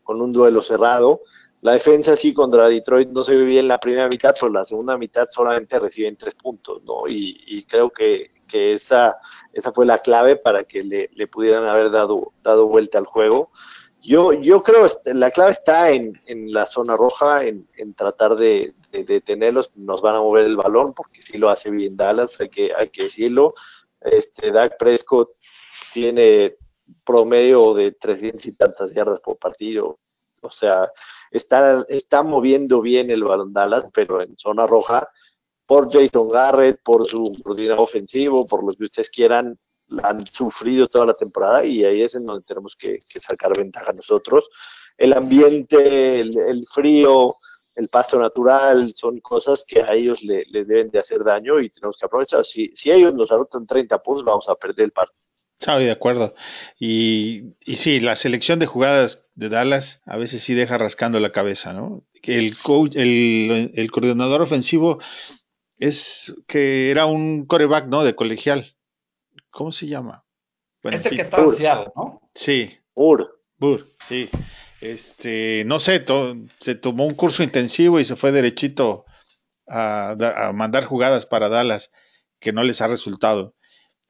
un 0.07 0.33
duelo 0.33 0.63
cerrado. 0.63 1.23
La 1.63 1.73
defensa 1.73 2.17
sí 2.17 2.33
contra 2.33 2.69
Detroit 2.69 3.09
no 3.09 3.25
se 3.25 3.37
ve 3.37 3.45
bien 3.45 3.67
la 3.69 3.79
primera 3.79 4.09
mitad, 4.09 4.35
pero 4.39 4.53
la 4.53 4.65
segunda 4.65 4.97
mitad 4.97 5.27
solamente 5.31 5.79
reciben 5.79 6.17
tres 6.17 6.35
puntos, 6.35 6.83
¿no? 6.85 7.09
Y, 7.09 7.65
creo 7.69 7.91
que, 7.91 8.31
esa, 8.53 9.19
esa 9.53 9.73
fue 9.73 9.87
la 9.87 9.99
clave 9.99 10.37
para 10.37 10.65
que 10.65 10.83
le, 10.83 11.11
le, 11.15 11.27
pudieran 11.27 11.65
haber 11.65 11.91
dado, 11.91 12.33
dado 12.43 12.67
vuelta 12.67 12.99
al 12.99 13.07
juego. 13.07 13.51
Yo, 14.03 14.33
yo 14.33 14.63
creo 14.63 14.87
que 15.03 15.15
la 15.15 15.31
clave 15.31 15.53
está 15.53 15.91
en, 15.91 16.21
en 16.27 16.53
la 16.53 16.67
zona 16.67 16.97
roja, 16.97 17.45
en, 17.45 17.69
en 17.77 17.95
tratar 17.95 18.37
de, 18.37 18.75
de, 18.93 19.21
tenerlos, 19.21 19.71
nos 19.75 20.01
van 20.01 20.17
a 20.17 20.21
mover 20.21 20.45
el 20.45 20.57
balón, 20.57 20.95
porque 20.95 21.23
si 21.23 21.39
lo 21.39 21.49
hace 21.49 21.71
bien 21.71 21.97
Dallas, 21.97 22.41
hay 22.41 22.49
que, 22.49 22.73
hay 22.75 22.89
que 22.89 23.05
decirlo. 23.05 23.55
Este, 24.01 24.53
Dak 24.53 24.77
Prescott 24.79 25.31
tiene 25.93 26.57
promedio 27.05 27.75
de 27.75 27.93
300 27.93 28.47
y 28.47 28.53
tantas 28.53 28.93
yardas 28.95 29.21
por 29.21 29.39
partido. 29.39 29.99
O 30.43 30.51
sea, 30.51 30.91
está, 31.31 31.85
está 31.89 32.23
moviendo 32.23 32.81
bien 32.81 33.11
el 33.11 33.25
balón 33.25 33.53
Dallas, 33.53 33.87
pero 33.93 34.23
en 34.23 34.37
zona 34.37 34.67
roja, 34.67 35.09
por 35.67 35.93
Jason 35.93 36.29
Garrett, 36.29 36.81
por 36.83 37.09
su 37.09 37.25
coordinador 37.43 37.81
ofensivo, 37.81 38.47
por 38.47 38.65
lo 38.65 38.73
que 38.73 38.85
ustedes 38.85 39.11
quieran, 39.11 39.59
han 40.03 40.27
sufrido 40.27 40.89
toda 40.89 41.07
la 41.07 41.15
temporada 41.15 41.65
y 41.65 41.85
ahí 41.85 42.03
es 42.03 42.15
en 42.15 42.25
donde 42.25 42.45
tenemos 42.45 42.77
que, 42.77 42.99
sacar 43.21 43.57
ventaja 43.57 43.93
nosotros. 43.93 44.49
El 44.97 45.13
ambiente, 45.13 46.21
el 46.21 46.65
frío, 46.73 47.37
el 47.77 47.89
paso 47.89 48.19
natural, 48.19 48.93
son 48.95 49.21
cosas 49.21 49.65
que 49.67 49.83
a 49.83 49.93
ellos 49.93 50.23
le, 50.23 50.45
deben 50.51 50.91
de 50.91 50.99
hacer 50.99 51.23
daño 51.23 51.61
y 51.61 51.69
tenemos 51.69 51.97
que 51.99 52.07
aprovechar. 52.07 52.45
Si, 52.45 52.69
si 52.75 52.91
ellos 52.91 53.15
nos 53.15 53.31
anotan 53.31 53.67
30 53.67 54.03
puntos, 54.03 54.25
vamos 54.25 54.49
a 54.49 54.55
perder 54.55 54.87
el 54.87 54.93
partido. 54.93 55.21
Estoy 55.61 55.85
de 55.85 55.91
acuerdo. 55.91 56.35
Y, 56.79 57.55
y 57.65 57.77
sí, 57.77 58.01
la 58.01 58.17
selección 58.17 58.59
de 58.59 58.67
jugadas 58.67 59.29
de 59.35 59.49
Dallas 59.49 60.03
a 60.07 60.17
veces 60.17 60.43
sí 60.43 60.55
deja 60.55 60.79
rascando 60.79 61.21
la 61.21 61.33
cabeza, 61.33 61.73
¿no? 61.73 62.03
El, 62.23 62.57
coach, 62.59 62.97
el, 62.97 63.73
el 63.75 63.91
coordinador 63.91 64.43
ofensivo 64.43 64.99
es 65.79 66.35
que 66.47 66.91
era 66.91 67.07
un 67.07 67.47
coreback, 67.47 67.87
¿no? 67.87 68.05
De 68.05 68.15
colegial. 68.15 68.77
¿Cómo 69.51 69.73
se 69.73 69.87
llama? 69.87 70.25
Bueno, 70.83 70.99
es 70.99 71.07
el 71.07 71.17
que 71.17 71.23
está 71.23 71.39
ansiado, 71.39 71.93
¿no? 71.97 72.21
Sí. 72.35 72.79
Ur. 72.95 73.43
Bur, 73.59 73.97
sí. 74.01 74.29
Este, 74.81 75.65
no 75.67 75.81
sé, 75.81 76.05
se 76.59 76.75
tomó 76.75 77.07
un 77.07 77.15
curso 77.15 77.43
intensivo 77.43 77.99
y 77.99 78.05
se 78.05 78.17
fue 78.17 78.33
derechito 78.33 79.07
a, 79.67 80.53
mandar 80.55 80.85
jugadas 80.85 81.27
para 81.27 81.49
Dallas 81.49 81.91
que 82.39 82.53
no 82.53 82.63
les 82.63 82.81
ha 82.83 82.87
resultado. 82.87 83.55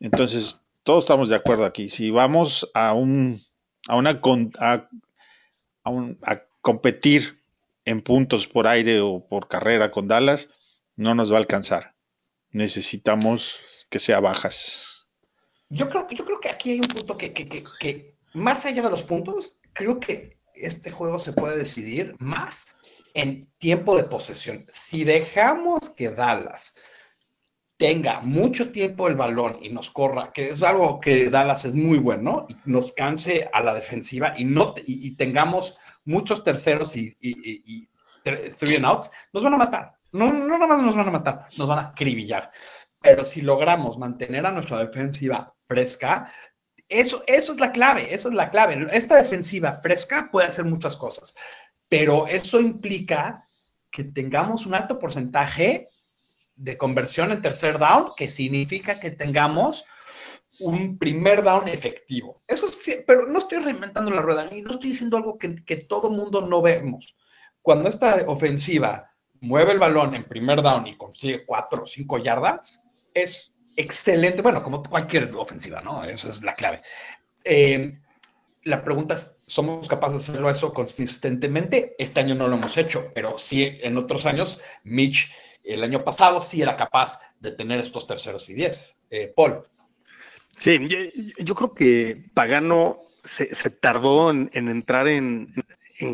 Entonces, 0.01 0.61
todos 0.83 1.05
estamos 1.05 1.29
de 1.29 1.37
acuerdo 1.37 1.65
aquí. 1.65 1.89
Si 1.89 2.11
vamos 2.11 2.69
a 2.75 2.93
un 2.93 3.41
a 3.89 3.97
una 3.97 4.21
a, 4.59 4.89
a 5.85 6.43
competir 6.61 7.41
en 7.85 8.03
puntos 8.03 8.49
por 8.49 8.67
aire 8.67 9.01
o 9.01 9.25
por 9.29 9.47
carrera 9.47 9.93
con 9.93 10.09
Dallas, 10.09 10.49
no 10.97 11.15
nos 11.15 11.31
va 11.31 11.37
a 11.37 11.41
alcanzar. 11.41 11.95
Necesitamos 12.51 13.61
que 13.91 13.99
sea 13.99 14.21
bajas. 14.21 15.07
Yo 15.69 15.89
creo, 15.89 16.07
yo 16.11 16.25
creo 16.25 16.41
que 16.41 16.49
aquí 16.49 16.73
hay 16.73 16.81
un 16.81 16.89
punto 16.89 17.17
que, 17.17 17.33
que, 17.33 17.65
que 17.81 18.17
más 18.35 18.65
allá 18.67 18.83
de 18.83 18.91
los 18.91 19.03
puntos, 19.03 19.57
creo 19.73 20.01
que 20.01 20.39
este 20.55 20.91
juego 20.91 21.19
se 21.19 21.33
puede 21.33 21.59
decidir 21.59 22.15
más 22.19 22.77
en 23.15 23.49
tiempo 23.59 23.97
de 23.97 24.05
posesión. 24.05 24.67
Si 24.73 25.05
dejamos 25.05 25.91
que 25.91 26.11
Dallas 26.11 26.75
tenga 27.77 28.21
mucho 28.21 28.73
tiempo 28.73 29.09
el 29.09 29.17
balón 29.17 29.59
y 29.61 29.69
nos 29.69 29.91
corra, 29.91 30.33
que 30.33 30.51
es 30.51 30.63
algo 30.63 31.01
que 31.01 31.31
Dallas 31.31 31.65
es 31.65 31.75
muy 31.75 31.99
bueno, 31.99 32.47
y 32.49 32.57
nos 32.65 32.93
canse 32.93 33.49
a 33.53 33.63
la 33.63 33.75
defensiva 33.75 34.35
y, 34.37 34.45
no, 34.45 34.75
y, 34.87 35.15
tengamos 35.17 35.77
muchos 36.05 36.43
terceros 36.43 36.97
y, 36.97 37.17
y, 37.21 37.89
three 38.23 38.77
and 38.77 38.85
outs, 38.85 39.11
nos 39.33 39.45
van 39.45 39.55
a 39.55 39.59
matar. 39.59 39.96
No, 40.17 40.29
no 40.29 40.59
nada 40.59 40.67
más 40.67 40.83
nos 40.83 40.97
van 40.97 41.09
a 41.09 41.13
matar, 41.13 41.49
nos 41.57 41.69
van 41.69 41.79
a 41.79 41.89
acribillar. 41.89 42.51
Pero 43.01 43.25
si 43.25 43.43
logramos 43.43 43.99
mantener 43.99 44.47
a 44.47 44.53
nuestra 44.53 44.79
defensiva 44.79 45.55
fresca, 45.69 46.33
eso, 46.89 47.23
eso 47.27 47.53
es 47.53 47.61
la 47.61 47.73
clave, 47.73 48.15
eso 48.15 48.29
es 48.29 48.35
la 48.35 48.51
clave. 48.51 48.87
Esta 48.93 49.17
defensiva 49.17 49.81
fresca 49.81 50.29
puede 50.31 50.49
hacer 50.49 50.65
muchas 50.65 50.97
cosas, 50.97 51.35
pero 51.89 52.27
eso 52.27 52.61
implica 52.61 53.47
que 53.91 54.05
tengamos 54.05 54.67
un 54.67 54.75
alto 54.75 54.99
porcentaje 54.99 55.89
de 56.55 56.79
conversión 56.79 57.33
en 57.33 57.43
tercer 57.43 57.79
down, 57.79 58.13
que 58.17 58.31
significa 58.31 58.99
que 58.99 59.11
tengamos 59.11 59.85
un 60.61 60.99
primer 60.99 61.43
down 61.43 61.69
efectivo. 61.69 62.43
Eso 62.47 62.69
sí, 62.69 62.97
pero 63.07 63.27
no 63.27 63.39
estoy 63.39 63.59
reinventando 63.59 64.11
la 64.11 64.23
rueda 64.23 64.49
y 64.51 64.63
no 64.63 64.73
estoy 64.73 64.91
diciendo 64.91 65.19
algo 65.19 65.39
que, 65.39 65.63
que 65.65 65.77
todo 65.77 66.11
mundo 66.11 66.41
no 66.41 66.63
vemos. 66.63 67.15
Cuando 67.61 67.89
esta 67.89 68.25
ofensiva 68.27 69.16
mueve 69.41 69.73
el 69.73 69.79
balón 69.79 70.15
en 70.15 70.25
primer 70.25 70.63
down 70.63 70.87
y 70.87 70.97
consigue 70.97 71.45
cuatro 71.45 71.83
o 71.83 71.87
cinco 71.87 72.19
yardas, 72.19 72.83
es 73.15 73.55
excelente, 73.77 74.43
bueno, 74.43 74.63
como 74.63 74.83
cualquier 74.83 75.35
ofensiva, 75.35 75.81
¿no? 75.81 76.05
Eso 76.05 76.31
es 76.31 76.43
la 76.43 76.55
clave. 76.55 76.83
Eh, 77.45 77.99
la 78.65 78.83
pregunta 78.83 79.15
es, 79.15 79.37
¿somos 79.47 79.89
capaces 79.89 80.27
de 80.27 80.33
hacerlo 80.33 80.51
eso 80.51 80.73
consistentemente? 80.73 81.95
Este 81.99 82.21
año 82.21 82.35
no 82.35 82.49
lo 82.49 82.57
hemos 82.57 82.77
hecho, 82.77 83.13
pero 83.15 83.39
sí 83.39 83.79
en 83.81 83.97
otros 83.97 84.27
años, 84.27 84.61
Mitch, 84.83 85.33
el 85.63 85.83
año 85.83 86.05
pasado 86.05 86.41
sí 86.41 86.63
era 86.63 86.77
capaz 86.77 87.21
de 87.41 87.53
tener 87.53 87.81
estos 87.81 88.07
terceros 88.07 88.49
y 88.49 88.55
diez. 88.55 88.99
Eh, 89.11 89.33
Paul. 89.35 89.63
Sí, 90.57 90.79
yo, 91.39 91.55
creo 91.55 91.75
que 91.75 92.25
Pagano 92.33 93.03
se, 93.23 93.47
tardó 93.71 94.31
en, 94.31 94.51
entrar 94.53 95.07
en, 95.07 95.53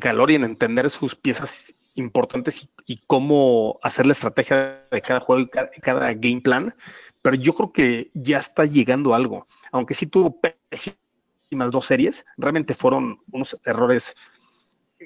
calor 0.01 0.31
y 0.31 0.35
en 0.35 0.45
entender 0.45 0.91
sus 0.91 1.15
piezas 1.15 1.75
importantes 1.95 2.69
y, 2.87 3.01
cómo 3.07 3.79
hacer 3.83 4.07
la 4.07 4.13
estrategia 4.13 4.87
de 4.91 5.03
cada 5.03 5.21
juego 5.21 5.43
y 5.43 5.81
cada 5.81 6.13
game 6.15 6.41
plan 6.41 6.75
pero 7.23 7.37
yo 7.37 7.55
creo 7.55 7.73
que 7.73 8.11
ya 8.13 8.39
está 8.39 8.67
llegando 8.67 9.15
algo. 9.15 9.47
Aunque 9.71 9.95
sí 9.95 10.07
tuvo 10.07 10.41
pésimas 10.41 11.71
dos 11.71 11.87
series, 11.87 12.27
realmente 12.37 12.75
fueron 12.75 13.21
unos 13.31 13.57
errores 13.65 14.15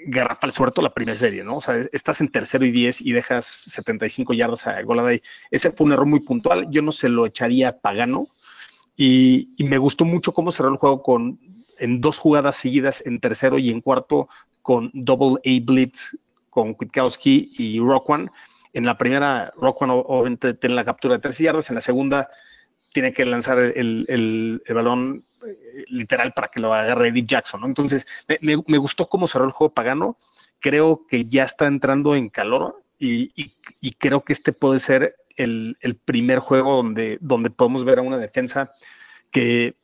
garrafal, 0.06 0.52
sobre 0.52 0.72
la 0.82 0.92
primera 0.92 1.16
serie, 1.16 1.44
¿no? 1.44 1.56
O 1.56 1.60
sea, 1.60 1.76
estás 1.92 2.20
en 2.20 2.28
tercero 2.28 2.66
y 2.66 2.70
diez 2.70 3.00
y 3.00 3.12
dejas 3.12 3.46
75 3.66 4.34
yardas 4.34 4.66
a 4.66 4.82
Goladay. 4.82 5.22
Ese 5.50 5.70
fue 5.70 5.86
un 5.86 5.92
error 5.92 6.06
muy 6.06 6.20
puntual. 6.20 6.66
Yo 6.70 6.82
no 6.82 6.92
se 6.92 7.08
lo 7.08 7.26
echaría 7.26 7.68
a 7.68 7.78
Pagano. 7.78 8.28
Y, 8.96 9.54
me 9.58 9.78
gustó 9.78 10.04
mucho 10.04 10.32
cómo 10.32 10.52
cerró 10.52 10.70
el 10.70 10.78
juego 10.78 11.02
con 11.02 11.38
en 11.78 12.00
dos 12.00 12.16
jugadas 12.18 12.56
seguidas 12.56 13.02
en 13.04 13.20
tercero 13.20 13.58
y 13.58 13.68
en 13.68 13.82
cuarto 13.82 14.30
con 14.62 14.90
double 14.94 15.36
A 15.44 15.62
blitz 15.62 16.16
con 16.56 16.72
Kwiatkowski 16.72 17.52
y 17.58 17.78
Rockwan. 17.80 18.30
En 18.72 18.86
la 18.86 18.96
primera, 18.96 19.52
Rockwan 19.58 19.90
obviamente 19.90 20.54
tiene 20.54 20.74
la 20.74 20.86
captura 20.86 21.16
de 21.16 21.20
tres 21.20 21.36
yardas, 21.36 21.68
en 21.68 21.74
la 21.74 21.82
segunda 21.82 22.30
tiene 22.94 23.12
que 23.12 23.26
lanzar 23.26 23.58
el, 23.58 24.06
el, 24.08 24.74
balón 24.74 25.26
eh, 25.46 25.84
literal 25.88 26.32
para 26.32 26.48
que 26.48 26.60
lo 26.60 26.72
agarre 26.72 27.08
Eddie 27.08 27.26
Jackson, 27.26 27.60
¿no? 27.60 27.66
Entonces, 27.66 28.06
me, 28.40 28.56
me, 28.66 28.78
gustó 28.78 29.06
cómo 29.06 29.28
cerró 29.28 29.44
el 29.44 29.50
juego 29.50 29.74
Pagano. 29.74 30.16
Creo 30.58 31.06
que 31.06 31.26
ya 31.26 31.44
está 31.44 31.66
entrando 31.66 32.16
en 32.16 32.30
calor 32.30 32.82
y, 32.98 33.32
y, 33.82 33.92
creo 33.92 34.22
que 34.22 34.32
este 34.32 34.54
puede 34.54 34.80
ser 34.80 35.14
el, 35.36 35.76
el, 35.82 35.96
primer 35.96 36.38
juego 36.38 36.76
donde, 36.76 37.18
donde 37.20 37.50
podemos 37.50 37.84
ver 37.84 37.98
a 37.98 38.02
una 38.02 38.16
defensa 38.16 38.72
que, 39.30 39.76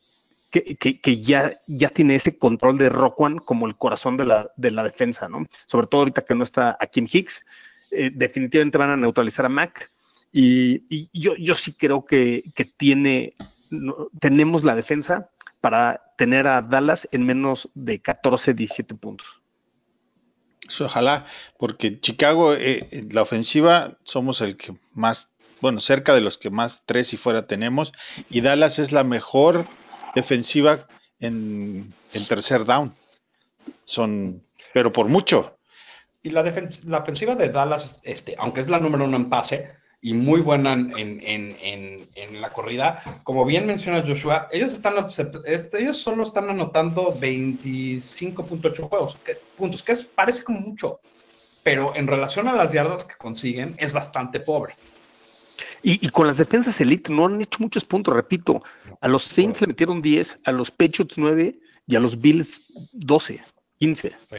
que, 0.52 0.76
que, 0.76 1.20
ya, 1.20 1.58
ya 1.66 1.88
tiene 1.88 2.14
ese 2.14 2.36
control 2.36 2.78
de 2.78 2.90
Rockwan 2.90 3.38
como 3.38 3.66
el 3.66 3.76
corazón 3.76 4.16
de 4.16 4.26
la, 4.26 4.50
de 4.56 4.70
la 4.70 4.84
defensa, 4.84 5.28
¿no? 5.28 5.46
Sobre 5.66 5.86
todo 5.86 6.02
ahorita 6.02 6.24
que 6.24 6.34
no 6.34 6.44
está 6.44 6.76
a 6.78 6.86
Kim 6.86 7.08
Hicks. 7.10 7.42
Eh, 7.90 8.10
definitivamente 8.14 8.78
van 8.78 8.90
a 8.90 8.96
neutralizar 8.96 9.46
a 9.46 9.48
Mac. 9.48 9.90
Y, 10.30 11.08
yo, 11.12 11.34
yo 11.36 11.54
sí 11.54 11.72
creo 11.72 12.04
que, 12.04 12.44
que 12.54 12.64
tiene, 12.64 13.34
tenemos 14.20 14.62
la 14.62 14.76
defensa 14.76 15.30
para 15.60 16.02
tener 16.16 16.46
a 16.46 16.62
Dallas 16.62 17.08
en 17.12 17.24
menos 17.24 17.68
de 17.74 18.00
14, 18.00 18.54
17 18.54 18.94
puntos. 18.94 19.40
Ojalá, 20.80 21.26
porque 21.58 22.00
Chicago, 22.00 22.54
eh, 22.54 22.88
la 23.10 23.22
ofensiva, 23.22 23.98
somos 24.04 24.40
el 24.40 24.56
que 24.56 24.74
más, 24.92 25.32
bueno, 25.60 25.80
cerca 25.80 26.14
de 26.14 26.20
los 26.20 26.38
que 26.38 26.50
más 26.50 26.84
tres 26.86 27.12
y 27.12 27.16
fuera 27.16 27.46
tenemos, 27.46 27.92
y 28.30 28.40
Dallas 28.40 28.78
es 28.78 28.92
la 28.92 29.04
mejor 29.04 29.66
defensiva 30.14 30.86
en, 31.20 31.92
tercer 32.28 32.64
down. 32.64 32.94
Son, 33.84 34.42
pero 34.72 34.92
por 34.92 35.08
mucho. 35.08 35.56
Y 36.22 36.30
la, 36.30 36.42
la 36.86 36.98
ofensiva 36.98 37.34
de 37.34 37.48
Dallas, 37.48 38.00
este, 38.04 38.34
aunque 38.38 38.60
es 38.60 38.68
la 38.68 38.78
número 38.78 39.04
uno 39.04 39.16
en 39.16 39.28
pase, 39.28 39.76
y 40.04 40.14
muy 40.14 40.40
buena 40.40 40.72
en, 40.72 40.92
en, 40.96 42.08
en, 42.14 42.40
la 42.40 42.50
corrida. 42.50 43.02
Como 43.22 43.44
bien 43.44 43.66
menciona 43.66 44.04
Joshua, 44.04 44.48
ellos, 44.50 44.72
están, 44.72 44.94
este, 45.46 45.80
ellos 45.80 45.96
solo 45.98 46.24
están 46.24 46.50
anotando 46.50 47.16
25.8 47.18 48.88
juegos, 48.88 49.16
puntos, 49.56 49.82
que 49.84 49.94
parece 50.14 50.42
como 50.42 50.60
mucho, 50.60 51.00
pero 51.62 51.94
en 51.94 52.08
relación 52.08 52.48
a 52.48 52.52
las 52.56 52.72
yardas 52.72 53.04
que 53.04 53.14
consiguen 53.14 53.76
es 53.78 53.92
bastante 53.92 54.40
pobre. 54.40 54.74
Y, 55.82 56.04
y, 56.04 56.10
con 56.10 56.26
las 56.26 56.38
defensas 56.38 56.80
elite 56.80 57.12
no 57.12 57.26
han 57.26 57.40
hecho 57.40 57.58
muchos 57.60 57.84
puntos, 57.84 58.14
repito. 58.14 58.62
A 59.00 59.08
los 59.08 59.24
Saints 59.24 59.60
le 59.60 59.68
metieron 59.68 60.00
10, 60.00 60.40
a 60.44 60.52
los 60.52 60.70
Patriots 60.70 61.18
9 61.18 61.58
y 61.86 61.96
a 61.96 62.00
los 62.00 62.20
Bills 62.20 62.62
12, 62.92 63.42
15. 63.78 64.16
Sí. 64.30 64.36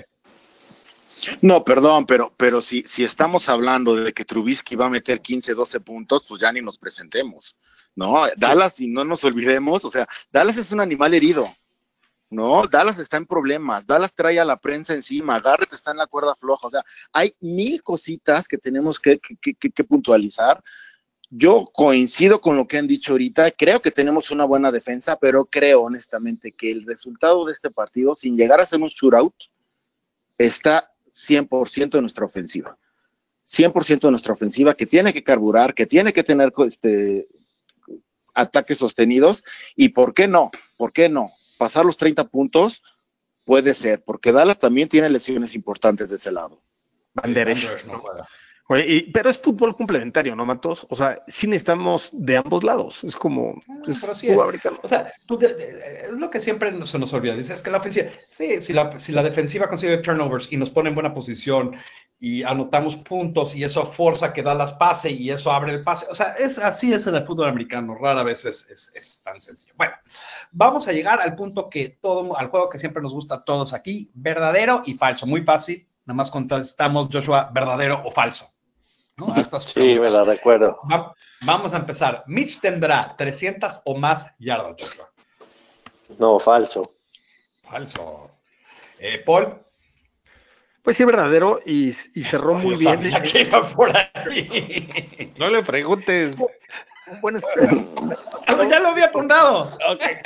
No, 1.41 1.63
perdón, 1.63 2.05
pero, 2.05 2.33
pero 2.35 2.61
si, 2.61 2.83
si 2.83 3.03
estamos 3.03 3.47
hablando 3.47 3.95
de 3.95 4.13
que 4.13 4.25
Trubisky 4.25 4.75
va 4.75 4.87
a 4.87 4.89
meter 4.89 5.21
15, 5.21 5.53
12 5.53 5.79
puntos, 5.81 6.25
pues 6.27 6.41
ya 6.41 6.51
ni 6.51 6.61
nos 6.61 6.77
presentemos. 6.77 7.55
No, 7.95 8.25
Dallas, 8.37 8.79
y 8.79 8.87
no 8.87 9.05
nos 9.05 9.23
olvidemos, 9.23 9.85
o 9.85 9.91
sea, 9.91 10.07
Dallas 10.31 10.57
es 10.57 10.71
un 10.71 10.79
animal 10.79 11.13
herido. 11.13 11.53
No, 12.29 12.65
Dallas 12.65 12.97
está 12.97 13.17
en 13.17 13.27
problemas, 13.27 13.85
Dallas 13.85 14.13
trae 14.15 14.39
a 14.39 14.45
la 14.45 14.57
prensa 14.57 14.95
encima, 14.95 15.39
Garrett 15.39 15.71
está 15.71 15.91
en 15.91 15.97
la 15.97 16.07
cuerda 16.07 16.33
floja, 16.33 16.65
o 16.65 16.71
sea, 16.71 16.83
hay 17.11 17.35
mil 17.39 17.83
cositas 17.83 18.47
que 18.47 18.57
tenemos 18.57 18.99
que, 18.99 19.19
que, 19.19 19.53
que, 19.53 19.69
que 19.69 19.83
puntualizar. 19.83 20.63
Yo 21.35 21.65
coincido 21.73 22.41
con 22.41 22.55
lo 22.55 22.67
que 22.67 22.77
han 22.77 22.85
dicho 22.85 23.13
ahorita, 23.13 23.49
creo 23.49 23.81
que 23.81 23.89
tenemos 23.89 24.29
una 24.29 24.45
buena 24.45 24.71
defensa, 24.71 25.17
pero 25.19 25.45
creo 25.45 25.81
honestamente 25.81 26.51
que 26.51 26.69
el 26.69 26.85
resultado 26.85 27.43
de 27.45 27.53
este 27.53 27.71
partido, 27.71 28.15
sin 28.15 28.37
llegar 28.37 28.59
a 28.59 28.65
ser 28.67 28.79
un 28.79 28.87
shootout, 28.87 29.33
está 30.37 30.91
100% 31.11 31.89
de 31.89 32.01
nuestra 32.01 32.25
ofensiva. 32.25 32.77
100% 33.47 34.01
de 34.01 34.11
nuestra 34.11 34.33
ofensiva 34.33 34.75
que 34.75 34.85
tiene 34.85 35.11
que 35.11 35.23
carburar, 35.23 35.73
que 35.73 35.87
tiene 35.87 36.13
que 36.13 36.23
tener 36.23 36.53
este, 36.67 37.27
ataques 38.35 38.77
sostenidos. 38.77 39.43
¿Y 39.75 39.89
por 39.89 40.13
qué 40.13 40.27
no? 40.27 40.51
¿Por 40.77 40.93
qué 40.93 41.09
no? 41.09 41.31
Pasar 41.57 41.83
los 41.83 41.97
30 41.97 42.25
puntos 42.27 42.83
puede 43.43 43.73
ser, 43.73 44.03
porque 44.03 44.31
Dallas 44.31 44.59
también 44.59 44.87
tiene 44.87 45.09
lesiones 45.09 45.55
importantes 45.55 46.09
de 46.09 46.15
ese 46.17 46.31
lado. 46.31 46.61
Van 47.15 47.33
no 47.33 48.03
pero 49.13 49.29
es 49.29 49.39
fútbol 49.39 49.75
complementario, 49.75 50.35
¿no, 50.35 50.45
Matos? 50.45 50.85
O 50.89 50.95
sea, 50.95 51.23
sí 51.27 51.47
necesitamos 51.47 52.09
de 52.11 52.37
ambos 52.37 52.63
lados. 52.63 53.03
Es 53.03 53.15
como. 53.15 53.59
Es 53.87 54.03
O 54.03 54.87
sea, 54.87 55.11
es 55.29 56.13
lo 56.13 56.29
que 56.29 56.41
siempre 56.41 56.73
se 56.85 56.99
nos 56.99 57.13
olvida. 57.13 57.35
Dices 57.35 57.61
que 57.61 57.71
la 57.71 57.77
ofensiva. 57.77 58.09
Sí, 58.29 58.61
si 58.61 58.73
la, 58.73 58.97
si 58.97 59.11
la 59.11 59.23
defensiva 59.23 59.67
consigue 59.67 59.97
turnovers 59.97 60.51
y 60.51 60.57
nos 60.57 60.69
pone 60.69 60.89
en 60.89 60.95
buena 60.95 61.13
posición 61.13 61.75
y 62.19 62.43
anotamos 62.43 62.95
puntos 62.97 63.55
y 63.55 63.63
eso 63.63 63.85
forza 63.85 64.31
que 64.31 64.43
da 64.43 64.53
las 64.53 64.73
pase 64.73 65.11
y 65.11 65.29
eso 65.29 65.51
abre 65.51 65.73
el 65.73 65.83
pase. 65.83 66.05
O 66.09 66.15
sea, 66.15 66.33
es 66.33 66.57
así 66.57 66.93
es 66.93 67.05
en 67.07 67.15
el 67.15 67.25
fútbol 67.25 67.49
americano. 67.49 67.97
Rara 67.99 68.23
vez 68.23 68.45
es, 68.45 68.69
es, 68.69 68.91
es 68.95 69.23
tan 69.23 69.41
sencillo. 69.41 69.73
Bueno, 69.77 69.93
vamos 70.51 70.87
a 70.87 70.93
llegar 70.93 71.19
al 71.19 71.35
punto 71.35 71.69
que 71.69 71.97
todo, 72.01 72.37
al 72.37 72.47
juego 72.47 72.69
que 72.69 72.79
siempre 72.79 73.01
nos 73.01 73.13
gusta 73.13 73.35
a 73.35 73.43
todos 73.43 73.73
aquí: 73.73 74.09
verdadero 74.13 74.83
y 74.85 74.93
falso. 74.93 75.25
Muy 75.25 75.41
fácil. 75.41 75.87
Nada 76.05 76.17
más 76.17 76.31
contestamos, 76.31 77.07
Joshua, 77.11 77.49
verdadero 77.53 78.01
o 78.03 78.11
falso. 78.11 78.52
¿No? 79.17 79.59
sí, 79.59 79.99
me 79.99 80.09
la 80.09 80.23
recuerdo. 80.23 80.79
vamos 81.41 81.73
a 81.73 81.77
empezar. 81.77 82.23
Mitch 82.27 82.59
tendrá 82.59 83.15
300 83.17 83.81
o 83.85 83.95
más 83.95 84.27
yardas. 84.39 84.97
No, 86.17 86.39
falso. 86.39 86.83
Falso. 87.63 88.31
Eh, 88.99 89.21
Paul. 89.25 89.59
Pues 90.81 90.97
sí, 90.97 91.05
verdadero 91.05 91.61
y, 91.65 91.89
y 91.89 92.23
cerró 92.23 92.55
muy 92.55 92.75
bien. 92.75 93.01
Que 93.31 93.41
iba 93.41 93.63
por 93.63 93.95
ahí. 93.95 95.33
No 95.37 95.47
le 95.47 95.63
preguntes. 95.63 96.35
Bueno, 97.21 97.39
ya 98.69 98.79
lo 98.79 98.89
había 98.89 99.05
apuntado. 99.05 99.77
Okay. 99.89 100.17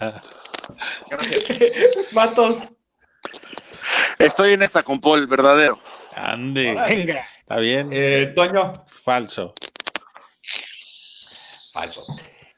Matos. 2.12 2.68
Estoy 4.18 4.54
en 4.54 4.62
esta 4.62 4.82
con 4.82 5.00
Paul, 5.00 5.26
verdadero. 5.26 5.78
Ande. 6.14 6.74
Venga. 6.88 7.26
Está 7.46 7.60
bien. 7.60 7.90
Eh, 7.92 8.32
Toño. 8.34 8.72
Falso. 8.88 9.54
Falso. 11.72 12.04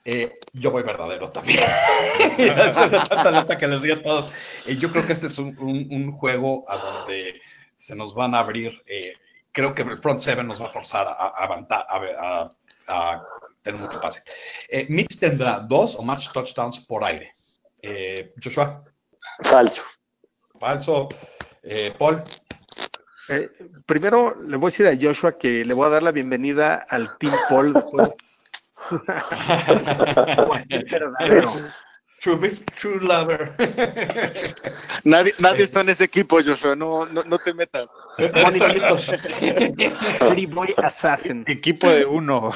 Eh, 0.03 0.33
yo 0.55 0.71
voy 0.71 0.83
verdadero 0.83 1.31
también. 1.31 1.61
Después 2.39 2.91
de 2.93 2.99
tanta 3.01 3.31
nota 3.31 3.59
que 3.59 3.69
les 3.69 3.83
di 3.83 3.91
a 3.91 4.03
todos. 4.03 4.31
Eh, 4.65 4.79
yo 4.79 4.91
creo 4.91 5.07
que 5.07 5.13
este 5.13 5.27
es 5.27 5.37
un, 5.37 5.55
un, 5.59 5.87
un, 5.91 6.13
juego 6.13 6.65
a 6.67 6.79
donde 6.79 7.39
se 7.77 7.95
nos 7.95 8.15
van 8.15 8.35
a 8.35 8.39
abrir. 8.39 8.83
Eh, 8.87 9.13
creo 9.53 9.75
que 9.75 9.83
el 9.83 9.99
front 9.99 10.21
seven 10.21 10.47
nos 10.47 10.63
va 10.63 10.69
a 10.69 10.73
forzar 10.73 11.07
a, 11.07 11.13
a, 11.13 11.67
a, 11.69 12.53
a 12.87 13.23
tener 13.61 13.79
mucho 13.79 14.01
pase. 14.01 14.23
Eh, 14.71 14.87
Mitch 14.89 15.19
tendrá 15.19 15.61
dos 15.61 15.97
o 15.97 16.03
más 16.03 16.33
touchdowns 16.33 16.81
por 16.81 17.05
aire. 17.05 17.35
Joshua. 18.43 18.83
Falso. 19.43 19.83
Falso. 20.59 21.09
Paul. 21.99 22.25
Eh, 23.29 23.51
primero 23.85 24.37
le 24.49 24.57
voy 24.57 24.69
a 24.69 24.71
decir 24.71 24.87
a 24.87 24.97
Joshua 24.99 25.37
que 25.37 25.65
le 25.65 25.75
voy 25.75 25.87
a 25.87 25.91
dar 25.91 26.03
la 26.03 26.13
bienvenida 26.13 26.87
al 26.89 27.19
Team 27.19 27.35
Paul. 27.49 27.75
True, 32.21 32.51
true 32.81 32.99
lover. 33.01 33.55
Nadie, 35.05 35.33
nadie 35.39 35.63
está 35.63 35.83
en 35.83 35.91
ese 35.91 36.03
equipo, 36.05 36.43
Joshua. 36.43 36.75
No, 36.75 37.07
no, 37.07 37.23
no 37.23 37.39
te 37.39 37.55
metas. 37.55 37.89
Pretty 40.19 40.47
Boy 40.47 40.75
Assassin. 40.79 41.45
Equipo 41.47 41.89
de 41.89 42.05
uno. 42.05 42.51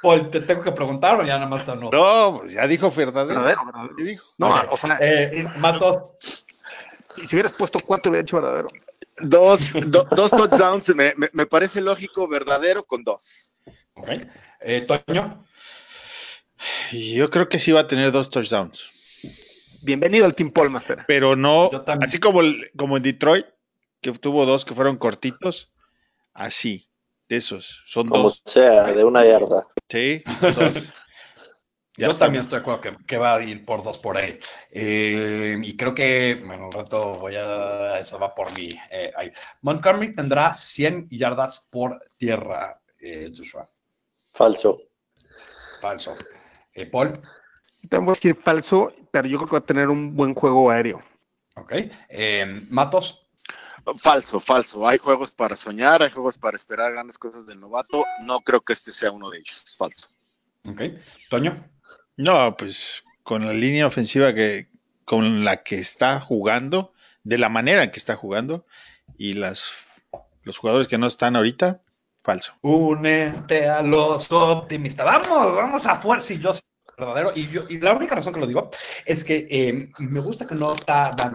Paul, 0.00 0.30
te 0.30 0.40
tengo 0.42 0.62
que 0.62 0.72
preguntar 0.72 1.20
o 1.20 1.24
ya 1.24 1.38
nada 1.38 1.48
más 1.48 1.66
no. 1.66 1.90
No, 1.90 2.38
pues 2.38 2.52
ya 2.52 2.68
dijo 2.68 2.90
verdadero. 2.90 3.44
¿Qué 3.96 4.04
dijo? 4.04 4.24
No, 4.38 4.54
okay. 4.54 4.68
o 4.70 4.76
sea, 4.76 4.98
eh, 5.00 5.44
Matos. 5.58 6.14
Si 7.14 7.34
hubieras 7.34 7.52
puesto 7.52 7.78
cuatro, 7.84 8.10
hubiera 8.10 8.22
hecho 8.22 8.36
verdadero. 8.36 8.68
Dos, 9.18 9.72
do, 9.86 10.06
dos 10.10 10.30
touchdowns, 10.30 10.94
me, 10.94 11.12
me, 11.16 11.28
me, 11.32 11.46
parece 11.46 11.80
lógico, 11.80 12.28
verdadero 12.28 12.84
con 12.84 13.04
dos. 13.04 13.60
Ok. 13.94 14.08
Eh, 14.60 14.86
Toño. 14.86 15.44
Yo 16.92 17.30
creo 17.30 17.48
que 17.48 17.58
sí 17.58 17.72
va 17.72 17.80
a 17.80 17.86
tener 17.86 18.12
dos 18.12 18.30
touchdowns. 18.30 18.90
Bienvenido 19.82 20.26
al 20.26 20.34
Team 20.34 20.50
Paul 20.50 20.70
Master. 20.70 21.04
Pero 21.06 21.36
no, 21.36 21.70
así 22.02 22.18
como, 22.18 22.40
como 22.76 22.96
en 22.96 23.02
Detroit, 23.02 23.46
que 24.00 24.12
tuvo 24.12 24.44
dos 24.44 24.64
que 24.64 24.74
fueron 24.74 24.96
cortitos, 24.96 25.72
así, 26.34 26.88
de 27.28 27.36
esos, 27.36 27.82
son 27.86 28.08
como 28.08 28.24
dos. 28.24 28.42
sea, 28.44 28.92
de 28.92 29.04
una 29.04 29.24
yarda. 29.24 29.62
Sí, 29.88 30.22
dos. 30.40 30.74
Yo 32.00 32.14
también 32.14 32.40
estoy 32.40 32.58
de 32.58 32.62
acuerdo 32.62 32.96
que, 33.06 33.18
va 33.18 33.34
a 33.34 33.42
ir 33.42 33.62
por 33.66 33.82
dos 33.82 33.98
por 33.98 34.16
ahí. 34.16 34.38
Eh, 34.70 35.58
y 35.62 35.76
creo 35.76 35.94
que, 35.94 36.42
bueno, 36.46 36.66
un 36.66 36.72
rato 36.72 37.14
voy 37.20 37.36
a. 37.36 37.98
Eso 37.98 38.18
va 38.18 38.34
por 38.34 38.56
mí. 38.56 38.70
Eh, 38.90 39.12
Montgomery 39.60 40.14
tendrá 40.14 40.54
100 40.54 41.08
yardas 41.10 41.68
por 41.70 42.02
tierra, 42.16 42.80
eh, 42.98 43.30
Joshua. 43.36 43.68
Falso. 44.32 44.78
Falso. 45.82 46.16
Paul. 46.90 47.12
Tengo 47.90 48.06
que 48.06 48.10
decir 48.10 48.34
falso, 48.42 48.94
pero 49.10 49.28
yo 49.28 49.36
creo 49.36 49.48
que 49.48 49.56
va 49.56 49.58
a 49.58 49.66
tener 49.66 49.88
un 49.90 50.16
buen 50.16 50.32
juego 50.32 50.70
aéreo. 50.70 51.02
Ok. 51.56 51.74
Matos. 52.70 53.26
Falso, 53.96 54.40
falso. 54.40 54.88
Hay 54.88 54.96
juegos 54.96 55.30
para 55.32 55.54
soñar, 55.54 56.02
hay 56.02 56.10
juegos 56.10 56.38
para 56.38 56.56
esperar 56.56 56.92
grandes 56.92 57.18
cosas 57.18 57.46
del 57.46 57.60
novato. 57.60 58.04
No 58.22 58.40
creo 58.40 58.62
que 58.62 58.72
este 58.72 58.90
sea 58.90 59.10
uno 59.10 59.28
de 59.28 59.38
ellos. 59.38 59.76
Falso. 59.76 60.08
Ok. 60.64 60.80
Toño. 61.28 61.79
No, 62.20 62.54
pues 62.54 63.02
con 63.22 63.46
la 63.46 63.54
línea 63.54 63.86
ofensiva 63.86 64.34
que 64.34 64.68
con 65.06 65.42
la 65.42 65.62
que 65.62 65.76
está 65.76 66.20
jugando, 66.20 66.92
de 67.24 67.38
la 67.38 67.48
manera 67.48 67.82
en 67.82 67.90
que 67.90 67.98
está 67.98 68.14
jugando 68.14 68.66
y 69.16 69.32
las 69.32 69.72
los 70.42 70.58
jugadores 70.58 70.86
que 70.86 70.98
no 70.98 71.06
están 71.06 71.34
ahorita, 71.34 71.80
falso. 72.22 72.52
Únete 72.60 73.66
a 73.68 73.80
los 73.80 74.30
optimistas. 74.30 75.06
Vamos, 75.06 75.56
vamos 75.56 75.86
a 75.86 75.98
fuerza 75.98 76.34
y 76.34 76.40
yo 76.40 76.52
verdadero. 76.98 77.32
Y, 77.34 77.48
yo, 77.48 77.64
y 77.70 77.78
la 77.78 77.94
única 77.94 78.14
razón 78.14 78.34
que 78.34 78.40
lo 78.40 78.46
digo 78.46 78.68
es 79.06 79.24
que 79.24 79.46
eh, 79.50 79.90
me 79.98 80.20
gusta 80.20 80.46
que 80.46 80.54
no 80.54 80.74
está 80.74 81.12
Van 81.16 81.34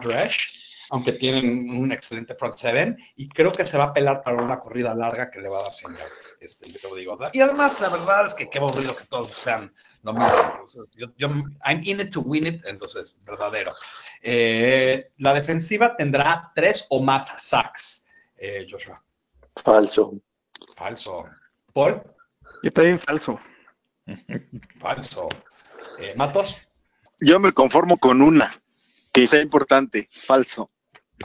aunque 0.91 1.13
tienen 1.13 1.69
un 1.75 1.91
excelente 1.91 2.35
front 2.35 2.57
seven, 2.57 2.95
y 3.15 3.27
creo 3.27 3.51
que 3.51 3.65
se 3.65 3.77
va 3.77 3.85
a 3.85 3.93
pelar 3.93 4.21
para 4.21 4.41
una 4.41 4.59
corrida 4.59 4.93
larga 4.93 5.31
que 5.31 5.41
le 5.41 5.49
va 5.49 5.59
a 5.59 5.63
dar 5.63 5.73
100 5.73 5.95
yardas. 5.95 6.37
Este, 6.39 6.71
yo 6.71 6.95
digo. 6.95 7.17
Y 7.33 7.41
además, 7.41 7.79
la 7.79 7.89
verdad 7.89 8.27
es 8.27 8.35
que 8.35 8.49
qué 8.49 8.59
aburrido 8.59 8.95
que 8.95 9.05
todos 9.05 9.31
sean 9.31 9.71
lo 10.05 10.13
mismo. 10.13 10.37
yo, 11.17 11.27
I'm 11.65 11.81
in 11.83 11.99
it 11.99 12.11
to 12.11 12.21
win 12.21 12.45
it, 12.45 12.63
entonces, 12.65 13.21
verdadero. 13.25 13.73
Eh, 14.21 15.11
la 15.17 15.33
defensiva 15.33 15.95
tendrá 15.97 16.51
tres 16.53 16.85
o 16.89 17.01
más 17.01 17.27
sacks, 17.39 18.05
eh, 18.37 18.67
Joshua. 18.69 19.03
Falso. 19.63 20.13
Falso. 20.77 21.25
Paul. 21.73 22.03
Yo 22.63 22.71
también 22.71 22.99
falso. 22.99 23.39
Falso. 24.79 25.27
Eh, 25.99 26.13
Matos. 26.15 26.55
Yo 27.19 27.39
me 27.39 27.51
conformo 27.51 27.97
con 27.97 28.21
una, 28.21 28.51
que 29.11 29.25
sea 29.25 29.41
importante. 29.41 30.09
Falso. 30.25 30.69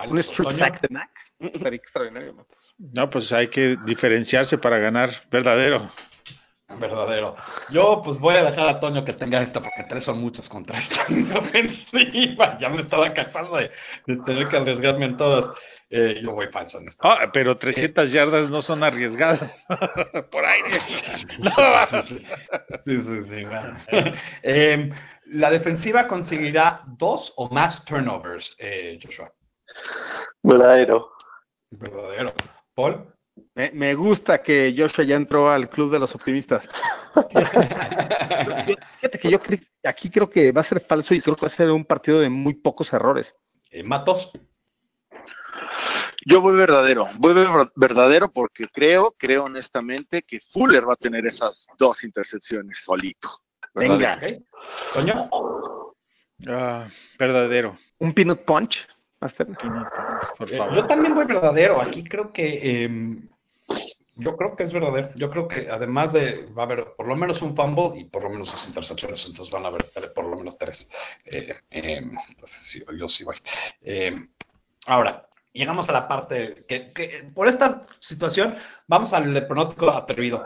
Un 0.09 0.19
strip 0.19 0.53
sack 0.53 0.81
de 0.81 0.89
Mac. 0.91 1.11
Sería 1.59 1.77
extraordinario, 1.77 2.47
No, 2.79 3.11
pues 3.11 3.33
hay 3.33 3.49
que 3.49 3.77
diferenciarse 3.85 4.57
para 4.59 4.79
ganar. 4.79 5.11
Verdadero. 5.31 5.91
Verdadero. 6.79 7.35
Yo, 7.71 8.01
pues 8.03 8.19
voy 8.19 8.37
a 8.37 8.45
dejar 8.45 8.69
a 8.69 8.81
Toño 8.81 9.05
que 9.05 9.13
tenga 9.13 9.41
esta, 9.41 9.61
porque 9.61 9.85
tres 9.89 10.05
son 10.05 10.21
muchos 10.21 10.49
contra 10.49 10.79
esta 10.79 11.03
ofensiva. 11.39 12.57
Ya 12.59 12.69
me 12.69 12.81
estaba 12.81 13.13
cansando 13.13 13.57
de, 13.57 13.71
tener 14.25 14.49
que 14.49 14.57
arriesgarme 14.57 15.07
en 15.07 15.17
todas. 15.17 15.51
Eh, 15.93 16.21
yo 16.23 16.33
voy 16.33 16.47
falso 16.47 16.79
en 16.79 16.89
esto. 16.89 17.03
Ah, 17.05 17.31
pero 17.33 17.57
300 17.57 18.13
yardas 18.13 18.49
no 18.49 18.63
son 18.63 18.85
arriesgadas. 18.85 19.67
Por 20.31 20.45
aire. 20.45 20.69
no, 21.39 22.03
sí, 22.03 22.19
sí, 22.87 23.03
sí. 23.03 23.25
sí 23.25 24.13
em, 24.43 24.93
la 25.27 25.51
defensiva 25.51 26.07
conseguirá 26.07 26.85
dos 26.87 27.33
o 27.37 27.49
más 27.49 27.85
turnovers, 27.85 28.55
eh, 28.61 29.01
Joshua. 29.03 29.33
Verdadero. 30.43 31.11
Verdadero. 31.71 32.33
Paul. 32.75 33.13
Me, 33.73 33.95
gusta 33.95 34.43
que 34.43 34.75
Joshua 34.77 35.05
ya 35.05 35.17
entró 35.17 35.51
al 35.51 35.69
club 35.69 35.93
de 35.93 35.99
los 35.99 36.15
optimistas. 36.15 36.69
Fíjate 39.01 39.19
que 39.19 39.31
yo 39.31 39.39
aquí 39.85 40.11
creo 40.11 40.31
que 40.31 40.53
va 40.53 40.61
a 40.61 40.65
ser 40.65 40.81
falso 40.81 41.15
y 41.15 41.21
creo 41.21 41.37
que 41.37 41.43
va 41.43 41.47
a 41.47 41.51
ser 41.51 41.71
un 41.71 41.85
partido 41.85 42.21
de 42.21 42.31
muy 42.31 42.55
pocos 42.55 42.93
errores. 42.93 43.35
Eh, 43.71 43.83
Matos. 43.83 44.33
Yo 46.27 46.41
voy 46.41 46.55
verdadero, 46.57 47.09
voy 47.17 47.35
verdadero 47.77 48.31
porque 48.31 48.67
creo, 48.69 49.15
creo 49.17 49.45
honestamente 49.45 50.23
que 50.23 50.39
Fuller 50.41 50.87
va 50.87 50.93
a 50.93 50.97
tener 50.97 51.27
esas 51.27 51.67
dos 51.79 52.05
intercepciones 52.05 52.79
solito. 52.79 53.29
Venga. 53.75 54.21
Coño. 54.93 55.31
Ah, 56.47 56.89
verdadero. 57.19 57.77
Un 57.99 58.13
peanut 58.13 58.45
punch. 58.45 58.87
Eh, 59.23 60.59
yo 60.75 60.87
también 60.87 61.15
voy 61.15 61.27
verdadero. 61.27 61.81
Aquí 61.81 62.03
creo 62.03 62.33
que 62.33 62.85
em, 62.85 63.29
yo 64.21 64.37
creo 64.37 64.55
que 64.55 64.63
es 64.63 64.73
verdadero. 64.73 65.11
Yo 65.17 65.31
creo 65.31 65.49
que 65.49 65.69
además 65.71 66.13
de 66.13 66.47
va 66.57 66.63
a 66.63 66.67
haber 66.67 66.95
por 66.97 67.09
lo 67.09 67.17
menos 67.17 67.43
un 67.43 67.57
fumble 67.57 67.99
y 67.99 68.05
por 68.05 68.23
lo 68.23 68.31
menos 68.31 68.51
dos 68.53 68.69
intercepciones, 68.69 69.27
entonces 69.27 69.53
van 69.53 69.65
a 69.65 69.69
haber 69.69 69.91
por 70.15 70.27
lo 70.27 70.37
menos 70.37 70.57
tres. 70.59 70.89
Eh, 71.25 71.55
em, 71.71 72.13
entonces 72.29 72.85
yo 72.99 73.09
sí 73.09 73.25
voy. 73.25 73.37
Em, 73.83 74.31
ahora, 74.87 75.29
llegamos 75.53 75.89
a 75.89 75.93
la 75.93 76.07
parte 76.07 76.65
que, 76.69 77.31
por 77.35 77.49
esta 77.49 77.83
situación 77.99 78.57
vamos 78.87 79.13
al 79.13 79.47
pronóstico 79.47 79.91
atrevido. 79.91 80.45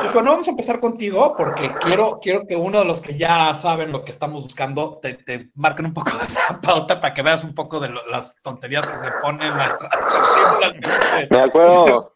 Joshua, 0.00 0.22
no 0.22 0.32
vamos 0.32 0.48
a 0.48 0.50
empezar 0.50 0.80
contigo 0.80 1.34
porque 1.36 1.72
quiero, 1.80 2.18
quiero 2.20 2.46
que 2.46 2.56
uno 2.56 2.80
de 2.80 2.84
los 2.84 3.00
que 3.00 3.16
ya 3.16 3.56
saben 3.56 3.92
lo 3.92 4.04
que 4.04 4.10
estamos 4.10 4.42
buscando 4.42 4.98
te, 5.00 5.14
te 5.14 5.50
marquen 5.54 5.86
un 5.86 5.94
poco 5.94 6.10
de 6.10 6.34
la 6.34 6.60
pauta 6.62 7.00
para 7.00 7.14
que 7.14 7.22
veas 7.22 7.44
un 7.44 7.54
poco 7.54 7.78
de 7.80 7.90
las 8.10 8.36
tonterías 8.42 8.86
que 8.88 8.98
se 8.98 9.10
ponen. 9.22 9.52
A, 9.52 9.76
Me 11.30 11.38
acuerdo. 11.38 12.15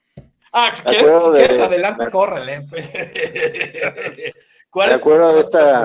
Ah, 0.53 0.73
si 0.75 0.83
quieres, 0.83 1.23
si 1.23 1.31
quieres 1.31 1.59
adelante, 1.59 2.11
córrele. 2.11 2.67
¿Cuál 4.71 4.89
Me 4.89 4.95
acuerdo 4.95 5.35
de 5.35 5.41
esta. 5.41 5.85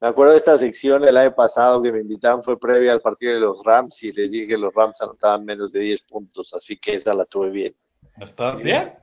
Me 0.00 0.06
acuerdo 0.06 0.32
de 0.32 0.38
esta 0.38 0.56
sección 0.56 1.02
el 1.04 1.16
año 1.16 1.34
pasado 1.34 1.82
que 1.82 1.90
me 1.90 2.00
invitaron, 2.00 2.42
fue 2.42 2.58
previa 2.58 2.92
al 2.92 3.00
partido 3.00 3.34
de 3.34 3.40
los 3.40 3.64
Rams 3.64 4.00
y 4.04 4.12
les 4.12 4.30
dije 4.30 4.46
que 4.46 4.58
los 4.58 4.72
Rams 4.72 5.00
anotaban 5.00 5.44
menos 5.44 5.72
de 5.72 5.80
10 5.80 6.02
puntos, 6.02 6.54
así 6.54 6.76
que 6.76 6.94
esa 6.94 7.14
la 7.14 7.24
tuve 7.24 7.50
bien. 7.50 7.74
¿Está 8.20 8.54
bien? 8.54 8.94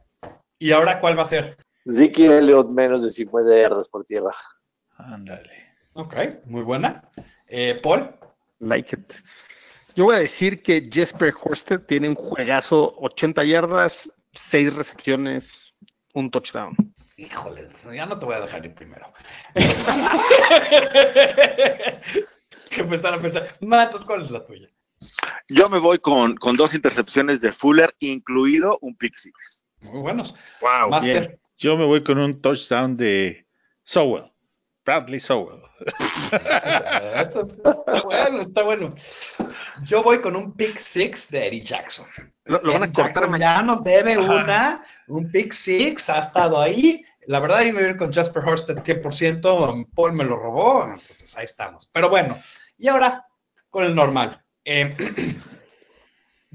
¿Y 0.58 0.72
ahora 0.72 1.02
cuál 1.02 1.20
va 1.20 1.24
a 1.24 1.28
ser? 1.28 1.58
Ziki 1.92 2.26
Elliott 2.26 2.70
menos 2.70 3.04
de 3.04 3.12
50 3.12 3.62
yardas 3.62 3.90
por 3.90 4.06
tierra. 4.06 4.32
Ándale. 4.98 5.76
Ok, 5.94 6.16
muy 6.46 6.62
buena. 6.62 7.10
Eh, 7.48 7.78
Paul. 7.84 8.16
Like 8.60 8.96
it. 8.96 9.14
Yo 9.96 10.06
voy 10.06 10.16
a 10.16 10.20
decir 10.20 10.64
que 10.64 10.90
Jesper 10.92 11.34
Horsted 11.42 11.82
tiene 11.82 12.10
un 12.10 12.16
juegazo, 12.16 12.96
80 13.00 13.44
yardas, 13.44 14.10
6 14.36 14.74
recepciones, 14.74 15.74
un 16.14 16.30
touchdown. 16.30 16.76
Híjole, 17.18 17.70
ya 17.94 18.06
no 18.06 18.20
te 18.20 18.26
voy 18.26 18.36
a 18.36 18.42
dejar 18.42 18.66
ir 18.66 18.76
primero. 18.76 19.12
que 22.70 22.82
empezar 22.82 23.14
a 23.14 23.20
pensar, 23.20 23.56
Matos, 23.62 24.04
¿cuál 24.04 24.24
es 24.24 24.32
la 24.32 24.46
tuya? 24.46 24.70
Yo 25.50 25.70
me 25.70 25.80
voy 25.80 26.00
con, 26.00 26.36
con 26.36 26.58
dos 26.58 26.74
intercepciones 26.74 27.40
de 27.40 27.54
Fuller, 27.54 27.96
incluido 28.00 28.78
un 28.82 28.96
pick 28.98 29.16
six. 29.16 29.64
Muy 29.80 30.02
buenos. 30.02 30.36
Wow. 30.62 30.90
Master. 30.90 31.40
Yo 31.58 31.78
me 31.78 31.86
voy 31.86 32.04
con 32.04 32.18
un 32.18 32.42
touchdown 32.42 32.98
de 32.98 33.48
Sowell. 33.84 34.32
Bradley 34.84 35.20
Sowell. 35.20 35.62
está 36.32 38.02
bueno, 38.04 38.42
está 38.42 38.64
bueno. 38.64 38.96
Yo 39.84 40.04
voy 40.04 40.20
con 40.20 40.36
un 40.36 40.54
pick 40.54 40.78
six 40.78 41.30
de 41.30 41.48
Eddie 41.48 41.62
Jackson. 41.62 42.06
Lo, 42.46 42.62
van 42.62 42.84
a 42.84 42.94
cortar 42.94 43.38
Ya 43.38 43.62
nos 43.62 43.84
debe 43.84 44.18
una, 44.18 44.86
un 45.08 45.32
pick 45.32 45.52
six, 45.52 46.10
ha 46.10 46.20
estado 46.20 46.60
ahí. 46.60 47.04
La 47.28 47.40
verdad, 47.40 47.64
yo 47.64 47.74
me 47.74 47.84
voy 47.84 47.98
con 47.98 48.14
Jasper 48.14 48.44
Horsted 48.44 48.78
100%. 48.78 49.88
Paul 49.96 50.14
me 50.14 50.24
lo 50.24 50.38
robó, 50.38 50.84
entonces 50.84 51.36
ahí 51.38 51.46
estamos. 51.46 51.90
Pero 51.92 52.10
bueno, 52.10 52.40
y 52.78 52.88
ahora 52.88 53.26
con 53.70 53.84
el 53.84 53.96
normal. 53.96 54.42
Eh, 54.64 54.96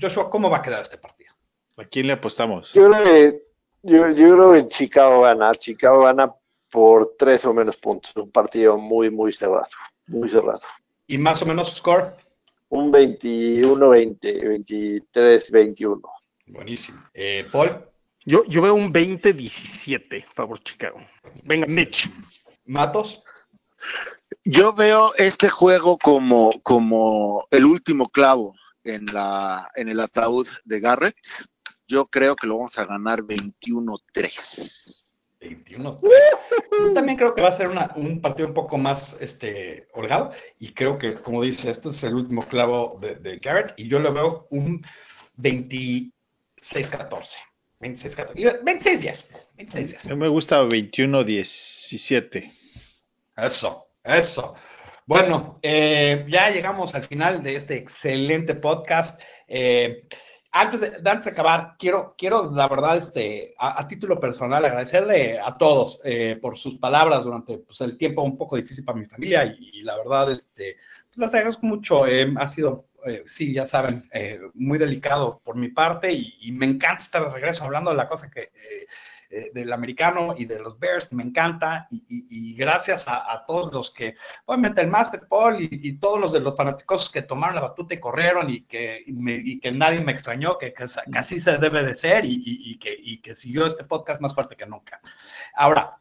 Joshua, 0.01 0.31
¿cómo 0.31 0.49
va 0.49 0.59
a 0.59 0.62
quedar 0.62 0.83
este 0.83 0.99
partido? 0.99 1.35
¿A 1.77 1.85
quién 1.85 2.07
le 2.07 2.14
apostamos? 2.14 2.73
Yo 2.73 2.91
creo 2.91 3.05
que, 3.05 3.43
yo, 3.83 4.11
yo 4.11 4.35
creo 4.35 4.53
que 4.53 4.68
Chicago 4.68 5.23
gana. 5.23 5.55
Chicago 5.55 6.05
gana 6.05 6.33
por 6.71 7.14
tres 7.18 7.45
o 7.45 7.53
menos 7.53 7.77
puntos. 7.77 8.12
Un 8.16 8.31
partido 8.31 8.79
muy, 8.79 9.11
muy 9.11 9.33
cerrado. 9.33 9.66
Muy 10.07 10.29
cerrado. 10.29 10.61
¿Y 11.07 11.18
más 11.18 11.43
o 11.43 11.47
menos 11.47 11.75
score? 11.75 12.14
Un 12.71 12.93
21-20, 12.93 15.03
23-21. 15.12 16.01
Buenísimo. 16.47 17.03
Eh, 17.14 17.47
Paul. 17.51 17.85
Yo, 18.25 18.45
yo 18.45 18.62
veo 18.62 18.75
un 18.75 18.93
20-17, 18.93 20.25
favor 20.35 20.61
Chicago. 20.61 21.01
Venga, 21.45 21.66
Mitch. 21.66 22.09
Matos. 22.66 23.23
Yo 24.45 24.73
veo 24.73 25.12
este 25.16 25.49
juego 25.49 25.99
como, 25.99 26.53
como 26.62 27.45
el 27.51 27.64
último 27.64 28.09
clavo 28.09 28.55
en, 28.85 29.07
la, 29.07 29.68
en 29.75 29.89
el 29.89 29.99
ataúd 29.99 30.47
de 30.64 30.81
Garrett. 30.81 31.16
Yo 31.89 32.07
creo 32.07 32.37
que 32.37 32.47
lo 32.47 32.59
vamos 32.59 32.79
a 32.79 32.85
ganar 32.85 33.23
21-3. 33.23 35.10
21 35.41 35.99
Yo 36.03 36.93
también 36.93 37.16
creo 37.16 37.34
que 37.34 37.43
va 37.43 37.49
a 37.49 37.53
ser 37.53 37.68
un 37.68 38.20
partido 38.20 38.49
un 38.49 38.55
poco 38.55 38.76
más 38.78 39.20
este, 39.20 39.88
holgado 39.95 40.30
y 40.59 40.72
creo 40.72 40.99
que, 40.99 41.14
como 41.14 41.43
dice, 41.43 41.70
este 41.70 41.88
es 41.88 42.03
el 42.05 42.14
último 42.14 42.43
clavo 42.47 42.99
de, 43.01 43.38
Garrett 43.38 43.74
y 43.76 43.88
yo 43.88 43.99
lo 43.99 44.12
veo 44.12 44.47
un 44.51 44.84
26-14. 45.38 46.12
26-14. 47.80 48.62
26 48.62 49.01
días. 49.01 49.28
26 49.57 49.91
días. 49.91 50.16
me 50.16 50.28
gusta 50.28 50.62
21-17. 50.64 52.53
Eso, 53.36 53.88
eso. 54.05 54.55
Bueno, 55.07 55.59
eh, 55.62 56.24
ya 56.28 56.51
llegamos 56.51 56.95
al 56.95 57.05
final 57.05 57.43
de 57.43 57.57
este 57.57 57.76
excelente 57.76 58.55
podcast. 58.55 59.20
Eh, 59.49 60.07
antes, 60.53 60.81
de, 60.81 61.11
antes 61.11 61.25
de 61.25 61.31
acabar, 61.31 61.77
quiero, 61.79 62.15
quiero, 62.17 62.51
la 62.51 62.69
verdad, 62.69 62.97
este, 62.97 63.55
a, 63.59 63.87
título 63.87 64.19
personal, 64.19 64.65
agradecerle 64.65 65.39
a 65.39 65.57
todos 65.57 66.01
eh, 66.05 66.39
por 66.41 66.57
sus 66.57 66.77
palabras 66.77 67.25
durante 67.25 67.59
pues, 67.59 67.81
el 67.81 67.97
tiempo 67.97 68.23
un 68.23 68.37
poco 68.37 68.57
difícil 68.57 68.85
para 68.85 68.99
mi 68.99 69.07
familia 69.07 69.45
y, 69.45 69.83
la 69.83 69.97
verdad, 69.97 70.31
este, 70.31 70.77
pues, 71.09 71.19
las 71.19 71.35
agradezco 71.35 71.67
mucho. 71.67 72.05
ha 72.05 72.49
sido, 72.49 72.87
sí, 73.25 73.53
ya 73.53 73.67
saben, 73.67 74.09
muy 74.55 74.79
delicado 74.79 75.41
por 75.45 75.57
mi 75.57 75.69
parte 75.69 76.13
y, 76.13 76.37
y, 76.41 76.53
me 76.53 76.67
encanta 76.67 77.03
estar 77.03 77.25
de 77.25 77.31
regreso 77.31 77.65
hablando 77.65 77.91
de 77.91 77.97
la 77.97 78.09
cosa 78.09 78.31
que 78.31 78.51
eh, 79.33 79.53
del 79.55 79.72
americano 79.72 80.35
y 80.37 80.45
de 80.45 80.59
los 80.59 80.76
Bears, 80.76 81.12
me 81.12 81.22
encanta, 81.22 81.87
y, 81.89 82.53
gracias 82.57 83.05
a, 83.07 83.45
todos 83.47 83.72
los 83.72 83.93
que, 83.93 84.16
obviamente 84.47 84.81
el 84.81 84.89
Master 84.89 85.20
Paul 85.28 85.57
y, 85.61 85.93
todos 85.99 86.18
los 86.18 86.33
de 86.33 86.41
los 86.41 86.57
fanáticos 86.57 87.09
que 87.09 87.22
tomaron 87.22 87.55
la 87.55 87.61
batuta 87.61 87.95
y 87.95 88.01
corrieron 88.01 88.51
y 88.51 88.62
que, 88.62 89.05
que 89.62 89.70
nadie 89.70 90.01
me 90.01 90.11
extrañó, 90.11 90.59
que, 90.59 90.74
que, 90.74 90.85
así 91.14 91.41
se 91.41 91.59
debe 91.59 91.85
de 91.85 91.95
ser 91.95 92.24
y, 92.24 92.76
que, 92.81 93.20
que 93.22 93.35
siguió 93.37 93.66
este 93.66 93.85
podcast 93.85 94.20
más 94.20 94.35
fuerte 94.35 94.57
que 94.57 94.66
nunca. 94.66 95.01
Ahora, 95.55 96.01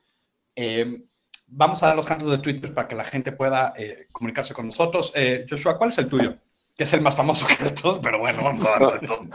eh, 0.55 1.03
vamos 1.45 1.84
a 1.84 1.88
dar 1.88 1.95
los 1.95 2.07
cantos 2.07 2.32
de 2.32 2.39
Twitter 2.39 2.73
para 2.73 2.88
que 2.88 2.95
la 2.95 3.03
gente 3.03 3.32
pueda 3.32 3.75
eh, 3.77 4.07
comunicarse 4.11 4.55
con 4.55 4.65
nosotros. 4.65 5.13
Joshua, 5.47 5.77
¿cuál 5.77 5.91
es 5.91 5.99
el 5.99 6.09
tuyo? 6.09 6.36
Que 6.75 6.86
es 6.86 6.93
el 6.93 7.01
más 7.01 7.15
famoso 7.15 7.45
que 7.45 7.63
de 7.63 7.69
todos, 7.69 7.99
pero 7.99 8.17
bueno, 8.17 8.43
vamos 8.43 8.65
a 8.65 8.71
darlo 8.71 8.91
de 8.93 9.05
todo. 9.05 9.23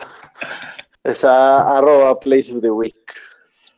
Es 1.05 1.23
arroba 1.23 2.19
place 2.19 2.51
of 2.51 2.63
the 2.63 2.71
week. 2.71 3.13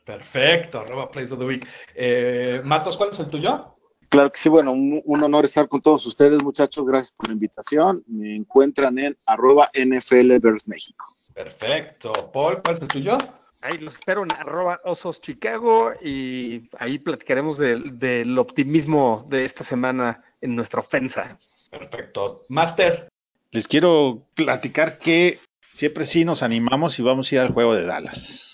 Perfecto, 0.07 0.79
arroba 0.79 1.11
Place 1.11 1.33
of 1.33 1.39
the 1.39 1.45
Week. 1.45 1.67
Eh, 1.93 2.61
Matos, 2.63 2.95
¿cuál 2.95 3.09
es 3.09 3.19
el 3.19 3.27
tuyo? 3.27 3.75
Claro 4.07 4.31
que 4.31 4.39
sí, 4.39 4.47
bueno, 4.47 4.71
un, 4.71 5.03
honor 5.21 5.43
estar 5.43 5.67
con 5.67 5.81
todos 5.81 6.05
ustedes, 6.05 6.41
muchachos. 6.41 6.85
Gracias 6.85 7.11
por 7.11 7.27
la 7.27 7.33
invitación. 7.33 8.05
Me 8.07 8.37
encuentran 8.37 8.97
en 8.99 9.17
arroba 9.25 9.69
NFL 9.73 10.39
México. 10.67 11.13
Perfecto. 11.33 12.13
Paul, 12.31 12.61
¿cuál 12.63 12.75
es 12.75 12.81
el 12.81 12.87
tuyo? 12.87 13.17
Ahí 13.59 13.79
los 13.79 13.95
espero 13.95 14.23
en 14.23 14.31
arroba 14.31 14.79
osos 14.85 15.19
Chicago 15.19 15.91
y 16.01 16.69
ahí 16.79 16.99
platicaremos 16.99 17.57
del, 17.57 18.39
optimismo 18.39 19.25
de 19.27 19.43
esta 19.43 19.65
semana 19.65 20.23
en 20.39 20.55
nuestra 20.55 20.79
ofensa. 20.79 21.37
Perfecto. 21.69 22.45
Master. 22.47 23.09
Les 23.51 23.67
quiero 23.67 24.23
platicar 24.35 24.99
que 24.99 25.39
siempre 25.69 26.05
sí 26.05 26.23
nos 26.23 26.43
animamos 26.43 26.97
y 26.97 27.03
vamos 27.03 27.29
a 27.29 27.35
ir 27.35 27.41
al 27.41 27.51
juego 27.51 27.75
de 27.75 27.83
Dallas. 27.83 28.46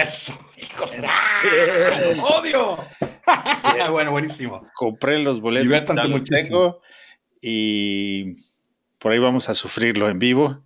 Eso, 0.00 0.32
hijos 0.56 0.92
de 0.92 1.06
odio. 2.22 2.78
bueno, 3.90 4.10
buenísimo. 4.12 4.66
Compré 4.74 5.18
los 5.18 5.40
boletos. 5.40 5.64
Divertanse 5.64 6.08
muchísimo. 6.08 6.78
y 7.42 8.36
por 8.98 9.12
ahí 9.12 9.18
vamos 9.18 9.50
a 9.50 9.54
sufrirlo 9.54 10.08
en 10.08 10.18
vivo 10.18 10.62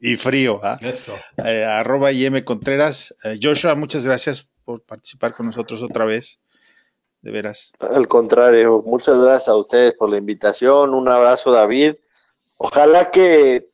y 0.00 0.16
frío. 0.16 0.58
¿ah? 0.64 0.78
Eso. 0.80 1.16
Eh, 1.44 1.64
arroba 1.64 2.10
IM 2.10 2.42
Contreras. 2.42 3.14
Eh, 3.22 3.38
Joshua, 3.40 3.76
muchas 3.76 4.04
gracias 4.04 4.48
por 4.64 4.82
participar 4.82 5.34
con 5.34 5.46
nosotros 5.46 5.80
otra 5.82 6.04
vez. 6.04 6.40
De 7.22 7.30
veras. 7.30 7.72
Al 7.78 8.08
contrario, 8.08 8.82
muchas 8.84 9.18
gracias 9.18 9.48
a 9.48 9.56
ustedes 9.56 9.94
por 9.94 10.10
la 10.10 10.18
invitación. 10.18 10.94
Un 10.94 11.08
abrazo, 11.08 11.52
David. 11.52 11.94
Ojalá 12.58 13.10
que 13.10 13.68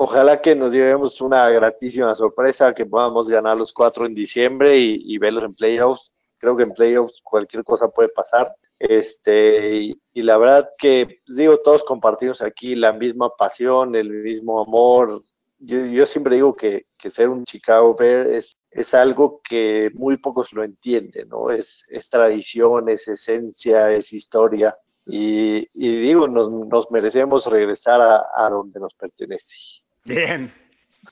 Ojalá 0.00 0.40
que 0.40 0.54
nos 0.54 0.72
llevemos 0.72 1.20
una 1.20 1.50
gratísima 1.50 2.14
sorpresa, 2.14 2.72
que 2.72 2.86
podamos 2.86 3.28
ganar 3.28 3.56
los 3.56 3.72
cuatro 3.72 4.06
en 4.06 4.14
diciembre 4.14 4.78
y, 4.78 5.18
verlos 5.18 5.42
en 5.42 5.54
playoffs. 5.54 6.12
Creo 6.38 6.56
que 6.56 6.62
en 6.62 6.72
playoffs 6.72 7.20
cualquier 7.24 7.64
cosa 7.64 7.88
puede 7.88 8.08
pasar. 8.10 8.54
Este, 8.78 9.96
y, 10.14 10.22
la 10.22 10.38
verdad 10.38 10.70
que, 10.78 11.20
digo, 11.26 11.58
todos 11.58 11.82
compartimos 11.82 12.42
aquí 12.42 12.76
la 12.76 12.92
misma 12.92 13.30
pasión, 13.36 13.96
el 13.96 14.08
mismo 14.08 14.62
amor. 14.62 15.24
Yo, 15.58 16.06
siempre 16.06 16.36
digo 16.36 16.54
que, 16.54 16.86
ser 17.10 17.28
un 17.28 17.44
Chicago 17.44 17.96
Bear 17.96 18.28
es, 18.28 18.56
es 18.70 18.94
algo 18.94 19.40
que 19.42 19.90
muy 19.94 20.16
pocos 20.16 20.52
lo 20.52 20.62
entienden, 20.62 21.28
¿no? 21.28 21.50
Es, 21.50 21.84
es 21.88 22.08
tradición, 22.08 22.88
es 22.88 23.08
esencia, 23.08 23.90
es 23.90 24.12
historia. 24.12 24.78
Y, 25.06 25.68
digo, 25.74 26.28
nos, 26.28 26.88
merecemos 26.92 27.46
regresar 27.46 28.00
a, 28.00 28.26
a 28.32 28.48
donde 28.48 28.78
nos 28.78 28.94
pertenece. 28.94 29.77
Bien. 30.08 30.52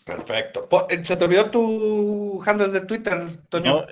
Perfecto. 0.04 0.68
Eh, 0.88 1.04
¿Se 1.04 1.16
te 1.16 1.24
olvidó 1.24 1.50
tu 1.50 2.42
handle 2.44 2.68
de 2.68 2.80
Twitter, 2.82 3.26
Toño? 3.48 3.82
No, 3.82 3.86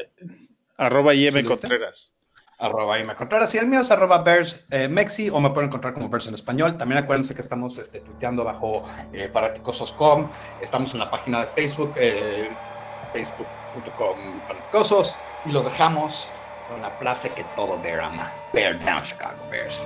arroba 0.76 1.14
IM 1.14 1.44
Contreras. 1.44 2.12
Arroba 2.58 2.98
IM 2.98 3.14
Contreras. 3.14 3.54
Y 3.54 3.58
el 3.58 3.66
mío 3.66 3.80
es 3.80 3.90
arroba 3.90 4.22
Bears 4.22 4.64
eh, 4.70 4.88
Mexi 4.88 5.28
o 5.30 5.40
me 5.40 5.50
pueden 5.50 5.68
encontrar 5.68 5.94
como 5.94 6.08
Bears 6.08 6.28
en 6.28 6.34
español. 6.34 6.76
También 6.76 7.02
acuérdense 7.02 7.34
que 7.34 7.40
estamos 7.40 7.78
este, 7.78 8.00
tuiteando 8.00 8.44
bajo 8.44 8.84
eh, 9.12 9.28
Fanaticosos.com. 9.32 10.30
Estamos 10.60 10.94
en 10.94 11.00
la 11.00 11.10
página 11.10 11.40
de 11.40 11.46
Facebook, 11.46 11.92
eh, 11.96 12.48
facebook.com 13.12 14.40
Fanaticosos. 14.46 15.16
Y 15.44 15.52
los 15.52 15.64
dejamos 15.64 16.28
con 16.68 16.80
la 16.80 16.90
frase 16.90 17.28
que 17.30 17.44
todo 17.56 17.80
Bear 17.82 18.00
ama. 18.00 18.32
Bear 18.52 18.78
down 18.84 19.02
Chicago 19.02 19.36
Bears. 19.50 19.82